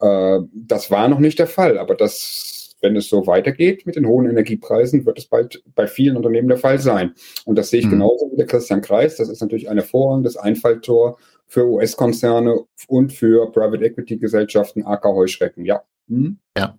Äh, 0.00 0.40
das 0.52 0.90
war 0.90 1.08
noch 1.08 1.20
nicht 1.20 1.38
der 1.38 1.46
Fall, 1.46 1.78
aber 1.78 1.94
das 1.94 2.57
wenn 2.80 2.96
es 2.96 3.08
so 3.08 3.26
weitergeht 3.26 3.86
mit 3.86 3.96
den 3.96 4.06
hohen 4.06 4.28
Energiepreisen, 4.28 5.06
wird 5.06 5.18
es 5.18 5.26
bald 5.26 5.62
bei 5.74 5.86
vielen 5.86 6.16
Unternehmen 6.16 6.48
der 6.48 6.58
Fall 6.58 6.78
sein. 6.78 7.14
Und 7.44 7.56
das 7.56 7.70
sehe 7.70 7.80
ich 7.80 7.86
mhm. 7.86 7.90
genauso 7.92 8.30
wie 8.30 8.36
der 8.36 8.46
Christian 8.46 8.80
Kreis. 8.80 9.16
Das 9.16 9.28
ist 9.28 9.40
natürlich 9.40 9.68
ein 9.68 9.78
hervorragendes 9.78 10.36
Einfalltor 10.36 11.18
für 11.46 11.66
US-Konzerne 11.66 12.60
und 12.86 13.12
für 13.12 13.50
Private 13.52 13.84
Equity 13.84 14.18
Gesellschaften, 14.18 14.84
AK 14.84 15.04
Heuschrecken, 15.04 15.64
ja. 15.64 15.82
Hm? 16.08 16.38
Ja. 16.56 16.78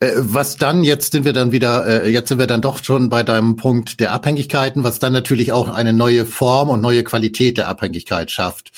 Äh, 0.00 0.12
was 0.16 0.56
dann, 0.56 0.84
jetzt 0.84 1.12
sind 1.12 1.24
wir 1.24 1.32
dann 1.32 1.52
wieder, 1.52 2.04
äh, 2.04 2.10
jetzt 2.10 2.28
sind 2.28 2.38
wir 2.38 2.46
dann 2.46 2.60
doch 2.60 2.82
schon 2.84 3.08
bei 3.08 3.22
deinem 3.22 3.56
Punkt 3.56 3.98
der 3.98 4.12
Abhängigkeiten, 4.12 4.84
was 4.84 4.98
dann 4.98 5.12
natürlich 5.12 5.52
auch 5.52 5.68
eine 5.68 5.92
neue 5.92 6.26
Form 6.26 6.68
und 6.68 6.80
neue 6.80 7.02
Qualität 7.02 7.56
der 7.56 7.68
Abhängigkeit 7.68 8.30
schafft. 8.30 8.70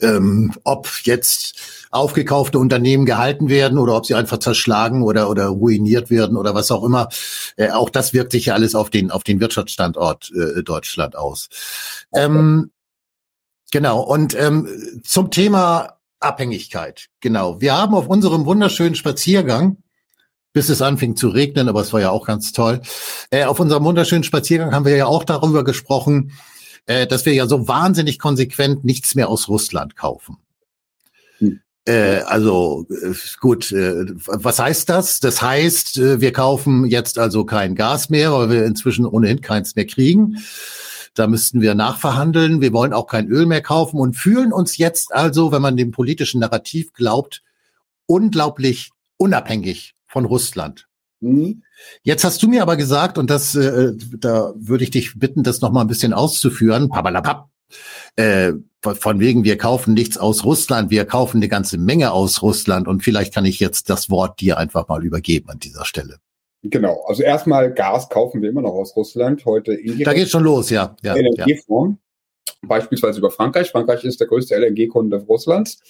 Ähm, 0.00 0.52
ob 0.64 0.88
jetzt 1.04 1.75
aufgekaufte 1.90 2.58
Unternehmen 2.58 3.06
gehalten 3.06 3.48
werden 3.48 3.78
oder 3.78 3.96
ob 3.96 4.06
sie 4.06 4.14
einfach 4.14 4.38
zerschlagen 4.38 5.02
oder, 5.02 5.30
oder 5.30 5.46
ruiniert 5.46 6.10
werden 6.10 6.36
oder 6.36 6.54
was 6.54 6.70
auch 6.70 6.84
immer. 6.84 7.08
Äh, 7.56 7.70
auch 7.70 7.90
das 7.90 8.12
wirkt 8.12 8.32
sich 8.32 8.46
ja 8.46 8.54
alles 8.54 8.74
auf 8.74 8.90
den, 8.90 9.10
auf 9.10 9.24
den 9.24 9.40
Wirtschaftsstandort 9.40 10.32
äh, 10.34 10.62
Deutschland 10.62 11.16
aus. 11.16 11.48
Ähm, 12.12 12.70
genau. 13.70 14.00
Und 14.00 14.34
ähm, 14.34 14.68
zum 15.04 15.30
Thema 15.30 15.96
Abhängigkeit. 16.20 17.06
Genau. 17.20 17.60
Wir 17.60 17.76
haben 17.76 17.94
auf 17.94 18.08
unserem 18.08 18.46
wunderschönen 18.46 18.94
Spaziergang, 18.94 19.78
bis 20.52 20.68
es 20.68 20.80
anfing 20.80 21.16
zu 21.16 21.28
regnen, 21.28 21.68
aber 21.68 21.82
es 21.82 21.92
war 21.92 22.00
ja 22.00 22.10
auch 22.10 22.26
ganz 22.26 22.52
toll, 22.52 22.80
äh, 23.30 23.44
auf 23.44 23.60
unserem 23.60 23.84
wunderschönen 23.84 24.24
Spaziergang 24.24 24.72
haben 24.72 24.86
wir 24.86 24.96
ja 24.96 25.06
auch 25.06 25.24
darüber 25.24 25.64
gesprochen, 25.64 26.32
äh, 26.86 27.06
dass 27.06 27.26
wir 27.26 27.34
ja 27.34 27.46
so 27.46 27.68
wahnsinnig 27.68 28.18
konsequent 28.18 28.84
nichts 28.84 29.14
mehr 29.14 29.28
aus 29.28 29.48
Russland 29.48 29.96
kaufen. 29.96 30.38
Hm. 31.38 31.60
Äh, 31.86 32.22
also 32.26 32.86
äh, 32.90 33.14
gut, 33.40 33.70
äh, 33.70 34.06
was 34.26 34.58
heißt 34.58 34.88
das? 34.88 35.20
Das 35.20 35.40
heißt, 35.40 35.98
äh, 35.98 36.20
wir 36.20 36.32
kaufen 36.32 36.84
jetzt 36.84 37.18
also 37.18 37.44
kein 37.44 37.76
Gas 37.76 38.10
mehr, 38.10 38.32
weil 38.32 38.50
wir 38.50 38.64
inzwischen 38.64 39.06
ohnehin 39.06 39.40
keins 39.40 39.76
mehr 39.76 39.86
kriegen. 39.86 40.38
Da 41.14 41.28
müssten 41.28 41.60
wir 41.60 41.74
nachverhandeln. 41.74 42.60
Wir 42.60 42.72
wollen 42.72 42.92
auch 42.92 43.06
kein 43.06 43.28
Öl 43.28 43.46
mehr 43.46 43.62
kaufen 43.62 44.00
und 44.00 44.14
fühlen 44.14 44.52
uns 44.52 44.76
jetzt 44.76 45.14
also, 45.14 45.52
wenn 45.52 45.62
man 45.62 45.76
dem 45.76 45.92
politischen 45.92 46.40
Narrativ 46.40 46.92
glaubt, 46.92 47.42
unglaublich 48.06 48.90
unabhängig 49.16 49.94
von 50.06 50.24
Russland. 50.24 50.88
Mhm. 51.20 51.62
Jetzt 52.02 52.24
hast 52.24 52.42
du 52.42 52.48
mir 52.48 52.62
aber 52.62 52.76
gesagt, 52.76 53.16
und 53.16 53.30
das, 53.30 53.54
äh, 53.54 53.92
da 54.18 54.52
würde 54.56 54.84
ich 54.84 54.90
dich 54.90 55.18
bitten, 55.18 55.42
das 55.44 55.60
noch 55.60 55.70
mal 55.70 55.82
ein 55.82 55.88
bisschen 55.88 56.12
auszuführen. 56.12 56.88
Pabalapap. 56.88 57.48
Äh, 58.16 58.52
von 58.82 59.20
wegen, 59.20 59.44
wir 59.44 59.58
kaufen 59.58 59.94
nichts 59.94 60.16
aus 60.16 60.44
Russland, 60.44 60.90
wir 60.90 61.04
kaufen 61.04 61.38
eine 61.38 61.48
ganze 61.48 61.78
Menge 61.78 62.12
aus 62.12 62.42
Russland 62.42 62.86
und 62.86 63.02
vielleicht 63.02 63.34
kann 63.34 63.44
ich 63.44 63.58
jetzt 63.58 63.90
das 63.90 64.10
Wort 64.10 64.40
dir 64.40 64.58
einfach 64.58 64.88
mal 64.88 65.04
übergeben 65.04 65.50
an 65.50 65.58
dieser 65.58 65.84
Stelle. 65.84 66.18
Genau, 66.62 67.04
also 67.06 67.22
erstmal 67.22 67.72
Gas 67.72 68.08
kaufen 68.08 68.42
wir 68.42 68.50
immer 68.50 68.62
noch 68.62 68.74
aus 68.74 68.96
Russland, 68.96 69.44
heute 69.44 69.74
in 69.74 69.98
Da 70.00 70.12
geht 70.12 70.28
schon 70.28 70.44
los, 70.44 70.70
ja. 70.70 70.96
ja 71.02 71.14
LNG-Form, 71.14 71.98
ja. 72.62 72.68
beispielsweise 72.68 73.18
über 73.18 73.30
Frankreich. 73.30 73.70
Frankreich 73.70 74.04
ist 74.04 74.20
der 74.20 74.26
größte 74.26 74.54
LNG-Kunde 74.56 75.18
Russlands, 75.28 75.80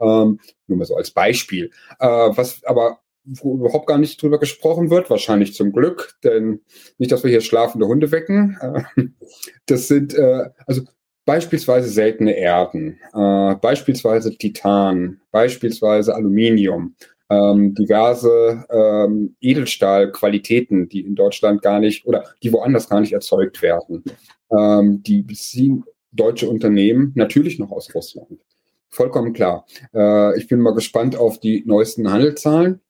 ähm, 0.00 0.40
nur 0.66 0.78
mal 0.78 0.84
so 0.84 0.96
als 0.96 1.10
Beispiel. 1.10 1.70
Äh, 1.98 2.06
was 2.06 2.64
aber 2.64 3.00
wo 3.26 3.56
überhaupt 3.56 3.88
gar 3.88 3.98
nicht 3.98 4.22
drüber 4.22 4.38
gesprochen 4.38 4.90
wird, 4.90 5.10
wahrscheinlich 5.10 5.52
zum 5.54 5.72
Glück, 5.72 6.14
denn 6.22 6.60
nicht, 6.98 7.10
dass 7.10 7.24
wir 7.24 7.30
hier 7.30 7.40
schlafende 7.40 7.86
Hunde 7.86 8.12
wecken. 8.12 8.56
Äh, 8.60 9.02
das 9.66 9.88
sind 9.88 10.14
äh, 10.14 10.50
also 10.66 10.82
beispielsweise 11.26 11.90
seltene 11.90 12.32
Erden, 12.32 12.98
äh, 13.12 13.54
beispielsweise 13.56 14.34
Titan, 14.36 15.20
beispielsweise 15.30 16.14
Aluminium 16.14 16.94
ähm, 17.28 17.74
diverse 17.74 18.64
ähm, 18.70 19.36
Edelstahlqualitäten, 19.40 20.88
die 20.88 21.00
in 21.00 21.14
Deutschland 21.14 21.60
gar 21.62 21.80
nicht 21.80 22.06
oder 22.06 22.24
die 22.42 22.52
woanders 22.52 22.88
gar 22.88 23.00
nicht 23.00 23.12
erzeugt 23.12 23.62
werden. 23.62 24.04
Ähm, 24.56 25.02
die 25.02 25.22
beziehen 25.22 25.84
deutsche 26.12 26.48
Unternehmen 26.48 27.12
natürlich 27.14 27.58
noch 27.58 27.72
aus 27.72 27.94
Russland. 27.94 28.40
Vollkommen 28.88 29.32
klar. 29.32 29.66
Äh, 29.92 30.38
ich 30.38 30.46
bin 30.46 30.60
mal 30.60 30.74
gespannt 30.74 31.16
auf 31.16 31.40
die 31.40 31.64
neuesten 31.66 32.10
Handelszahlen, 32.10 32.80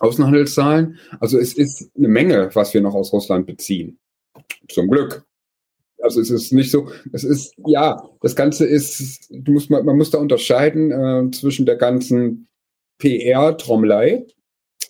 Außenhandelszahlen. 0.00 0.98
Also 1.20 1.38
es 1.38 1.52
ist 1.52 1.90
eine 1.96 2.08
Menge, 2.08 2.50
was 2.54 2.72
wir 2.74 2.80
noch 2.80 2.94
aus 2.94 3.12
Russland 3.12 3.46
beziehen. 3.46 3.98
Zum 4.68 4.88
Glück. 4.88 5.24
Also 6.06 6.20
es 6.20 6.30
ist 6.30 6.52
nicht 6.52 6.70
so, 6.70 6.88
es 7.12 7.24
ist, 7.24 7.54
ja, 7.66 8.08
das 8.20 8.36
Ganze 8.36 8.64
ist, 8.64 9.28
du 9.30 9.52
musst, 9.52 9.70
man, 9.70 9.84
man 9.84 9.96
muss 9.96 10.10
da 10.10 10.18
unterscheiden 10.18 10.92
äh, 10.92 11.30
zwischen 11.32 11.66
der 11.66 11.76
ganzen 11.76 12.48
PR-Trommelei, 12.98 14.24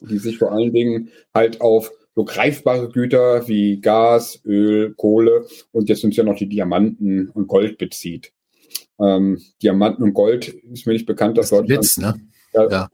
die 0.02 0.18
sich 0.18 0.36
vor 0.36 0.52
allen 0.52 0.72
Dingen 0.72 1.08
halt 1.34 1.60
auf 1.62 1.90
so 2.14 2.24
greifbare 2.24 2.90
Güter 2.90 3.48
wie 3.48 3.80
Gas, 3.80 4.40
Öl, 4.44 4.94
Kohle 4.94 5.46
und 5.72 5.88
jetzt 5.88 6.02
sind 6.02 6.10
es 6.10 6.16
ja 6.16 6.24
noch 6.24 6.36
die 6.36 6.48
Diamanten 6.48 7.30
und 7.30 7.46
Gold 7.46 7.78
bezieht. 7.78 8.32
Ähm, 9.00 9.40
Diamanten 9.62 10.02
und 10.02 10.14
Gold 10.14 10.48
ist 10.48 10.86
mir 10.86 10.92
nicht 10.92 11.06
bekannt, 11.06 11.38
dass 11.38 11.50
das 11.50 11.60
Deutschland. 11.60 11.84
Witz, 11.84 11.96
ne? 11.98 12.14
Ja, 12.52 12.70
ja. 12.70 12.90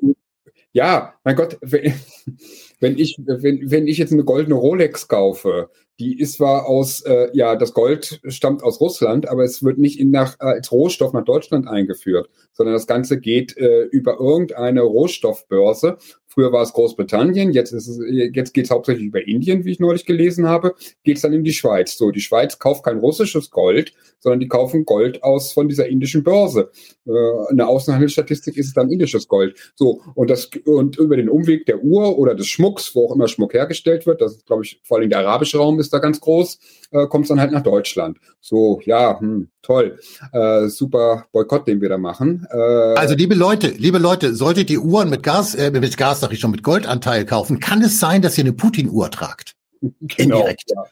ja, 0.72 1.14
mein 1.24 1.36
Gott, 1.36 1.58
wenn, 2.82 2.98
ich, 2.98 3.16
wenn, 3.24 3.70
wenn 3.70 3.86
ich 3.86 3.96
jetzt 3.96 4.12
eine 4.12 4.24
goldene 4.24 4.56
Rolex 4.56 5.06
kaufe, 5.06 5.70
die 6.00 6.18
ist 6.18 6.34
zwar 6.34 6.66
aus, 6.66 7.02
äh, 7.02 7.28
ja, 7.32 7.54
das 7.54 7.74
Gold 7.74 8.20
stammt 8.26 8.64
aus 8.64 8.80
Russland, 8.80 9.28
aber 9.28 9.44
es 9.44 9.62
wird 9.62 9.78
nicht 9.78 10.00
in 10.00 10.10
nach, 10.10 10.34
äh, 10.40 10.46
als 10.46 10.72
Rohstoff 10.72 11.12
nach 11.12 11.24
Deutschland 11.24 11.68
eingeführt, 11.68 12.28
sondern 12.52 12.74
das 12.74 12.88
Ganze 12.88 13.20
geht 13.20 13.56
äh, 13.56 13.82
über 13.84 14.18
irgendeine 14.18 14.80
Rohstoffbörse 14.80 15.96
Früher 16.32 16.50
war 16.50 16.62
es 16.62 16.72
Großbritannien, 16.72 17.52
jetzt 17.52 17.72
ist 17.72 17.88
es, 17.88 18.00
jetzt 18.08 18.54
geht 18.54 18.64
es 18.64 18.70
hauptsächlich 18.70 19.06
über 19.06 19.26
Indien, 19.26 19.66
wie 19.66 19.72
ich 19.72 19.80
neulich 19.80 20.06
gelesen 20.06 20.46
habe, 20.46 20.74
geht 21.04 21.16
es 21.16 21.22
dann 21.22 21.34
in 21.34 21.44
die 21.44 21.52
Schweiz. 21.52 21.98
So, 21.98 22.10
die 22.10 22.22
Schweiz 22.22 22.58
kauft 22.58 22.84
kein 22.84 22.98
russisches 22.98 23.50
Gold, 23.50 23.92
sondern 24.18 24.40
die 24.40 24.48
kaufen 24.48 24.86
Gold 24.86 25.22
aus 25.22 25.52
von 25.52 25.68
dieser 25.68 25.88
indischen 25.88 26.22
Börse. 26.22 26.70
Äh, 27.06 27.10
eine 27.50 27.66
Außenhandelsstatistik 27.66 28.56
ist 28.56 28.74
dann 28.78 28.90
indisches 28.90 29.28
Gold. 29.28 29.58
So, 29.74 30.00
und 30.14 30.30
das, 30.30 30.48
und 30.64 30.96
über 30.96 31.18
den 31.18 31.28
Umweg 31.28 31.66
der 31.66 31.84
Uhr 31.84 32.18
oder 32.18 32.34
des 32.34 32.46
Schmucks, 32.46 32.94
wo 32.94 33.08
auch 33.08 33.14
immer 33.14 33.28
Schmuck 33.28 33.52
hergestellt 33.52 34.06
wird, 34.06 34.22
das 34.22 34.36
ist, 34.36 34.46
glaube 34.46 34.64
ich, 34.64 34.80
vor 34.84 34.98
allem 34.98 35.10
der 35.10 35.18
arabische 35.18 35.58
Raum 35.58 35.80
ist 35.80 35.92
da 35.92 35.98
ganz 35.98 36.18
groß, 36.20 36.58
äh, 36.92 37.06
kommt 37.08 37.24
es 37.24 37.28
dann 37.28 37.40
halt 37.40 37.52
nach 37.52 37.62
Deutschland. 37.62 38.18
So, 38.40 38.80
ja, 38.84 39.20
hm, 39.20 39.48
toll. 39.60 39.98
Äh, 40.32 40.68
super 40.68 41.26
Boykott, 41.32 41.68
den 41.68 41.80
wir 41.80 41.88
da 41.88 41.98
machen. 41.98 42.46
Äh, 42.50 42.56
also, 42.56 43.14
liebe 43.14 43.34
Leute, 43.34 43.68
liebe 43.68 43.98
Leute, 43.98 44.34
solltet 44.34 44.70
ihr 44.70 44.82
Uhren 44.82 45.10
mit 45.10 45.22
Gas, 45.22 45.54
äh, 45.54 45.70
mit 45.70 45.96
Gas 45.96 46.21
sag 46.22 46.32
ich 46.32 46.40
schon, 46.40 46.50
mit 46.50 46.62
Goldanteil 46.62 47.26
kaufen, 47.26 47.60
kann 47.60 47.82
es 47.82 48.00
sein, 48.00 48.22
dass 48.22 48.38
ihr 48.38 48.44
eine 48.44 48.52
Putin-Uhr 48.54 49.10
tragt. 49.10 49.54
Genau, 49.80 50.38
Indirekt. 50.38 50.70
Ja. 50.74 50.84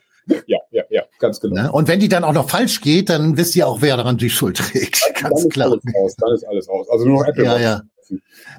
Ja, 0.47 0.59
ja, 0.71 0.85
ja, 0.91 1.03
ganz 1.19 1.41
genau. 1.41 1.63
Ne? 1.63 1.73
Und 1.73 1.89
wenn 1.89 1.99
die 1.99 2.09
dann 2.09 2.23
auch 2.23 2.33
noch 2.33 2.51
falsch 2.51 2.81
geht, 2.83 3.09
dann 3.09 3.37
wisst 3.37 3.57
ihr 3.57 3.67
auch, 3.67 3.83
wer 3.83 3.97
daran 3.97 4.17
die 4.17 4.31
Schuld 4.31 4.59
trägt. 4.59 5.03
Dann, 5.03 5.23
ganz 5.31 5.43
dann 5.43 5.51
klar. 5.51 5.75
Ist 6.07 6.23
dann 6.23 6.35
ist 6.35 6.45
alles 6.45 6.69
aus. 6.69 6.89
Also 6.89 7.07
nur 7.07 7.21
noch 7.21 7.27
Apple. 7.27 7.45
Ja, 7.45 7.59
ja. 7.59 7.83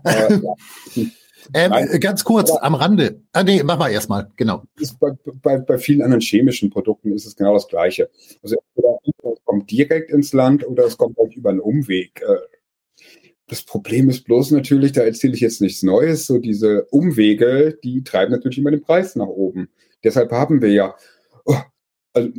Äh, 0.04 0.40
ja. 0.42 1.06
Ähm, 1.54 2.00
ganz 2.00 2.24
kurz 2.24 2.52
am 2.52 2.76
Rande. 2.76 3.24
Ah, 3.34 3.44
nee, 3.44 3.64
mach 3.64 3.78
mal 3.78 3.90
erstmal, 3.90 4.30
genau. 4.38 4.64
Bei, 5.00 5.12
bei, 5.42 5.58
bei 5.58 5.78
vielen 5.80 6.02
anderen 6.02 6.22
chemischen 6.22 6.70
Produkten 6.70 7.12
ist 7.14 7.26
es 7.26 7.36
genau 7.36 7.56
das 7.56 7.68
Gleiche. 7.68 8.10
Also 8.44 8.58
es 8.76 9.44
kommt 9.44 9.70
direkt 9.72 10.12
ins 10.12 10.34
Land 10.34 10.66
oder 10.66 10.86
es 10.86 10.98
kommt 10.98 11.18
halt 11.18 11.36
über 11.36 11.50
einen 11.50 11.60
Umweg. 11.60 12.22
Äh, 12.22 12.38
das 13.52 13.64
Problem 13.64 14.10
ist 14.10 14.24
bloß 14.24 14.52
natürlich, 14.52 14.94
da 14.94 15.02
erzähle 15.02 15.34
ich 15.34 15.42
jetzt 15.42 15.60
nichts 15.60 15.84
Neues, 15.84 16.26
so 16.26 16.38
diese 16.38 16.86
Umwege, 16.86 17.78
die 17.84 18.02
treiben 18.02 18.32
natürlich 18.32 18.58
immer 18.58 18.72
den 18.72 18.82
Preis 18.82 19.18
nach 19.18 19.28
oben. 19.28 19.68
Deshalb 20.06 20.32
haben 20.32 20.62
wir 20.62 20.72
ja, 20.72 20.96
oh, 21.44 21.58
also 22.14 22.30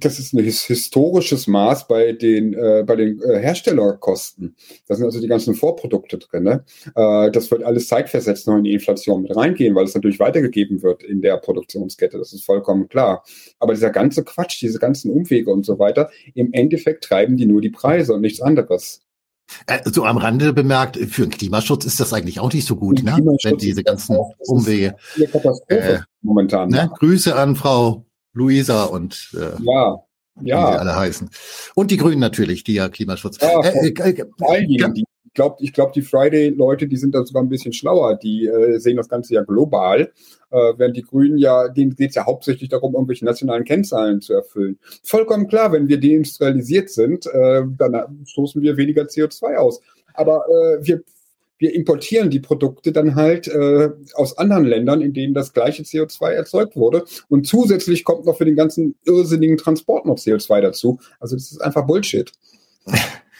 das 0.00 0.18
ist 0.18 0.32
ein 0.32 0.42
historisches 0.42 1.46
Maß 1.48 1.86
bei 1.86 2.12
den, 2.12 2.54
äh, 2.54 2.82
bei 2.86 2.96
den 2.96 3.20
äh, 3.20 3.40
Herstellerkosten. 3.40 4.56
Da 4.88 4.94
sind 4.94 5.04
also 5.04 5.20
die 5.20 5.28
ganzen 5.28 5.54
Vorprodukte 5.54 6.16
drin. 6.16 6.44
Ne? 6.44 6.64
Äh, 6.96 7.30
das 7.30 7.50
wird 7.50 7.62
alles 7.62 7.88
zeitversetzt 7.88 8.46
noch 8.46 8.56
in 8.56 8.64
die 8.64 8.72
Inflation 8.72 9.20
mit 9.20 9.36
reingehen, 9.36 9.74
weil 9.74 9.84
es 9.84 9.94
natürlich 9.94 10.18
weitergegeben 10.18 10.82
wird 10.82 11.02
in 11.02 11.20
der 11.20 11.36
Produktionskette. 11.36 12.16
Das 12.16 12.32
ist 12.32 12.44
vollkommen 12.44 12.88
klar. 12.88 13.22
Aber 13.58 13.74
dieser 13.74 13.90
ganze 13.90 14.24
Quatsch, 14.24 14.62
diese 14.62 14.78
ganzen 14.78 15.10
Umwege 15.10 15.50
und 15.50 15.66
so 15.66 15.78
weiter, 15.78 16.10
im 16.34 16.54
Endeffekt 16.54 17.04
treiben 17.04 17.36
die 17.36 17.44
nur 17.44 17.60
die 17.60 17.70
Preise 17.70 18.14
und 18.14 18.22
nichts 18.22 18.40
anderes. 18.40 19.04
Äh, 19.66 19.80
so 19.84 20.04
am 20.04 20.16
Rande 20.16 20.52
bemerkt, 20.52 20.96
für 20.96 21.22
den 21.22 21.30
Klimaschutz 21.30 21.84
ist 21.84 22.00
das 22.00 22.12
eigentlich 22.12 22.40
auch 22.40 22.52
nicht 22.52 22.66
so 22.66 22.76
gut, 22.76 23.02
ne? 23.02 23.16
wenn 23.42 23.56
diese 23.58 23.82
ganzen 23.82 24.16
Umwege. 24.38 24.96
Äh, 25.68 25.98
momentan. 26.22 26.70
Ne? 26.70 26.90
Grüße 26.98 27.34
an 27.34 27.56
Frau 27.56 28.04
Luisa 28.32 28.84
und 28.84 29.30
äh, 29.34 29.62
ja, 29.62 30.04
ja. 30.42 30.68
wie 30.68 30.72
sie 30.72 30.80
alle 30.80 30.96
heißen. 30.96 31.30
Und 31.74 31.90
die 31.90 31.96
Grünen 31.96 32.20
natürlich, 32.20 32.64
die 32.64 32.74
ja 32.74 32.88
Klimaschutz. 32.88 33.38
Ja, 33.40 33.60
äh, 33.60 33.88
äh, 33.88 34.10
äh 34.10 35.04
ich 35.26 35.34
glaube, 35.34 35.56
ich 35.58 35.72
glaub, 35.72 35.92
die 35.92 36.02
Friday-Leute, 36.02 36.86
die 36.86 36.96
sind 36.96 37.12
da 37.12 37.24
sogar 37.24 37.42
ein 37.42 37.48
bisschen 37.48 37.72
schlauer. 37.72 38.14
Die 38.16 38.46
äh, 38.46 38.78
sehen 38.78 38.96
das 38.96 39.08
Ganze 39.08 39.34
ja 39.34 39.42
global, 39.42 40.12
äh, 40.54 40.78
während 40.78 40.96
die 40.96 41.02
Grünen 41.02 41.36
ja, 41.36 41.68
denen 41.68 41.94
geht 41.94 42.10
es 42.10 42.14
ja 42.16 42.26
hauptsächlich 42.26 42.68
darum, 42.68 42.94
irgendwelche 42.94 43.24
nationalen 43.24 43.64
Kennzahlen 43.64 44.20
zu 44.20 44.32
erfüllen. 44.32 44.78
Vollkommen 45.02 45.48
klar, 45.48 45.72
wenn 45.72 45.88
wir 45.88 45.98
deindustrialisiert 46.00 46.90
sind, 46.90 47.26
äh, 47.26 47.62
dann 47.76 48.24
stoßen 48.24 48.62
wir 48.62 48.76
weniger 48.76 49.02
CO2 49.02 49.56
aus. 49.56 49.80
Aber 50.14 50.44
äh, 50.48 50.86
wir 50.86 51.02
wir 51.58 51.74
importieren 51.74 52.30
die 52.30 52.40
Produkte 52.40 52.92
dann 52.92 53.14
halt 53.14 53.46
äh, 53.48 53.90
aus 54.14 54.36
anderen 54.36 54.64
Ländern, 54.64 55.00
in 55.00 55.14
denen 55.14 55.34
das 55.34 55.52
gleiche 55.52 55.82
CO2 55.82 56.30
erzeugt 56.30 56.76
wurde. 56.76 57.04
Und 57.28 57.46
zusätzlich 57.46 58.04
kommt 58.04 58.26
noch 58.26 58.36
für 58.36 58.44
den 58.44 58.56
ganzen 58.56 58.96
irrsinnigen 59.04 59.56
Transport 59.56 60.04
noch 60.04 60.16
CO2 60.16 60.60
dazu. 60.60 60.98
Also 61.20 61.36
das 61.36 61.52
ist 61.52 61.62
einfach 61.62 61.86
Bullshit. 61.86 62.32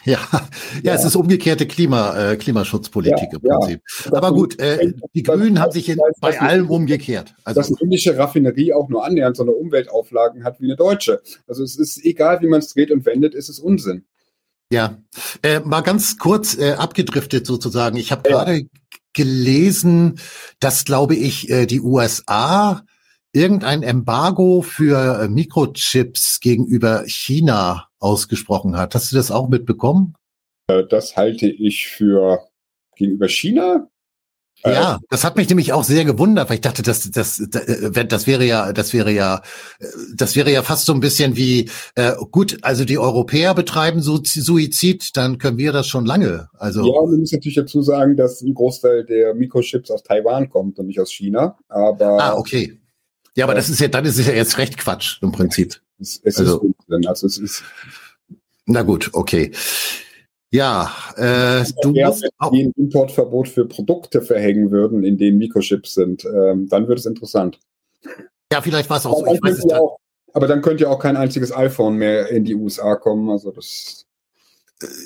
Ja, 0.05 0.19
ja, 0.31 0.47
ja, 0.83 0.93
es 0.93 1.03
ist 1.03 1.15
umgekehrte 1.15 1.67
Klima, 1.67 2.31
äh, 2.31 2.37
Klimaschutzpolitik 2.37 3.29
ja, 3.31 3.39
im 3.39 3.41
Prinzip. 3.41 3.81
Ja. 4.05 4.13
Aber 4.13 4.33
gut, 4.33 4.59
äh, 4.59 4.93
die 5.13 5.23
Grünen 5.23 5.59
haben 5.59 5.71
sich 5.71 5.89
in, 5.89 5.99
bei 6.21 6.39
allem 6.39 6.69
umgekehrt. 6.69 7.33
Also 7.43 7.59
dass 7.59 7.69
eine 7.69 7.77
indische 7.81 8.17
Raffinerie 8.17 8.73
auch 8.73 8.87
nur 8.87 9.03
annähernd 9.03 9.35
so 9.35 9.43
eine 9.43 9.51
Umweltauflagen 9.51 10.43
hat 10.43 10.61
wie 10.61 10.65
eine 10.65 10.75
deutsche. 10.75 11.21
Also 11.47 11.63
es 11.63 11.75
ist 11.77 12.03
egal, 12.05 12.41
wie 12.41 12.47
man 12.47 12.59
es 12.59 12.73
dreht 12.73 12.91
und 12.91 13.05
wendet, 13.05 13.33
ist 13.33 13.49
es 13.49 13.59
Unsinn. 13.59 14.05
Ja, 14.71 14.97
äh, 15.43 15.59
mal 15.59 15.81
ganz 15.81 16.17
kurz 16.17 16.57
äh, 16.57 16.73
abgedriftet 16.73 17.45
sozusagen. 17.45 17.97
Ich 17.97 18.11
habe 18.11 18.27
gerade 18.27 18.67
gelesen, 19.13 20.19
dass, 20.59 20.85
glaube 20.85 21.15
ich, 21.15 21.49
äh, 21.49 21.65
die 21.65 21.81
USA 21.81 22.83
irgendein 23.31 23.83
Embargo 23.83 24.61
für 24.61 25.23
äh, 25.23 25.27
Mikrochips 25.27 26.39
gegenüber 26.39 27.03
China 27.05 27.89
ausgesprochen 27.99 28.77
hat. 28.77 28.95
Hast 28.95 29.11
du 29.11 29.15
das 29.15 29.31
auch 29.31 29.49
mitbekommen? 29.49 30.15
Äh, 30.67 30.83
das 30.89 31.15
halte 31.15 31.47
ich 31.47 31.87
für 31.87 32.47
gegenüber 32.95 33.27
China 33.27 33.89
ja, 34.63 34.99
das 35.09 35.23
hat 35.23 35.35
mich 35.35 35.49
nämlich 35.49 35.73
auch 35.73 35.83
sehr 35.83 36.05
gewundert, 36.05 36.49
weil 36.49 36.55
ich 36.55 36.61
dachte, 36.61 36.81
das, 36.81 37.11
das, 37.11 37.43
das, 37.49 38.07
das 38.07 38.27
wäre 38.27 38.45
ja, 38.45 38.73
das 38.73 38.93
wäre 38.93 39.11
ja, 39.11 39.41
das 40.15 40.35
wäre 40.35 40.51
ja 40.51 40.63
fast 40.63 40.85
so 40.85 40.93
ein 40.93 41.01
bisschen 41.01 41.35
wie, 41.35 41.69
äh, 41.95 42.13
gut, 42.31 42.57
also 42.61 42.85
die 42.85 42.97
Europäer 42.97 43.53
betreiben 43.53 44.01
Suizid, 44.01 45.15
dann 45.15 45.37
können 45.37 45.57
wir 45.57 45.71
das 45.71 45.87
schon 45.87 46.05
lange. 46.05 46.47
Also 46.57 46.83
ja, 46.83 47.01
man 47.01 47.19
muss 47.19 47.31
natürlich 47.31 47.55
dazu 47.55 47.81
sagen, 47.81 48.15
dass 48.15 48.41
ein 48.41 48.53
Großteil 48.53 49.05
der 49.05 49.35
Mikrochips 49.35 49.91
aus 49.91 50.03
Taiwan 50.03 50.49
kommt 50.49 50.79
und 50.79 50.87
nicht 50.87 50.99
aus 50.99 51.11
China. 51.11 51.57
Aber 51.67 52.23
ah, 52.23 52.35
okay. 52.35 52.79
Ja, 53.35 53.45
aber 53.45 53.53
äh, 53.53 53.57
das 53.57 53.69
ist 53.69 53.79
ja, 53.79 53.87
dann 53.87 54.05
ist 54.05 54.17
es 54.17 54.25
ja 54.25 54.33
jetzt 54.33 54.57
recht 54.57 54.77
Quatsch 54.77 55.21
im 55.21 55.31
Prinzip. 55.31 55.81
Es, 55.99 56.19
es 56.23 56.39
also, 56.39 56.61
ist 56.61 56.74
also 57.05 57.27
es 57.27 57.37
ist. 57.37 57.63
Na 58.65 58.81
gut, 58.81 59.09
okay. 59.13 59.51
Ja, 60.51 60.91
äh, 61.17 61.65
du 61.81 61.91
musst 61.91 62.25
auch 62.37 62.51
ein 62.51 62.71
Importverbot 62.77 63.49
für 63.49 63.65
Produkte 63.65 64.21
verhängen 64.21 64.71
würden, 64.71 65.03
in 65.03 65.17
denen 65.17 65.37
Mikrochips 65.37 65.93
sind, 65.93 66.23
ähm, 66.25 66.69
dann 66.69 66.87
wird 66.87 66.99
es 66.99 67.05
interessant. 67.05 67.59
Ja, 68.51 68.61
vielleicht 68.61 68.89
war 68.89 68.97
es 68.97 69.05
auch 69.05 69.19
so. 69.19 69.33
Ich 69.33 69.41
weiß 69.41 69.57
es 69.57 69.71
auch, 69.73 69.97
aber 70.33 70.47
dann 70.47 70.61
könnte 70.61 70.83
ja 70.83 70.89
auch 70.89 70.99
kein 70.99 71.17
einziges 71.17 71.55
iPhone 71.55 71.95
mehr 71.95 72.29
in 72.29 72.45
die 72.45 72.55
USA 72.55 72.95
kommen. 72.95 73.29
Also 73.29 73.51
das. 73.51 74.05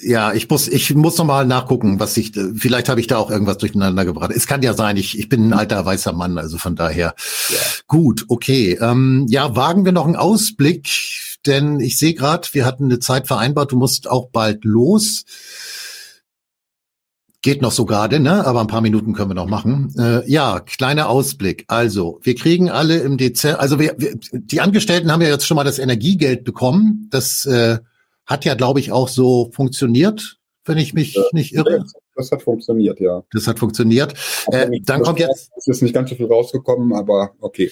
Ja, 0.01 0.33
ich 0.33 0.49
muss, 0.49 0.67
ich 0.67 0.95
muss 0.95 1.17
noch 1.17 1.25
mal 1.25 1.45
nachgucken, 1.45 1.99
was 1.99 2.17
ich, 2.17 2.31
vielleicht 2.55 2.89
habe 2.89 2.99
ich 2.99 3.07
da 3.07 3.17
auch 3.17 3.29
irgendwas 3.29 3.59
durcheinander 3.59 4.03
gebracht. 4.03 4.31
Es 4.35 4.47
kann 4.47 4.63
ja 4.63 4.73
sein, 4.73 4.97
ich, 4.97 5.17
ich 5.19 5.29
bin 5.29 5.49
ein 5.49 5.53
alter 5.53 5.85
weißer 5.85 6.11
Mann, 6.11 6.37
also 6.39 6.57
von 6.57 6.75
daher. 6.75 7.13
Ja. 7.49 7.59
Gut, 7.87 8.25
okay. 8.29 8.79
Ähm, 8.81 9.27
ja, 9.29 9.55
wagen 9.55 9.85
wir 9.85 9.91
noch 9.91 10.05
einen 10.05 10.15
Ausblick 10.15 10.89
denn 11.45 11.79
ich 11.79 11.97
sehe 11.97 12.13
gerade, 12.13 12.47
wir 12.51 12.65
hatten 12.65 12.85
eine 12.85 12.99
Zeit 12.99 13.27
vereinbart, 13.27 13.71
du 13.71 13.77
musst 13.77 14.09
auch 14.09 14.29
bald 14.29 14.65
los. 14.65 15.25
Geht 17.41 17.61
noch 17.61 17.71
so 17.71 17.85
gerade, 17.85 18.19
ne? 18.19 18.45
Aber 18.45 18.59
ein 18.59 18.67
paar 18.67 18.81
Minuten 18.81 19.13
können 19.13 19.29
wir 19.29 19.35
noch 19.35 19.47
machen. 19.47 19.93
Äh, 19.97 20.29
ja, 20.29 20.59
kleiner 20.59 21.07
Ausblick. 21.07 21.63
Also, 21.69 22.19
wir 22.21 22.35
kriegen 22.35 22.69
alle 22.69 22.97
im 22.97 23.17
Dezember, 23.17 23.61
also 23.61 23.79
wir, 23.79 23.95
wir, 23.97 24.19
die 24.33 24.59
Angestellten 24.59 25.09
haben 25.09 25.21
ja 25.21 25.29
jetzt 25.29 25.47
schon 25.47 25.55
mal 25.55 25.63
das 25.63 25.79
Energiegeld 25.79 26.43
bekommen. 26.43 27.07
Das 27.11 27.45
äh, 27.45 27.79
hat 28.29 28.45
ja, 28.45 28.53
glaube 28.53 28.79
ich, 28.79 28.91
auch 28.91 29.07
so 29.07 29.49
funktioniert, 29.51 30.37
wenn 30.63 30.77
ich 30.77 30.93
mich 30.93 31.15
ja, 31.15 31.23
nicht 31.31 31.53
irre. 31.53 31.83
Das 32.15 32.31
hat 32.31 32.43
funktioniert, 32.43 32.99
ja. 32.99 33.23
Das 33.31 33.47
hat 33.47 33.57
funktioniert. 33.57 34.13
Äh, 34.51 34.69
dann 34.83 35.01
kommt 35.01 35.19
jetzt. 35.19 35.51
Es 35.57 35.67
ist 35.67 35.81
nicht 35.81 35.95
ganz 35.95 36.11
so 36.11 36.15
viel 36.15 36.27
rausgekommen, 36.27 36.93
aber 36.93 37.31
okay. 37.39 37.71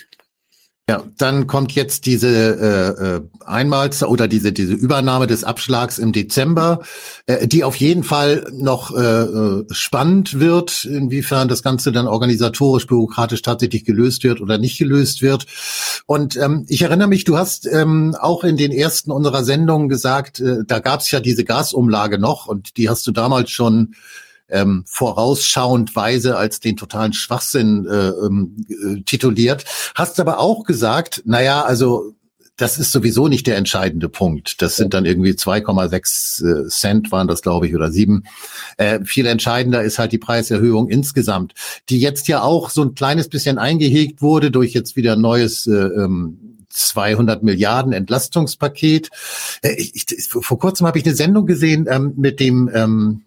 Ja, 0.90 1.04
dann 1.18 1.48
kommt 1.48 1.74
jetzt 1.74 2.06
diese 2.06 2.30
äh, 2.30 3.16
äh, 3.16 3.22
Einmals 3.46 4.04
oder 4.04 4.30
diese 4.30 4.54
diese 4.54 4.72
Übernahme 4.72 5.28
des 5.28 5.44
Abschlags 5.44 5.98
im 5.98 6.14
Dezember, 6.14 6.80
äh, 7.26 7.46
die 7.46 7.66
auf 7.66 7.76
jeden 7.76 8.06
Fall 8.06 8.48
noch 8.54 8.96
äh, 8.96 9.02
äh, 9.02 9.66
spannend 9.70 10.40
wird, 10.40 10.86
inwiefern 10.86 11.50
das 11.50 11.62
Ganze 11.62 11.92
dann 11.92 12.08
organisatorisch, 12.08 12.88
bürokratisch 12.88 13.42
tatsächlich 13.42 13.84
gelöst 13.84 14.24
wird 14.24 14.40
oder 14.40 14.58
nicht 14.60 14.78
gelöst 14.78 15.22
wird. 15.22 15.46
Und 16.06 16.38
ähm, 16.38 16.66
ich 16.70 16.84
erinnere 16.84 17.10
mich, 17.10 17.26
du 17.26 17.38
hast 17.38 17.68
ähm, 17.68 18.16
auch 18.18 18.46
in 18.46 18.56
den 18.56 18.72
ersten 18.72 19.12
unserer 19.12 19.44
Sendungen 19.44 19.90
gesagt, 19.90 20.40
äh, 20.40 20.60
da 20.66 20.80
gab 20.80 21.02
es 21.02 21.12
ja 21.12 21.20
diese 21.20 21.44
Gasumlage 21.44 22.18
noch 22.18 22.48
und 22.48 22.78
die 22.78 22.90
hast 22.90 23.06
du 23.06 23.12
damals 23.12 23.52
schon 23.52 23.94
ähm, 24.50 24.84
vorausschauend 24.88 25.96
weise 25.96 26.38
als 26.38 26.60
den 26.60 26.78
totalen 26.78 27.14
Schwachsinn 27.14 27.86
äh, 27.86 28.10
ähm, 28.10 28.56
äh, 28.70 29.02
tituliert. 29.02 29.66
Hast 29.96 30.20
aber 30.20 30.40
auch 30.40 30.64
gesagt, 30.64 31.24
naja, 31.26 31.64
also 31.64 32.14
das 32.58 32.80
ist 32.80 32.92
sowieso 32.92 33.28
nicht 33.28 33.46
der 33.46 33.56
entscheidende 33.56 34.10
Punkt. 34.10 34.62
Das 34.64 34.78
sind 34.78 34.96
dann 34.96 35.06
irgendwie 35.06 35.32
2,6 35.32 36.66
äh, 36.66 36.70
Cent 36.70 37.12
waren 37.12 37.28
das, 37.28 37.44
glaube 37.44 37.68
ich, 37.68 37.76
oder 37.76 37.92
sieben. 37.92 38.24
Äh, 38.78 39.06
viel 39.06 39.28
entscheidender 39.28 39.84
ist 39.84 40.00
halt 40.00 40.12
die 40.12 40.18
Preiserhöhung 40.18 40.90
insgesamt, 40.90 41.54
die 41.90 42.00
jetzt 42.00 42.28
ja 42.28 42.42
auch 42.42 42.72
so 42.72 42.82
ein 42.82 42.96
kleines 42.96 43.30
bisschen 43.30 43.60
eingehegt 43.60 44.24
wurde 44.24 44.50
durch 44.50 44.74
jetzt 44.74 44.96
wieder 44.96 45.16
neues 45.16 45.68
äh, 45.68 45.72
ähm, 45.72 46.58
200 46.70 47.44
Milliarden 47.44 47.94
Entlastungspaket. 47.94 49.10
Äh, 49.62 49.76
ich, 49.78 49.94
ich, 49.96 50.28
vor 50.28 50.58
kurzem 50.58 50.88
habe 50.88 50.98
ich 50.98 51.06
eine 51.06 51.16
Sendung 51.16 51.46
gesehen 51.46 51.88
ähm, 51.88 52.14
mit 52.18 52.40
dem 52.40 52.72
ähm, 52.74 53.22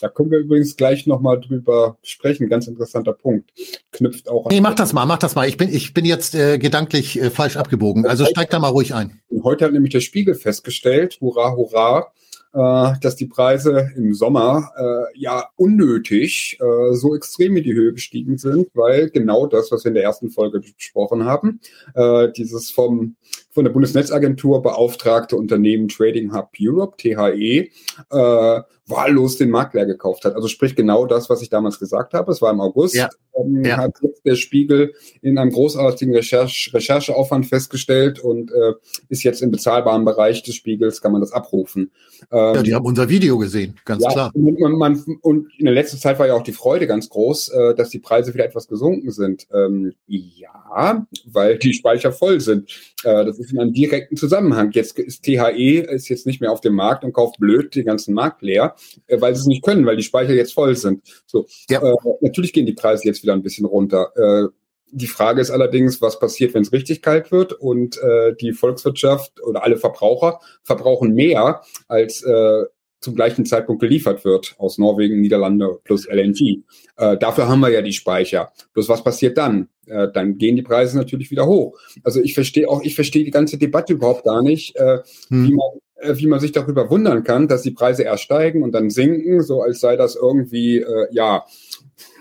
da 0.00 0.08
können 0.08 0.30
wir 0.30 0.38
übrigens 0.38 0.76
gleich 0.76 1.06
nochmal 1.06 1.40
drüber 1.40 1.96
sprechen. 2.02 2.48
Ganz 2.48 2.66
interessanter 2.66 3.12
Punkt. 3.12 3.50
Knüpft 3.92 4.28
auch. 4.28 4.50
Nee, 4.50 4.60
mach 4.60 4.74
das 4.74 4.92
mal, 4.92 5.06
mach 5.06 5.18
das 5.18 5.34
mal. 5.34 5.48
Ich 5.48 5.56
bin, 5.56 5.72
ich 5.72 5.94
bin 5.94 6.04
jetzt 6.04 6.34
äh, 6.34 6.58
gedanklich 6.58 7.20
äh, 7.20 7.30
falsch 7.30 7.56
abgebogen. 7.56 8.06
Also 8.06 8.26
steig 8.26 8.50
da 8.50 8.58
mal 8.58 8.68
ruhig 8.68 8.94
ein. 8.94 9.20
Heute 9.42 9.64
hat 9.64 9.72
nämlich 9.72 9.92
der 9.92 10.00
Spiegel 10.00 10.34
festgestellt, 10.34 11.18
hurra, 11.20 11.54
hurra, 11.56 12.12
äh, 12.52 12.98
dass 13.00 13.16
die 13.16 13.26
Preise 13.26 13.90
im 13.96 14.12
Sommer 14.14 14.70
äh, 14.76 15.18
ja 15.18 15.48
unnötig 15.56 16.58
äh, 16.60 16.94
so 16.94 17.14
extrem 17.14 17.56
in 17.56 17.64
die 17.64 17.74
Höhe 17.74 17.92
gestiegen 17.94 18.36
sind, 18.36 18.68
weil 18.74 19.08
genau 19.10 19.46
das, 19.46 19.72
was 19.72 19.84
wir 19.84 19.90
in 19.90 19.94
der 19.94 20.04
ersten 20.04 20.30
Folge 20.30 20.60
besprochen 20.60 21.24
haben, 21.24 21.60
äh, 21.94 22.30
dieses 22.32 22.70
vom 22.70 23.16
von 23.56 23.64
der 23.64 23.72
Bundesnetzagentur 23.72 24.60
beauftragte 24.60 25.34
Unternehmen 25.34 25.88
Trading 25.88 26.34
Hub 26.34 26.50
Europe, 26.60 26.98
THE, 26.98 27.70
äh, 28.10 28.60
wahllos 28.86 29.38
den 29.38 29.48
Markt 29.48 29.74
leer 29.74 29.86
gekauft 29.86 30.26
hat. 30.26 30.34
Also 30.34 30.46
sprich 30.46 30.76
genau 30.76 31.06
das, 31.06 31.30
was 31.30 31.40
ich 31.40 31.48
damals 31.48 31.78
gesagt 31.78 32.12
habe. 32.12 32.30
Es 32.30 32.42
war 32.42 32.52
im 32.52 32.60
August. 32.60 32.94
Ja. 32.94 33.08
Ähm, 33.34 33.64
ja. 33.64 33.78
Hat 33.78 33.94
der 34.24 34.36
Spiegel 34.36 34.92
in 35.22 35.38
einem 35.38 35.50
großartigen 35.50 36.14
Recherche, 36.14 36.72
Rechercheaufwand 36.72 37.46
festgestellt 37.46 38.20
und 38.20 38.52
äh, 38.52 38.74
ist 39.08 39.22
jetzt 39.24 39.42
im 39.42 39.50
bezahlbaren 39.50 40.04
Bereich 40.04 40.42
des 40.42 40.54
Spiegels, 40.54 41.00
kann 41.00 41.12
man 41.12 41.20
das 41.20 41.32
abrufen. 41.32 41.90
Ähm, 42.30 42.54
ja, 42.54 42.62
die 42.62 42.74
haben 42.74 42.86
unser 42.86 43.08
Video 43.08 43.38
gesehen, 43.38 43.74
ganz 43.84 44.02
ja, 44.04 44.10
klar. 44.10 44.30
Und, 44.34 44.60
man, 44.60 44.72
man, 44.72 45.04
und, 45.22 45.48
in 45.58 45.64
der 45.64 45.74
letzten 45.74 45.98
Zeit 45.98 46.18
war 46.18 46.26
ja 46.26 46.34
auch 46.34 46.42
die 46.42 46.52
Freude 46.52 46.86
ganz 46.86 47.08
groß, 47.08 47.48
äh, 47.48 47.74
dass 47.74 47.90
die 47.90 47.98
Preise 47.98 48.32
wieder 48.34 48.44
etwas 48.44 48.68
gesunken 48.68 49.10
sind. 49.10 49.46
Ähm, 49.52 49.94
ja, 50.06 51.06
weil 51.26 51.58
die 51.58 51.74
Speicher 51.74 52.12
voll 52.12 52.40
sind. 52.40 52.70
Äh, 53.04 53.24
das 53.24 53.38
ist 53.38 53.45
in 53.52 53.60
einem 53.60 53.72
direkten 53.72 54.16
Zusammenhang. 54.16 54.70
Jetzt 54.72 54.98
ist 54.98 55.22
THE 55.22 55.80
ist 55.80 56.08
jetzt 56.08 56.26
nicht 56.26 56.40
mehr 56.40 56.52
auf 56.52 56.60
dem 56.60 56.74
Markt 56.74 57.04
und 57.04 57.12
kauft 57.12 57.38
blöd 57.38 57.74
den 57.74 57.84
ganzen 57.84 58.14
Markt 58.14 58.42
leer, 58.42 58.74
äh, 59.06 59.20
weil 59.20 59.34
sie 59.34 59.40
es 59.40 59.46
nicht 59.46 59.64
können, 59.64 59.86
weil 59.86 59.96
die 59.96 60.02
Speicher 60.02 60.34
jetzt 60.34 60.54
voll 60.54 60.76
sind. 60.76 61.02
So, 61.26 61.46
ja. 61.68 61.82
äh, 61.82 61.94
natürlich 62.20 62.52
gehen 62.52 62.66
die 62.66 62.72
Preise 62.72 63.04
jetzt 63.04 63.22
wieder 63.22 63.32
ein 63.32 63.42
bisschen 63.42 63.66
runter. 63.66 64.12
Äh, 64.16 64.48
die 64.92 65.06
Frage 65.08 65.40
ist 65.40 65.50
allerdings, 65.50 66.00
was 66.00 66.18
passiert, 66.18 66.54
wenn 66.54 66.62
es 66.62 66.72
richtig 66.72 67.02
kalt 67.02 67.32
wird 67.32 67.52
und 67.52 67.98
äh, 67.98 68.34
die 68.40 68.52
Volkswirtschaft 68.52 69.42
oder 69.42 69.64
alle 69.64 69.76
Verbraucher 69.76 70.40
verbrauchen 70.62 71.12
mehr, 71.12 71.62
als 71.88 72.22
äh, 72.22 72.64
zum 73.00 73.14
gleichen 73.14 73.46
Zeitpunkt 73.46 73.80
geliefert 73.80 74.24
wird 74.24 74.54
aus 74.58 74.78
Norwegen, 74.78 75.20
Niederlande 75.20 75.78
plus 75.84 76.06
LNG. 76.06 76.62
Äh, 76.96 77.16
dafür 77.18 77.48
haben 77.48 77.60
wir 77.60 77.70
ja 77.70 77.82
die 77.82 77.92
Speicher. 77.92 78.52
Bloß 78.72 78.88
was 78.88 79.04
passiert 79.04 79.38
dann? 79.38 79.68
Äh, 79.86 80.08
dann 80.12 80.38
gehen 80.38 80.56
die 80.56 80.62
Preise 80.62 80.96
natürlich 80.96 81.30
wieder 81.30 81.46
hoch. 81.46 81.78
Also 82.02 82.20
ich 82.20 82.34
verstehe 82.34 82.68
auch, 82.68 82.82
ich 82.82 82.94
verstehe 82.94 83.24
die 83.24 83.30
ganze 83.30 83.58
Debatte 83.58 83.92
überhaupt 83.92 84.24
gar 84.24 84.42
nicht, 84.42 84.76
äh, 84.76 84.98
hm. 85.28 85.46
wie 85.46 85.52
man 85.52 85.68
äh, 85.96 86.16
wie 86.18 86.26
man 86.26 86.40
sich 86.40 86.52
darüber 86.52 86.90
wundern 86.90 87.24
kann, 87.24 87.48
dass 87.48 87.62
die 87.62 87.70
Preise 87.70 88.02
erst 88.02 88.24
steigen 88.24 88.62
und 88.62 88.72
dann 88.72 88.90
sinken, 88.90 89.42
so 89.42 89.62
als 89.62 89.80
sei 89.80 89.96
das 89.96 90.14
irgendwie, 90.14 90.78
äh, 90.78 91.06
ja, 91.10 91.44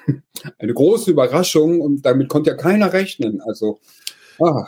eine 0.60 0.74
große 0.74 1.12
Überraschung 1.12 1.82
und 1.82 2.06
damit 2.06 2.30
konnte 2.30 2.52
ja 2.52 2.56
keiner 2.56 2.94
rechnen. 2.94 3.42
Also 3.42 3.80
Ah. 4.42 4.68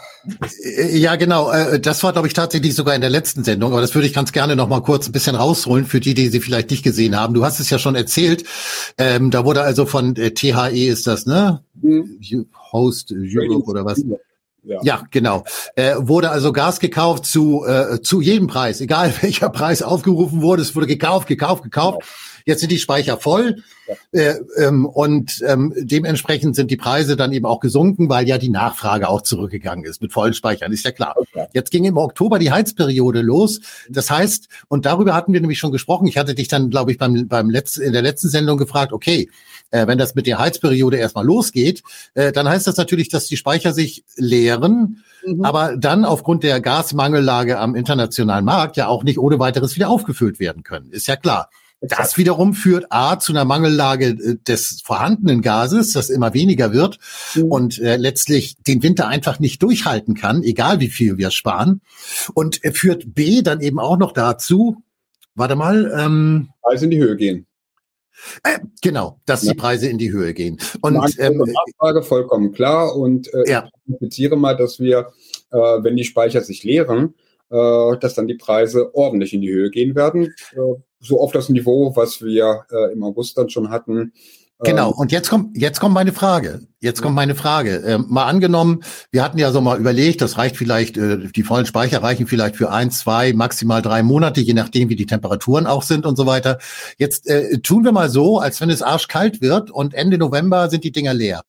Ja, 0.91 1.15
genau. 1.15 1.51
Äh, 1.51 1.79
das 1.79 2.03
war, 2.03 2.13
glaube 2.13 2.27
ich, 2.27 2.33
tatsächlich 2.33 2.75
sogar 2.75 2.95
in 2.95 3.01
der 3.01 3.09
letzten 3.09 3.43
Sendung, 3.43 3.71
aber 3.71 3.81
das 3.81 3.93
würde 3.95 4.07
ich 4.07 4.13
ganz 4.13 4.31
gerne 4.31 4.55
noch 4.55 4.67
mal 4.67 4.81
kurz 4.81 5.07
ein 5.07 5.11
bisschen 5.11 5.35
rausholen 5.35 5.85
für 5.85 5.99
die, 5.99 6.13
die 6.13 6.29
sie 6.29 6.39
vielleicht 6.39 6.71
nicht 6.71 6.83
gesehen 6.83 7.19
haben. 7.19 7.33
Du 7.33 7.43
hast 7.43 7.59
es 7.59 7.69
ja 7.69 7.79
schon 7.79 7.95
erzählt. 7.95 8.43
Ähm, 8.97 9.31
da 9.31 9.45
wurde 9.45 9.61
also 9.61 9.85
von 9.85 10.15
äh, 10.15 10.31
THE 10.31 10.87
ist 10.87 11.07
das, 11.07 11.25
ne? 11.25 11.63
Mhm. 11.81 12.19
Host 12.71 13.13
Europe 13.13 13.69
oder 13.69 13.85
was? 13.85 14.03
Ja. 14.63 14.79
ja, 14.83 15.03
genau. 15.11 15.45
Äh, 15.75 15.95
wurde 15.97 16.29
also 16.29 16.51
Gas 16.51 16.79
gekauft 16.79 17.25
zu, 17.25 17.65
äh, 17.65 18.01
zu 18.01 18.19
jedem 18.19 18.47
Preis, 18.47 18.81
egal 18.81 19.13
welcher 19.21 19.49
Preis 19.49 19.81
aufgerufen 19.81 20.41
wurde. 20.41 20.61
Es 20.61 20.75
wurde 20.75 20.87
gekauft, 20.87 21.27
gekauft, 21.27 21.63
gekauft. 21.63 21.99
Genau. 21.99 22.11
Jetzt 22.47 22.61
sind 22.61 22.71
die 22.71 22.79
Speicher 22.79 23.17
voll 23.17 23.57
ja. 23.87 23.95
äh, 24.13 24.39
ähm, 24.55 24.85
und 24.85 25.43
ähm, 25.45 25.73
dementsprechend 25.75 26.55
sind 26.55 26.71
die 26.71 26.77
Preise 26.77 27.17
dann 27.17 27.33
eben 27.33 27.45
auch 27.45 27.59
gesunken, 27.59 28.07
weil 28.07 28.25
ja 28.25 28.37
die 28.37 28.47
Nachfrage 28.47 29.09
auch 29.09 29.21
zurückgegangen 29.21 29.83
ist 29.83 30.01
mit 30.01 30.13
vollen 30.13 30.33
Speichern, 30.33 30.71
ist 30.71 30.85
ja 30.85 30.91
klar. 30.91 31.15
Okay. 31.17 31.47
Jetzt 31.51 31.71
ging 31.71 31.83
im 31.83 31.97
Oktober 31.97 32.39
die 32.39 32.49
Heizperiode 32.49 33.21
los. 33.21 33.59
Das 33.89 34.09
heißt, 34.09 34.47
und 34.69 34.85
darüber 34.85 35.13
hatten 35.13 35.33
wir 35.33 35.41
nämlich 35.41 35.59
schon 35.59 35.73
gesprochen. 35.73 36.07
Ich 36.07 36.17
hatte 36.17 36.35
dich 36.35 36.47
dann, 36.47 36.69
glaube 36.69 36.91
ich, 36.91 36.97
beim, 36.97 37.27
beim 37.27 37.49
letzten, 37.49 37.81
in 37.81 37.91
der 37.91 38.01
letzten 38.01 38.29
Sendung 38.29 38.57
gefragt, 38.57 38.93
okay, 38.93 39.29
äh, 39.71 39.85
wenn 39.85 39.97
das 39.97 40.15
mit 40.15 40.25
der 40.25 40.39
Heizperiode 40.39 40.95
erstmal 40.95 41.25
losgeht, 41.25 41.83
äh, 42.13 42.31
dann 42.31 42.47
heißt 42.47 42.65
das 42.65 42.77
natürlich, 42.77 43.09
dass 43.09 43.27
die 43.27 43.35
Speicher 43.35 43.73
sich 43.73 44.05
leeren, 44.15 45.03
mhm. 45.25 45.43
aber 45.43 45.75
dann 45.75 46.05
aufgrund 46.05 46.43
der 46.43 46.61
Gasmangellage 46.61 47.59
am 47.59 47.75
internationalen 47.75 48.45
Markt 48.45 48.77
ja 48.77 48.87
auch 48.87 49.03
nicht 49.03 49.19
ohne 49.19 49.37
weiteres 49.37 49.75
wieder 49.75 49.89
aufgefüllt 49.89 50.39
werden 50.39 50.63
können. 50.63 50.91
Ist 50.91 51.07
ja 51.07 51.17
klar. 51.17 51.49
Das 51.79 52.17
wiederum 52.17 52.55
führt 52.55 52.87
A 52.89 53.19
zu 53.19 53.31
einer 53.31 53.45
Mangellage 53.45 54.07
äh, 54.07 54.37
des 54.47 54.81
vorhandenen 54.83 55.41
Gases, 55.41 55.93
das 55.93 56.09
immer 56.09 56.33
weniger 56.33 56.73
wird 56.73 56.97
mhm. 57.35 57.43
und 57.43 57.79
äh, 57.79 57.97
letztlich 57.97 58.57
den 58.63 58.81
Winter 58.81 59.07
einfach 59.07 59.39
nicht 59.39 59.61
durchhalten 59.61 60.15
kann, 60.15 60.43
egal 60.43 60.79
wie 60.79 60.89
viel 60.89 61.17
wir 61.17 61.29
sparen. 61.29 61.81
Und 62.33 62.63
äh, 62.63 62.71
führt 62.71 63.13
B 63.13 63.43
dann 63.43 63.61
eben 63.61 63.79
auch 63.79 63.97
noch 63.97 64.11
dazu, 64.11 64.77
warte 65.35 65.55
mal, 65.55 65.93
ähm, 65.95 66.49
Preise 66.63 66.85
in 66.85 66.91
die 66.91 66.99
Höhe 66.99 67.15
gehen. 67.15 67.45
Äh, 68.43 68.59
genau, 68.81 69.19
dass 69.25 69.43
ja. 69.43 69.53
die 69.53 69.57
Preise 69.57 69.87
in 69.87 69.99
die 69.99 70.11
Höhe 70.11 70.33
gehen. 70.33 70.57
Und 70.81 70.95
ähm, 71.19 71.37
Nachfrage 71.37 72.01
vollkommen 72.01 72.51
klar. 72.53 72.95
Und 72.95 73.31
äh, 73.33 73.49
ja. 73.49 73.69
ich 73.85 73.99
zitiere 73.99 74.35
mal, 74.35 74.57
dass 74.57 74.79
wir, 74.79 75.11
äh, 75.51 75.57
wenn 75.57 75.95
die 75.95 76.03
Speicher 76.03 76.41
sich 76.41 76.63
leeren, 76.63 77.13
äh, 77.51 77.97
dass 77.99 78.15
dann 78.15 78.27
die 78.27 78.35
Preise 78.35 78.95
ordentlich 78.95 79.33
in 79.33 79.41
die 79.41 79.51
Höhe 79.51 79.69
gehen 79.69 79.95
werden. 79.95 80.33
So 80.99 81.21
auf 81.21 81.31
das 81.31 81.49
Niveau, 81.49 81.95
was 81.95 82.21
wir 82.21 82.65
äh, 82.71 82.93
im 82.93 83.03
August 83.03 83.37
dann 83.37 83.49
schon 83.49 83.69
hatten. 83.69 84.13
Genau, 84.59 84.89
ähm, 84.89 84.95
und 84.97 85.11
jetzt 85.11 85.29
kommt, 85.29 85.55
jetzt 85.55 85.79
kommt 85.79 85.93
meine 85.93 86.13
Frage. 86.13 86.61
Jetzt 86.79 87.01
kommt 87.01 87.15
meine 87.15 87.35
Frage. 87.35 87.83
Ähm, 87.85 88.05
mal 88.09 88.25
angenommen, 88.25 88.83
wir 89.11 89.23
hatten 89.23 89.37
ja 89.37 89.51
so 89.51 89.61
mal 89.61 89.79
überlegt, 89.79 90.21
das 90.21 90.37
reicht 90.37 90.57
vielleicht, 90.57 90.97
äh, 90.97 91.27
die 91.35 91.43
vollen 91.43 91.67
Speicher 91.67 92.01
reichen 92.01 92.25
vielleicht 92.25 92.55
für 92.55 92.71
ein, 92.71 92.89
zwei, 92.89 93.33
maximal 93.33 93.83
drei 93.83 94.01
Monate, 94.01 94.41
je 94.41 94.53
nachdem, 94.53 94.89
wie 94.89 94.95
die 94.95 95.05
Temperaturen 95.05 95.67
auch 95.67 95.83
sind 95.83 96.05
und 96.07 96.15
so 96.15 96.25
weiter. 96.25 96.57
Jetzt 96.97 97.27
äh, 97.27 97.59
tun 97.59 97.83
wir 97.83 97.91
mal 97.91 98.09
so, 98.09 98.39
als 98.39 98.59
wenn 98.59 98.71
es 98.71 98.81
arschkalt 98.81 99.41
wird 99.41 99.69
und 99.69 99.93
Ende 99.93 100.17
November 100.17 100.69
sind 100.69 100.83
die 100.83 100.91
Dinger 100.91 101.13
leer. 101.13 101.43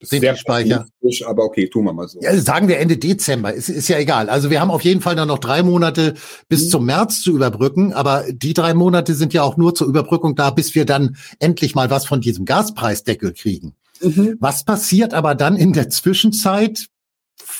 Das 0.00 0.08
sind 0.08 0.22
die 0.22 0.36
Speicher. 0.36 0.86
Aber 1.26 1.44
okay, 1.44 1.68
tun 1.68 1.84
wir 1.84 1.92
mal 1.92 2.08
so. 2.08 2.20
Ja, 2.22 2.34
sagen 2.38 2.68
wir 2.68 2.78
Ende 2.78 2.96
Dezember, 2.96 3.52
ist, 3.52 3.68
ist 3.68 3.88
ja 3.88 3.98
egal. 3.98 4.30
Also 4.30 4.50
wir 4.50 4.60
haben 4.60 4.70
auf 4.70 4.82
jeden 4.82 5.02
Fall 5.02 5.14
dann 5.14 5.28
noch 5.28 5.38
drei 5.38 5.62
Monate 5.62 6.14
bis 6.48 6.64
mhm. 6.64 6.68
zum 6.70 6.86
März 6.86 7.20
zu 7.20 7.32
überbrücken, 7.32 7.92
aber 7.92 8.24
die 8.32 8.54
drei 8.54 8.72
Monate 8.72 9.14
sind 9.14 9.34
ja 9.34 9.42
auch 9.42 9.58
nur 9.58 9.74
zur 9.74 9.86
Überbrückung 9.86 10.34
da, 10.34 10.50
bis 10.50 10.74
wir 10.74 10.86
dann 10.86 11.16
endlich 11.38 11.74
mal 11.74 11.90
was 11.90 12.06
von 12.06 12.22
diesem 12.22 12.46
Gaspreisdeckel 12.46 13.34
kriegen. 13.34 13.74
Mhm. 14.00 14.36
Was 14.40 14.64
passiert 14.64 15.12
aber 15.12 15.34
dann 15.34 15.56
in 15.56 15.74
der 15.74 15.90
Zwischenzeit, 15.90 16.86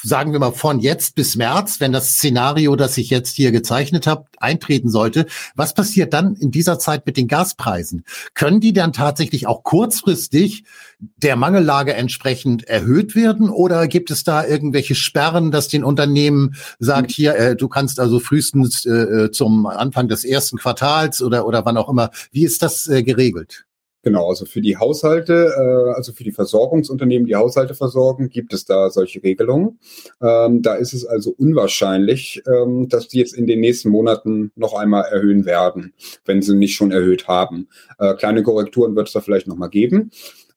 sagen 0.03 0.33
wir 0.33 0.39
mal 0.39 0.53
von 0.53 0.81
jetzt 0.81 1.14
bis 1.14 1.37
März, 1.37 1.81
wenn 1.81 1.93
das 1.93 2.11
Szenario, 2.11 2.76
das 2.76 2.97
ich 2.99 3.11
jetzt 3.11 3.35
hier 3.35 3.53
gezeichnet 3.53 4.07
habe, 4.07 4.24
eintreten 4.39 4.89
sollte, 4.89 5.26
was 5.55 5.74
passiert 5.74 6.12
dann 6.12 6.35
in 6.37 6.51
dieser 6.51 6.78
Zeit 6.78 7.07
mit 7.07 7.16
den 7.16 7.28
Gaspreisen? 7.28 8.05
Können 8.35 8.61
die 8.61 8.72
dann 8.72 8.93
tatsächlich 8.93 9.47
auch 9.47 9.62
kurzfristig 9.62 10.64
der 10.99 11.37
Mangellage 11.37 11.95
entsprechend 11.95 12.64
erhöht 12.64 13.14
werden 13.14 13.49
oder 13.49 13.89
gibt 13.89 14.11
es 14.11 14.24
da 14.24 14.47
irgendwelche 14.47 14.95
Sperren, 14.95 15.51
dass 15.51 15.68
den 15.68 15.85
Unternehmen 15.85 16.55
sagt, 16.78 17.11
hier, 17.11 17.35
äh, 17.37 17.57
du 17.57 17.68
kannst 17.68 18.01
also 18.01 18.20
frühestens 18.20 18.85
äh, 18.85 18.91
äh 18.91 19.31
zum 19.31 19.66
Anfang 19.66 20.09
des 20.09 20.24
ersten 20.24 20.59
Quartals 20.59 21.22
oder, 21.22 21.47
oder 21.47 21.64
wann 21.64 21.76
auch 21.76 21.89
immer, 21.89 22.11
wie 22.33 22.45
ist 22.45 22.62
das 22.62 22.89
äh, 22.89 23.03
geregelt? 23.03 23.66
Genau, 24.03 24.28
also 24.28 24.46
für 24.46 24.62
die 24.62 24.78
Haushalte, 24.78 25.53
äh, 25.57 25.94
also 25.94 26.12
für 26.12 26.24
die 26.24 26.32
Versorgungsunternehmen, 26.32 27.26
die 27.26 27.36
Haushalte 27.36 27.74
versorgen, 27.74 28.30
gibt 28.30 28.55
es 28.55 28.64
da 28.64 28.88
solche 28.88 29.22
Regelungen. 29.22 29.78
Ähm, 30.22 30.62
da 30.62 30.74
ist 30.74 30.94
es 30.94 31.05
also 31.05 31.34
unwahrscheinlich, 31.36 32.42
ähm, 32.46 32.88
dass 32.88 33.09
die 33.09 33.18
jetzt 33.18 33.34
in 33.34 33.46
den 33.46 33.61
nächsten 33.61 33.90
Monaten 33.90 34.53
noch 34.57 34.74
einmal 34.74 35.05
erhöhen 35.05 35.44
werden, 35.44 35.92
wenn 36.24 36.40
sie 36.40 36.57
nicht 36.57 36.74
schon 36.74 36.92
erhöht 36.92 37.28
haben. 37.28 37.68
Äh, 37.98 38.14
kleine 38.14 38.42
Korrekturen 38.42 38.96
wird 38.96 39.09
es 39.09 39.12
da 39.12 39.20
vielleicht 39.20 39.46
nochmal 39.46 39.70
geben. 39.70 40.11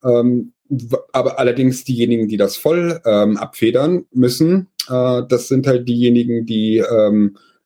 Ähm, 0.06 0.54
aber 1.12 1.38
allerdings 1.38 1.84
diejenigen, 1.84 2.30
die 2.30 2.38
das 2.38 2.56
voll 2.56 3.02
ähm, 3.06 3.36
abfedern 3.36 4.06
müssen, 4.14 4.70
äh, 4.90 5.22
das 5.28 5.50
sind 5.50 5.68
halt 5.68 5.88
diejenigen, 5.90 6.46
die 6.46 6.82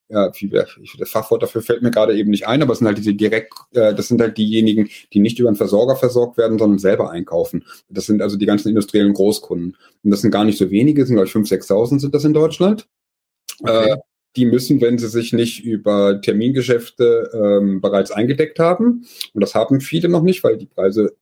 ja, 0.09 0.31
wie, 0.35 0.49
das 0.49 1.09
Fachwort 1.09 1.43
dafür 1.43 1.61
fällt 1.61 1.81
mir 1.81 1.91
gerade 1.91 2.15
eben 2.15 2.29
nicht 2.29 2.47
ein, 2.47 2.61
aber 2.61 2.73
es 2.73 2.79
sind 2.79 2.87
halt 2.87 2.97
diese 2.97 3.13
direkt, 3.13 3.53
äh, 3.73 3.93
das 3.93 4.07
sind 4.07 4.21
halt 4.21 4.37
diejenigen, 4.37 4.89
die 5.13 5.19
nicht 5.19 5.37
über 5.39 5.49
einen 5.49 5.57
Versorger 5.57 5.95
versorgt 5.95 6.37
werden, 6.37 6.57
sondern 6.57 6.79
selber 6.79 7.11
einkaufen. 7.11 7.65
Das 7.89 8.05
sind 8.05 8.21
also 8.21 8.37
die 8.37 8.45
ganzen 8.45 8.69
industriellen 8.69 9.13
Großkunden. 9.13 9.75
Und 10.03 10.11
das 10.11 10.21
sind 10.21 10.31
gar 10.31 10.45
nicht 10.45 10.57
so 10.57 10.71
wenige, 10.71 11.05
sind 11.05 11.15
glaube 11.15 11.27
ich 11.27 11.35
5.000, 11.35 11.67
6.000 11.67 11.99
sind 11.99 12.15
das 12.15 12.23
in 12.23 12.33
Deutschland. 12.33 12.87
Okay. 13.59 13.91
Äh, 13.91 13.97
die 14.35 14.45
müssen, 14.45 14.81
wenn 14.81 14.99
sie 14.99 15.09
sich 15.09 15.33
nicht 15.33 15.63
über 15.63 16.21
Termingeschäfte 16.21 17.31
ähm, 17.33 17.81
bereits 17.81 18.11
eingedeckt 18.11 18.59
haben, 18.59 19.05
und 19.33 19.41
das 19.41 19.55
haben 19.55 19.81
viele 19.81 20.09
noch 20.09 20.21
nicht, 20.21 20.43
weil 20.43 20.57
die 20.57 20.67
Preise 20.67 21.15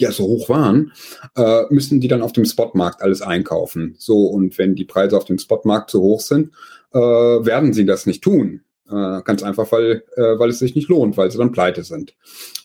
ja 0.00 0.10
so 0.10 0.24
hoch 0.24 0.48
waren, 0.48 0.92
äh, 1.36 1.62
müssen 1.68 2.00
die 2.00 2.08
dann 2.08 2.22
auf 2.22 2.32
dem 2.32 2.46
Spotmarkt 2.46 3.02
alles 3.02 3.20
einkaufen. 3.20 3.94
So, 3.98 4.26
und 4.26 4.56
wenn 4.58 4.74
die 4.74 4.86
Preise 4.86 5.16
auf 5.16 5.26
dem 5.26 5.38
Spotmarkt 5.38 5.90
zu 5.90 6.00
hoch 6.00 6.20
sind, 6.20 6.52
äh, 6.92 6.98
werden 6.98 7.72
sie 7.72 7.84
das 7.84 8.06
nicht 8.06 8.22
tun. 8.22 8.62
Äh, 8.88 9.22
ganz 9.22 9.42
einfach, 9.42 9.70
weil, 9.72 10.04
äh, 10.16 10.38
weil 10.38 10.50
es 10.50 10.58
sich 10.58 10.74
nicht 10.74 10.88
lohnt, 10.88 11.16
weil 11.16 11.30
sie 11.30 11.38
dann 11.38 11.52
pleite 11.52 11.82
sind. 11.82 12.14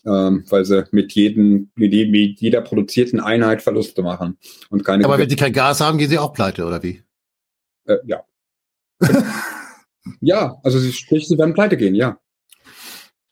Ähm, 0.06 0.44
weil 0.50 0.66
sie 0.66 0.86
mit, 0.92 1.14
jedem, 1.14 1.72
mit, 1.76 1.92
mit 1.92 2.42
jeder 2.42 2.62
produzierten 2.62 3.20
Einheit 3.20 3.62
Verluste 3.62 4.02
machen. 4.02 4.38
Und 4.70 4.84
keine 4.84 5.06
Aber 5.06 5.18
wenn 5.18 5.30
sie 5.30 5.36
kein 5.36 5.54
Gas 5.54 5.80
haben, 5.80 5.98
gehen 5.98 6.10
sie 6.10 6.18
auch 6.18 6.34
pleite, 6.34 6.66
oder 6.66 6.84
wie? 6.84 7.02
Äh, 7.86 7.98
ja. 8.06 8.24
ja, 10.22 10.58
also 10.64 10.80
sie, 10.80 10.92
sprich, 10.92 11.28
sie 11.28 11.38
werden 11.38 11.54
pleite 11.54 11.78
gehen, 11.78 11.96
ja. 11.96 12.20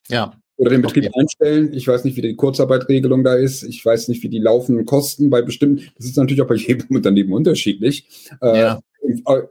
Ja. 0.07 0.33
Oder 0.57 0.69
den 0.69 0.81
Betrieb 0.81 1.05
okay. 1.07 1.19
einstellen. 1.19 1.73
Ich 1.73 1.87
weiß 1.87 2.05
nicht, 2.05 2.15
wie 2.15 2.21
die 2.21 2.35
Kurzarbeitregelung 2.35 3.23
da 3.25 3.33
ist. 3.35 3.63
Ich 3.63 3.83
weiß 3.85 4.07
nicht, 4.07 4.23
wie 4.23 4.29
die 4.29 4.39
laufenden 4.39 4.85
Kosten 4.85 5.29
bei 5.29 5.41
bestimmten. 5.41 5.91
Das 5.97 6.05
ist 6.05 6.15
natürlich 6.15 6.41
auch 6.41 6.47
bei 6.47 6.55
jedem 6.55 6.87
Unternehmen 6.95 7.33
unterschiedlich. 7.33 8.07
Äh, 8.41 8.59
ja. 8.59 8.79
Äh, 9.01 9.41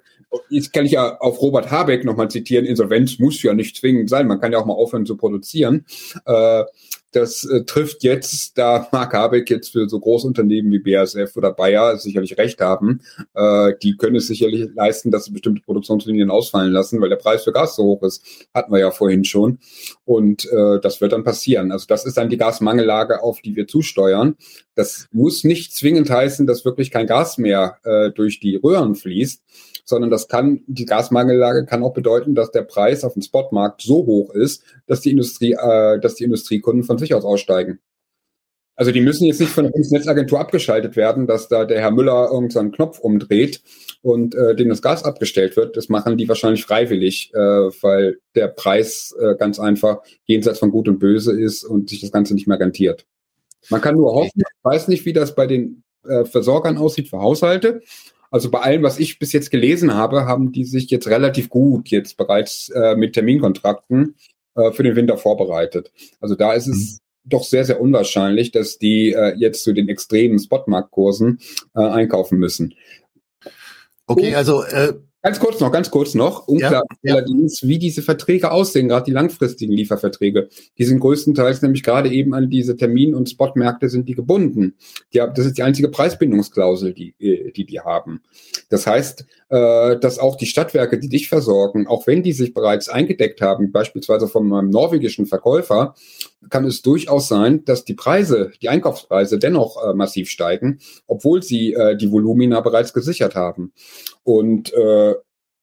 jetzt 0.48 0.72
kann 0.72 0.86
ich 0.86 0.92
ja 0.92 1.16
auf 1.18 1.40
Robert 1.40 1.70
Habeck 1.70 2.04
nochmal 2.04 2.30
zitieren, 2.30 2.64
Insolvenz 2.64 3.18
muss 3.18 3.42
ja 3.42 3.54
nicht 3.54 3.76
zwingend 3.76 4.10
sein, 4.10 4.26
man 4.26 4.40
kann 4.40 4.52
ja 4.52 4.58
auch 4.58 4.66
mal 4.66 4.74
aufhören 4.74 5.06
zu 5.06 5.16
produzieren. 5.16 5.84
Äh, 6.26 6.64
das 7.12 7.44
äh, 7.44 7.64
trifft 7.64 8.02
jetzt, 8.02 8.58
da 8.58 8.88
Mark 8.90 9.14
Habeck 9.14 9.48
jetzt 9.48 9.70
für 9.70 9.88
so 9.88 10.00
Großunternehmen 10.00 10.72
wie 10.72 10.80
BASF 10.80 11.36
oder 11.36 11.52
Bayer 11.52 11.96
sicherlich 11.96 12.36
recht 12.38 12.60
haben, 12.60 13.02
äh, 13.34 13.72
die 13.82 13.96
können 13.96 14.16
es 14.16 14.26
sicherlich 14.26 14.68
leisten, 14.74 15.12
dass 15.12 15.26
sie 15.26 15.30
bestimmte 15.30 15.62
Produktionslinien 15.62 16.30
ausfallen 16.30 16.72
lassen, 16.72 17.00
weil 17.00 17.10
der 17.10 17.16
Preis 17.16 17.44
für 17.44 17.52
Gas 17.52 17.76
so 17.76 17.84
hoch 17.84 18.02
ist, 18.02 18.48
hatten 18.52 18.72
wir 18.72 18.80
ja 18.80 18.90
vorhin 18.90 19.24
schon. 19.24 19.58
Und 20.04 20.48
das 20.82 21.00
wird 21.00 21.12
dann 21.12 21.24
passieren. 21.24 21.72
Also 21.72 21.86
das 21.88 22.04
ist 22.04 22.16
dann 22.16 22.28
die 22.28 22.36
Gasmangellage, 22.36 23.22
auf 23.22 23.40
die 23.40 23.56
wir 23.56 23.66
zusteuern. 23.66 24.36
Das 24.74 25.08
muss 25.12 25.44
nicht 25.44 25.72
zwingend 25.72 26.10
heißen, 26.10 26.46
dass 26.46 26.64
wirklich 26.64 26.90
kein 26.90 27.06
Gas 27.06 27.38
mehr 27.38 27.78
durch 28.14 28.40
die 28.40 28.56
Röhren 28.56 28.94
fließt 28.94 29.42
sondern 29.84 30.10
das 30.10 30.28
kann, 30.28 30.62
die 30.66 30.86
Gasmangellage 30.86 31.66
kann 31.66 31.82
auch 31.82 31.92
bedeuten, 31.92 32.34
dass 32.34 32.50
der 32.50 32.62
Preis 32.62 33.04
auf 33.04 33.12
dem 33.12 33.22
Spotmarkt 33.22 33.82
so 33.82 34.06
hoch 34.06 34.34
ist, 34.34 34.62
dass 34.86 35.00
die 35.00 35.10
Industrie, 35.10 35.52
äh, 35.52 36.00
dass 36.00 36.14
die 36.14 36.24
Industriekunden 36.24 36.84
von 36.84 36.98
sich 36.98 37.14
aus 37.14 37.24
aussteigen. 37.24 37.80
Also 38.76 38.90
die 38.90 39.00
müssen 39.00 39.26
jetzt 39.26 39.40
nicht 39.40 39.52
von 39.52 39.64
der 39.64 39.70
Bundesnetzagentur 39.70 40.40
abgeschaltet 40.40 40.96
werden, 40.96 41.28
dass 41.28 41.46
da 41.46 41.64
der 41.64 41.80
Herr 41.80 41.92
Müller 41.92 42.28
irgendeinen 42.32 42.72
Knopf 42.72 42.98
umdreht 42.98 43.62
und 44.02 44.34
äh, 44.34 44.56
dem 44.56 44.68
das 44.68 44.82
Gas 44.82 45.04
abgestellt 45.04 45.56
wird. 45.56 45.76
Das 45.76 45.88
machen 45.88 46.16
die 46.16 46.28
wahrscheinlich 46.28 46.64
freiwillig, 46.64 47.30
äh, 47.34 47.38
weil 47.38 48.18
der 48.34 48.48
Preis 48.48 49.14
äh, 49.20 49.36
ganz 49.36 49.60
einfach 49.60 50.02
jenseits 50.24 50.58
von 50.58 50.72
Gut 50.72 50.88
und 50.88 50.98
Böse 50.98 51.38
ist 51.40 51.62
und 51.62 51.88
sich 51.88 52.00
das 52.00 52.10
Ganze 52.10 52.34
nicht 52.34 52.48
mehr 52.48 52.58
rentiert. 52.58 53.06
Man 53.70 53.80
kann 53.80 53.94
nur 53.94 54.12
hoffen, 54.12 54.40
ich 54.40 54.64
weiß 54.64 54.88
nicht, 54.88 55.06
wie 55.06 55.12
das 55.12 55.36
bei 55.36 55.46
den 55.46 55.84
äh, 56.04 56.24
Versorgern 56.24 56.76
aussieht 56.76 57.08
für 57.08 57.20
Haushalte, 57.20 57.80
also 58.34 58.50
bei 58.50 58.58
allem, 58.58 58.82
was 58.82 58.98
ich 58.98 59.20
bis 59.20 59.32
jetzt 59.32 59.52
gelesen 59.52 59.94
habe, 59.94 60.24
haben 60.26 60.50
die 60.50 60.64
sich 60.64 60.90
jetzt 60.90 61.06
relativ 61.06 61.48
gut 61.48 61.90
jetzt 61.90 62.16
bereits 62.16 62.68
äh, 62.70 62.96
mit 62.96 63.12
Terminkontrakten 63.12 64.16
äh, 64.56 64.72
für 64.72 64.82
den 64.82 64.96
Winter 64.96 65.16
vorbereitet. 65.16 65.92
Also 66.20 66.34
da 66.34 66.52
ist 66.52 66.66
es 66.66 66.94
mhm. 66.94 67.30
doch 67.30 67.44
sehr, 67.44 67.64
sehr 67.64 67.80
unwahrscheinlich, 67.80 68.50
dass 68.50 68.76
die 68.76 69.12
äh, 69.12 69.36
jetzt 69.36 69.62
zu 69.62 69.72
den 69.72 69.88
extremen 69.88 70.40
Spotmarktkursen 70.40 71.38
äh, 71.76 71.80
einkaufen 71.80 72.40
müssen. 72.40 72.74
Okay, 74.08 74.34
also 74.34 74.64
äh, 74.64 74.94
Ganz 75.24 75.40
kurz 75.40 75.58
noch, 75.58 75.72
ganz 75.72 75.90
kurz 75.90 76.12
noch. 76.12 76.48
Unklar 76.48 76.84
ja, 77.02 77.14
allerdings, 77.14 77.62
ja. 77.62 77.68
wie 77.68 77.78
diese 77.78 78.02
Verträge 78.02 78.50
aussehen, 78.50 78.88
gerade 78.88 79.06
die 79.06 79.10
langfristigen 79.10 79.72
Lieferverträge. 79.72 80.50
Die 80.76 80.84
sind 80.84 81.00
größtenteils 81.00 81.62
nämlich 81.62 81.82
gerade 81.82 82.10
eben 82.10 82.34
an 82.34 82.50
diese 82.50 82.76
Termin- 82.76 83.14
und 83.14 83.30
Spotmärkte 83.30 83.88
sind 83.88 84.06
die 84.06 84.14
gebunden. 84.14 84.74
Die, 85.14 85.22
das 85.34 85.46
ist 85.46 85.56
die 85.56 85.62
einzige 85.62 85.88
Preisbindungsklausel, 85.88 86.92
die, 86.92 87.14
äh, 87.18 87.52
die 87.52 87.64
die 87.64 87.80
haben. 87.80 88.20
Das 88.68 88.86
heißt, 88.86 89.24
äh, 89.48 89.98
dass 89.98 90.18
auch 90.18 90.36
die 90.36 90.44
Stadtwerke, 90.44 90.98
die 90.98 91.08
dich 91.08 91.30
versorgen, 91.30 91.86
auch 91.86 92.06
wenn 92.06 92.22
die 92.22 92.34
sich 92.34 92.52
bereits 92.52 92.90
eingedeckt 92.90 93.40
haben, 93.40 93.72
beispielsweise 93.72 94.28
von 94.28 94.52
einem 94.52 94.68
norwegischen 94.68 95.24
Verkäufer, 95.24 95.94
kann 96.50 96.64
es 96.64 96.82
durchaus 96.82 97.28
sein, 97.28 97.64
dass 97.64 97.84
die 97.84 97.94
Preise, 97.94 98.52
die 98.62 98.68
Einkaufspreise 98.68 99.38
dennoch 99.38 99.82
äh, 99.82 99.94
massiv 99.94 100.28
steigen, 100.30 100.78
obwohl 101.06 101.42
sie 101.42 101.74
äh, 101.74 101.96
die 101.96 102.10
Volumina 102.10 102.60
bereits 102.60 102.92
gesichert 102.92 103.34
haben. 103.34 103.72
Und 104.22 104.72
äh, 104.74 105.14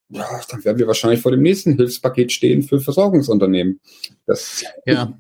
ja, 0.10 0.42
dann 0.50 0.66
werden 0.66 0.78
wir 0.78 0.88
wahrscheinlich 0.88 1.22
vor 1.22 1.32
dem 1.32 1.42
nächsten 1.42 1.76
Hilfspaket 1.76 2.32
stehen 2.32 2.64
für 2.64 2.80
Versorgungsunternehmen. 2.80 3.80
Das 4.26 4.64
ja. 4.86 5.18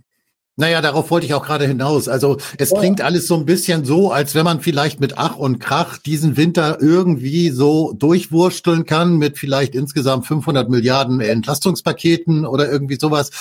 Naja, 0.57 0.81
darauf 0.81 1.09
wollte 1.09 1.25
ich 1.25 1.33
auch 1.33 1.45
gerade 1.45 1.65
hinaus. 1.65 2.09
Also 2.09 2.37
es 2.57 2.71
klingt 2.71 3.01
alles 3.01 3.25
so 3.25 3.35
ein 3.35 3.45
bisschen 3.45 3.85
so, 3.85 4.11
als 4.11 4.35
wenn 4.35 4.43
man 4.43 4.59
vielleicht 4.59 4.99
mit 4.99 5.17
Ach 5.17 5.37
und 5.37 5.59
Krach 5.59 5.97
diesen 5.97 6.35
Winter 6.35 6.77
irgendwie 6.81 7.49
so 7.49 7.93
durchwursteln 7.93 8.85
kann 8.85 9.15
mit 9.15 9.37
vielleicht 9.37 9.73
insgesamt 9.75 10.27
500 10.27 10.69
Milliarden 10.69 11.21
Entlastungspaketen 11.21 12.45
oder 12.45 12.69
irgendwie 12.69 12.99
sowas. 12.99 13.31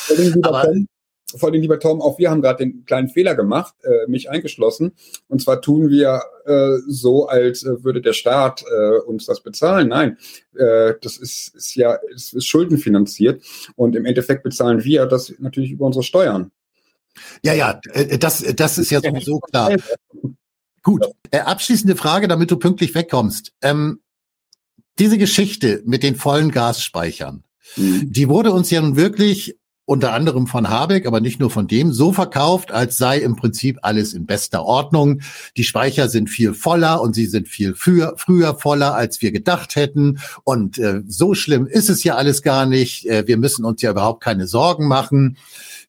Aber, 0.43 0.73
vor 1.39 1.51
allem, 1.51 1.61
lieber 1.61 1.79
Tom, 1.79 2.01
auch 2.01 2.19
wir 2.19 2.31
haben 2.31 2.43
gerade 2.43 2.65
den 2.65 2.85
kleinen 2.85 3.09
Fehler 3.09 3.35
gemacht, 3.35 3.75
äh, 3.83 4.07
mich 4.09 4.31
eingeschlossen. 4.31 4.93
Und 5.29 5.43
zwar 5.43 5.61
tun 5.61 5.89
wir 5.89 6.23
äh, 6.47 6.79
so, 6.87 7.27
als 7.29 7.63
äh, 7.65 7.85
würde 7.85 8.01
der 8.01 8.13
Staat 8.13 8.63
äh, 8.63 8.99
uns 8.99 9.27
das 9.27 9.43
bezahlen. 9.43 9.89
Nein, 9.89 10.19
äh, 10.55 10.95
das 11.01 11.17
ist, 11.17 11.55
ist 11.55 11.75
ja 11.75 11.99
es 12.15 12.33
ist 12.33 12.47
schuldenfinanziert. 12.47 13.43
Und 13.77 13.97
im 13.97 14.05
Endeffekt 14.05 14.43
bezahlen 14.43 14.85
wir 14.85 15.07
das 15.07 15.35
natürlich 15.39 15.73
über 15.73 15.87
unsere 15.87 16.03
Steuern. 16.03 16.51
Ja, 17.43 17.55
ja, 17.55 17.81
äh, 17.93 18.19
das, 18.19 18.45
das 18.57 18.79
ist 18.79 18.91
ja 18.91 19.01
sowieso 19.01 19.41
klar. 19.41 19.77
Gut, 20.83 21.05
äh, 21.31 21.41
abschließende 21.41 21.97
Frage, 21.97 22.27
damit 22.29 22.51
du 22.51 22.57
pünktlich 22.57 22.95
wegkommst. 22.95 23.53
Ähm, 23.61 24.01
diese 24.99 25.19
Geschichte 25.19 25.83
mit 25.85 26.03
den 26.03 26.17
vollen 26.17 26.51
Gasspeichern, 26.51 27.45
mhm. 27.77 28.13
die 28.13 28.29
wurde 28.29 28.53
uns 28.53 28.71
ja 28.71 28.81
nun 28.81 28.97
wirklich 28.97 29.60
unter 29.91 30.13
anderem 30.13 30.47
von 30.47 30.69
Habeck, 30.71 31.05
aber 31.05 31.21
nicht 31.21 31.41
nur 31.41 31.51
von 31.51 31.67
dem, 31.67 31.93
so 31.93 32.13
verkauft, 32.13 32.71
als 32.71 32.97
sei 32.97 33.19
im 33.19 33.35
Prinzip 33.35 33.81
alles 33.83 34.15
in 34.15 34.25
bester 34.25 34.65
Ordnung. 34.65 35.21
Die 35.57 35.65
Speicher 35.65 36.09
sind 36.09 36.31
viel 36.31 36.55
voller 36.55 37.03
und 37.03 37.15
sie 37.15 37.27
sind 37.27 37.49
viel 37.49 37.75
früher, 37.75 38.15
früher 38.17 38.55
voller, 38.55 38.95
als 38.95 39.21
wir 39.21 39.33
gedacht 39.33 39.75
hätten. 39.75 40.21
Und 40.45 40.79
äh, 40.79 41.03
so 41.09 41.35
schlimm 41.35 41.67
ist 41.67 41.91
es 41.91 42.05
ja 42.05 42.15
alles 42.15 42.43
gar 42.43 42.67
nicht. 42.67 43.05
Äh, 43.07 43.27
wir 43.27 43.37
müssen 43.37 43.65
uns 43.65 43.83
ja 43.83 43.91
überhaupt 43.91 44.23
keine 44.23 44.47
Sorgen 44.47 44.87
machen. 44.87 45.39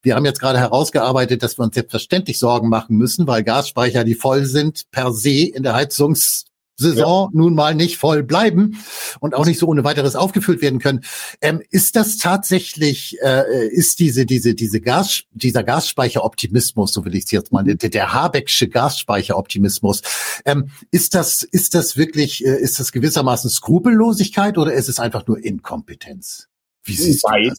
Wir 0.01 0.15
haben 0.15 0.25
jetzt 0.25 0.39
gerade 0.39 0.57
herausgearbeitet, 0.57 1.43
dass 1.43 1.59
wir 1.59 1.63
uns 1.63 1.75
selbstverständlich 1.75 2.39
Sorgen 2.39 2.69
machen 2.69 2.97
müssen, 2.97 3.27
weil 3.27 3.43
Gasspeicher, 3.43 4.03
die 4.03 4.15
voll 4.15 4.45
sind, 4.45 4.89
per 4.89 5.13
se 5.13 5.43
in 5.43 5.61
der 5.61 5.75
Heizungs 5.75 6.45
Saison 6.81 7.29
ja. 7.31 7.39
nun 7.39 7.55
mal 7.55 7.75
nicht 7.75 7.97
voll 7.97 8.23
bleiben 8.23 8.77
und 9.19 9.35
auch 9.35 9.45
nicht 9.45 9.59
so 9.59 9.67
ohne 9.67 9.83
weiteres 9.83 10.15
aufgefüllt 10.15 10.61
werden 10.61 10.79
können. 10.79 11.01
Ähm, 11.41 11.61
ist 11.69 11.95
das 11.95 12.17
tatsächlich, 12.17 13.17
äh, 13.21 13.67
ist 13.67 13.99
diese, 13.99 14.25
diese, 14.25 14.55
diese 14.55 14.81
Gas, 14.81 15.23
dieser 15.31 15.63
Gasspeicheroptimismus, 15.63 16.93
so 16.93 17.05
will 17.05 17.15
ich 17.15 17.25
es 17.25 17.31
jetzt 17.31 17.51
mal, 17.51 17.63
der, 17.63 17.89
der 17.89 18.13
Habecksche 18.13 18.67
Gasspeicheroptimismus, 18.67 20.01
ähm, 20.45 20.69
ist 20.91 21.15
das, 21.15 21.43
ist 21.43 21.75
das 21.75 21.97
wirklich, 21.97 22.45
äh, 22.45 22.59
ist 22.59 22.79
das 22.79 22.91
gewissermaßen 22.91 23.49
Skrupellosigkeit 23.49 24.57
oder 24.57 24.73
ist 24.73 24.89
es 24.89 24.99
einfach 24.99 25.27
nur 25.27 25.43
Inkompetenz? 25.43 26.47
Wie 26.83 26.95
siehst 26.95 27.23
du 27.23 27.49
das? 27.49 27.57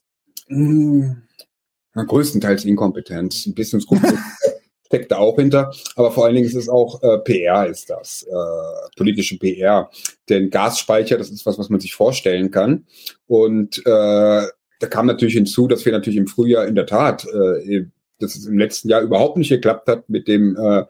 Hm, 0.48 1.22
größtenteils 1.94 2.64
Inkompetenz, 2.64 3.46
ein 3.46 3.54
bisschen 3.54 3.80
Skrupellosigkeit. 3.80 4.52
steckt 4.92 5.10
da 5.10 5.16
auch 5.16 5.36
hinter. 5.36 5.72
Aber 5.96 6.10
vor 6.12 6.26
allen 6.26 6.34
Dingen 6.34 6.46
ist 6.46 6.54
es 6.54 6.68
auch 6.68 7.02
äh, 7.02 7.18
PR, 7.18 7.66
ist 7.66 7.88
das, 7.88 8.24
äh, 8.24 8.88
politische 8.96 9.38
PR. 9.38 9.90
Denn 10.28 10.50
Gasspeicher, 10.50 11.16
das 11.16 11.30
ist 11.30 11.46
was, 11.46 11.58
was 11.58 11.70
man 11.70 11.80
sich 11.80 11.94
vorstellen 11.94 12.50
kann. 12.50 12.84
Und 13.26 13.78
äh, 13.78 13.82
da 13.86 14.86
kam 14.90 15.06
natürlich 15.06 15.34
hinzu, 15.34 15.66
dass 15.66 15.84
wir 15.86 15.92
natürlich 15.92 16.18
im 16.18 16.26
Frühjahr 16.26 16.66
in 16.66 16.74
der 16.74 16.86
Tat 16.86 17.26
äh, 17.26 17.86
dass 18.18 18.36
es 18.36 18.46
im 18.46 18.56
letzten 18.56 18.88
Jahr 18.88 19.02
überhaupt 19.02 19.36
nicht 19.36 19.48
geklappt 19.48 19.88
hat 19.88 20.08
mit 20.08 20.28
dem 20.28 20.56
äh, 20.56 20.84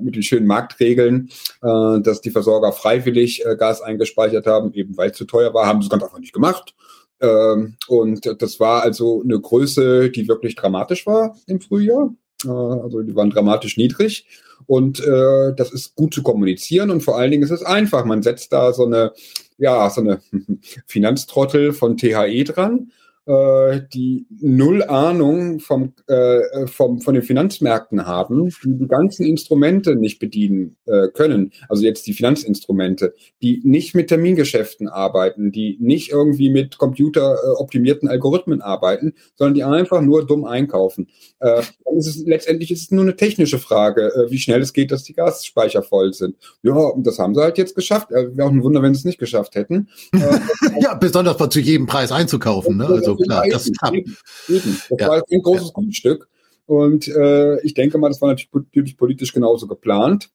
mit 0.00 0.16
den 0.16 0.22
schönen 0.22 0.46
Marktregeln, 0.46 1.28
äh, 1.60 2.00
dass 2.00 2.22
die 2.22 2.30
Versorger 2.30 2.72
freiwillig 2.72 3.44
äh, 3.44 3.56
Gas 3.56 3.82
eingespeichert 3.82 4.46
haben, 4.46 4.72
eben 4.72 4.96
weil 4.96 5.10
es 5.10 5.18
zu 5.18 5.26
teuer 5.26 5.52
war, 5.52 5.66
haben 5.66 5.82
sie 5.82 5.86
es 5.86 5.90
ganz 5.90 6.02
einfach 6.02 6.18
nicht 6.18 6.32
gemacht. 6.32 6.74
Ähm, 7.20 7.76
und 7.88 8.40
das 8.40 8.58
war 8.58 8.82
also 8.82 9.22
eine 9.22 9.38
Größe, 9.38 10.10
die 10.10 10.28
wirklich 10.28 10.54
dramatisch 10.54 11.06
war 11.06 11.36
im 11.46 11.60
Frühjahr. 11.60 12.14
Äh, 12.44 12.48
also 12.48 13.02
die 13.02 13.14
waren 13.14 13.30
dramatisch 13.30 13.76
niedrig. 13.76 14.26
Und 14.66 15.00
äh, 15.00 15.54
das 15.56 15.72
ist 15.72 15.94
gut 15.94 16.12
zu 16.12 16.22
kommunizieren 16.22 16.90
und 16.90 17.02
vor 17.02 17.16
allen 17.16 17.30
Dingen 17.30 17.42
ist 17.42 17.50
es 17.50 17.62
einfach. 17.62 18.04
Man 18.04 18.22
setzt 18.22 18.52
da 18.52 18.72
so 18.72 18.84
eine, 18.84 19.12
ja, 19.56 19.88
so 19.88 20.00
eine 20.00 20.20
Finanztrottel 20.86 21.72
von 21.72 21.96
THE 21.96 22.44
dran 22.44 22.90
äh, 23.28 23.82
die 23.92 24.26
null 24.40 24.82
Ahnung 24.82 25.60
vom, 25.60 25.92
äh, 26.06 26.66
vom, 26.66 27.00
von 27.02 27.12
den 27.12 27.22
Finanzmärkten 27.22 28.06
haben, 28.06 28.48
die 28.64 28.78
die 28.78 28.88
ganzen 28.88 29.26
Instrumente 29.26 29.96
nicht 29.96 30.18
bedienen 30.18 30.76
äh, 30.86 31.08
können. 31.08 31.52
Also 31.68 31.84
jetzt 31.84 32.06
die 32.06 32.14
Finanzinstrumente, 32.14 33.14
die 33.42 33.60
nicht 33.64 33.94
mit 33.94 34.08
Termingeschäften 34.08 34.88
arbeiten, 34.88 35.52
die 35.52 35.76
nicht 35.78 36.10
irgendwie 36.10 36.48
mit 36.48 36.78
computeroptimierten 36.78 38.08
Algorithmen 38.08 38.62
arbeiten, 38.62 39.12
sondern 39.36 39.54
die 39.54 39.64
einfach 39.64 40.00
nur 40.00 40.26
dumm 40.26 40.46
einkaufen. 40.46 41.08
Äh, 41.40 41.62
ist 41.98 42.06
es, 42.06 42.24
letztendlich 42.24 42.70
ist 42.70 42.82
es 42.82 42.90
nur 42.90 43.02
eine 43.02 43.16
technische 43.16 43.58
Frage, 43.58 44.12
äh, 44.14 44.30
wie 44.30 44.38
schnell 44.38 44.62
es 44.62 44.72
geht, 44.72 44.90
dass 44.90 45.02
die 45.02 45.12
Gasspeicher 45.12 45.82
voll 45.82 46.14
sind. 46.14 46.36
Ja, 46.62 46.72
und 46.72 47.06
das 47.06 47.18
haben 47.18 47.34
sie 47.34 47.42
halt 47.42 47.58
jetzt 47.58 47.74
geschafft. 47.74 48.10
Äh, 48.10 48.36
Wäre 48.36 48.48
auch 48.48 48.52
ein 48.52 48.62
Wunder, 48.62 48.82
wenn 48.82 48.94
sie 48.94 49.00
es 49.00 49.04
nicht 49.04 49.18
geschafft 49.18 49.54
hätten. 49.54 49.88
Äh, 50.18 50.82
ja, 50.82 50.94
besonders 50.94 51.38
mal 51.38 51.50
zu 51.50 51.60
jedem 51.60 51.86
Preis 51.86 52.12
einzukaufen. 52.12 52.76
Ne? 52.76 52.86
Also 52.86 53.17
klar, 53.24 53.46
das. 53.48 53.68
Eben, 53.68 54.16
eben. 54.48 54.82
Das 54.90 55.00
ja. 55.00 55.08
war 55.08 55.22
ein 55.30 55.42
großes 55.42 55.68
ja. 55.68 55.72
Grundstück. 55.74 56.28
Und 56.66 57.08
äh, 57.08 57.60
ich 57.62 57.74
denke 57.74 57.98
mal, 57.98 58.08
das 58.08 58.20
war 58.20 58.28
natürlich 58.28 58.96
politisch 58.96 59.32
genauso 59.32 59.66
geplant, 59.66 60.30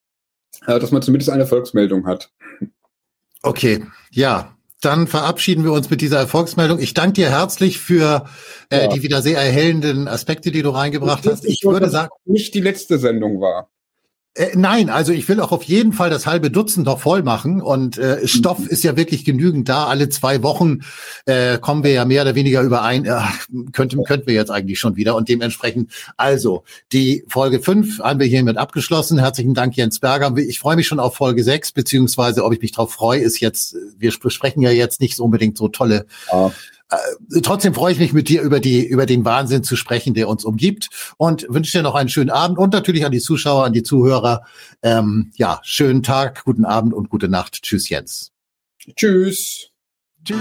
äh, 0.66 0.78
dass 0.80 0.90
man 0.90 1.00
zumindest 1.00 1.30
eine 1.30 1.46
Volksmeldung 1.46 2.06
hat. 2.06 2.32
Okay, 3.42 3.84
ja. 4.10 4.50
Dann 4.80 5.06
verabschieden 5.06 5.64
wir 5.64 5.72
uns 5.72 5.88
mit 5.88 6.02
dieser 6.02 6.18
Erfolgsmeldung. 6.18 6.78
Ich 6.78 6.92
danke 6.92 7.14
dir 7.14 7.30
herzlich 7.30 7.78
für 7.78 8.26
äh, 8.68 8.82
ja. 8.82 8.88
die 8.88 9.02
wieder 9.02 9.22
sehr 9.22 9.38
erhellenden 9.38 10.08
Aspekte, 10.08 10.50
die 10.50 10.60
du 10.60 10.70
reingebracht 10.70 11.24
ich 11.24 11.30
hast. 11.30 11.44
Ich 11.46 11.62
würde 11.64 11.88
sagen, 11.88 12.10
nicht 12.26 12.52
die 12.52 12.60
letzte 12.60 12.98
Sendung 12.98 13.40
war. 13.40 13.70
Äh, 14.34 14.50
nein, 14.54 14.90
also 14.90 15.12
ich 15.12 15.28
will 15.28 15.40
auch 15.40 15.52
auf 15.52 15.62
jeden 15.62 15.92
Fall 15.92 16.10
das 16.10 16.26
halbe 16.26 16.50
Dutzend 16.50 16.86
noch 16.86 16.98
voll 16.98 17.22
machen 17.22 17.62
und 17.62 17.98
äh, 17.98 18.26
Stoff 18.26 18.58
mhm. 18.58 18.66
ist 18.66 18.82
ja 18.82 18.96
wirklich 18.96 19.24
genügend 19.24 19.68
da. 19.68 19.86
Alle 19.86 20.08
zwei 20.08 20.42
Wochen 20.42 20.80
äh, 21.26 21.58
kommen 21.58 21.84
wir 21.84 21.92
ja 21.92 22.04
mehr 22.04 22.22
oder 22.22 22.34
weniger 22.34 22.62
überein. 22.62 23.04
Äh, 23.04 23.20
könnten, 23.72 24.02
könnten 24.02 24.26
wir 24.26 24.34
jetzt 24.34 24.50
eigentlich 24.50 24.80
schon 24.80 24.96
wieder 24.96 25.14
und 25.14 25.28
dementsprechend 25.28 25.92
also 26.16 26.64
die 26.92 27.24
Folge 27.28 27.60
fünf 27.60 28.00
haben 28.00 28.18
wir 28.18 28.26
hiermit 28.26 28.56
abgeschlossen. 28.56 29.18
Herzlichen 29.18 29.54
Dank 29.54 29.76
Jens 29.76 30.00
Berger. 30.00 30.36
Ich 30.36 30.58
freue 30.58 30.76
mich 30.76 30.88
schon 30.88 30.98
auf 30.98 31.14
Folge 31.14 31.44
sechs 31.44 31.70
beziehungsweise 31.70 32.44
ob 32.44 32.52
ich 32.52 32.60
mich 32.60 32.72
darauf 32.72 32.92
freue, 32.92 33.20
ist 33.20 33.38
jetzt. 33.38 33.76
Wir 33.96 34.12
besprechen 34.20 34.62
ja 34.62 34.70
jetzt 34.70 35.00
nicht 35.00 35.14
so 35.14 35.24
unbedingt 35.24 35.56
so 35.56 35.68
tolle 35.68 36.06
ja. 36.32 36.50
Äh, 36.94 37.40
trotzdem 37.40 37.74
freue 37.74 37.92
ich 37.92 37.98
mich 37.98 38.12
mit 38.12 38.28
dir 38.28 38.42
über 38.42 38.60
die 38.60 38.86
über 38.86 39.06
den 39.06 39.24
Wahnsinn 39.24 39.64
zu 39.64 39.76
sprechen, 39.76 40.14
der 40.14 40.28
uns 40.28 40.44
umgibt 40.44 40.88
und 41.16 41.46
wünsche 41.48 41.78
dir 41.78 41.82
noch 41.82 41.94
einen 41.94 42.08
schönen 42.08 42.30
Abend 42.30 42.58
und 42.58 42.72
natürlich 42.72 43.04
an 43.04 43.12
die 43.12 43.20
Zuschauer, 43.20 43.64
an 43.64 43.72
die 43.72 43.82
Zuhörer. 43.82 44.44
Ähm, 44.82 45.32
ja, 45.36 45.60
schönen 45.62 46.02
Tag, 46.02 46.44
guten 46.44 46.64
Abend 46.64 46.94
und 46.94 47.10
gute 47.10 47.28
Nacht. 47.28 47.62
Tschüss, 47.62 47.88
Jens. 47.88 48.32
Tschüss. 48.96 49.70
Tschüss. 50.24 50.38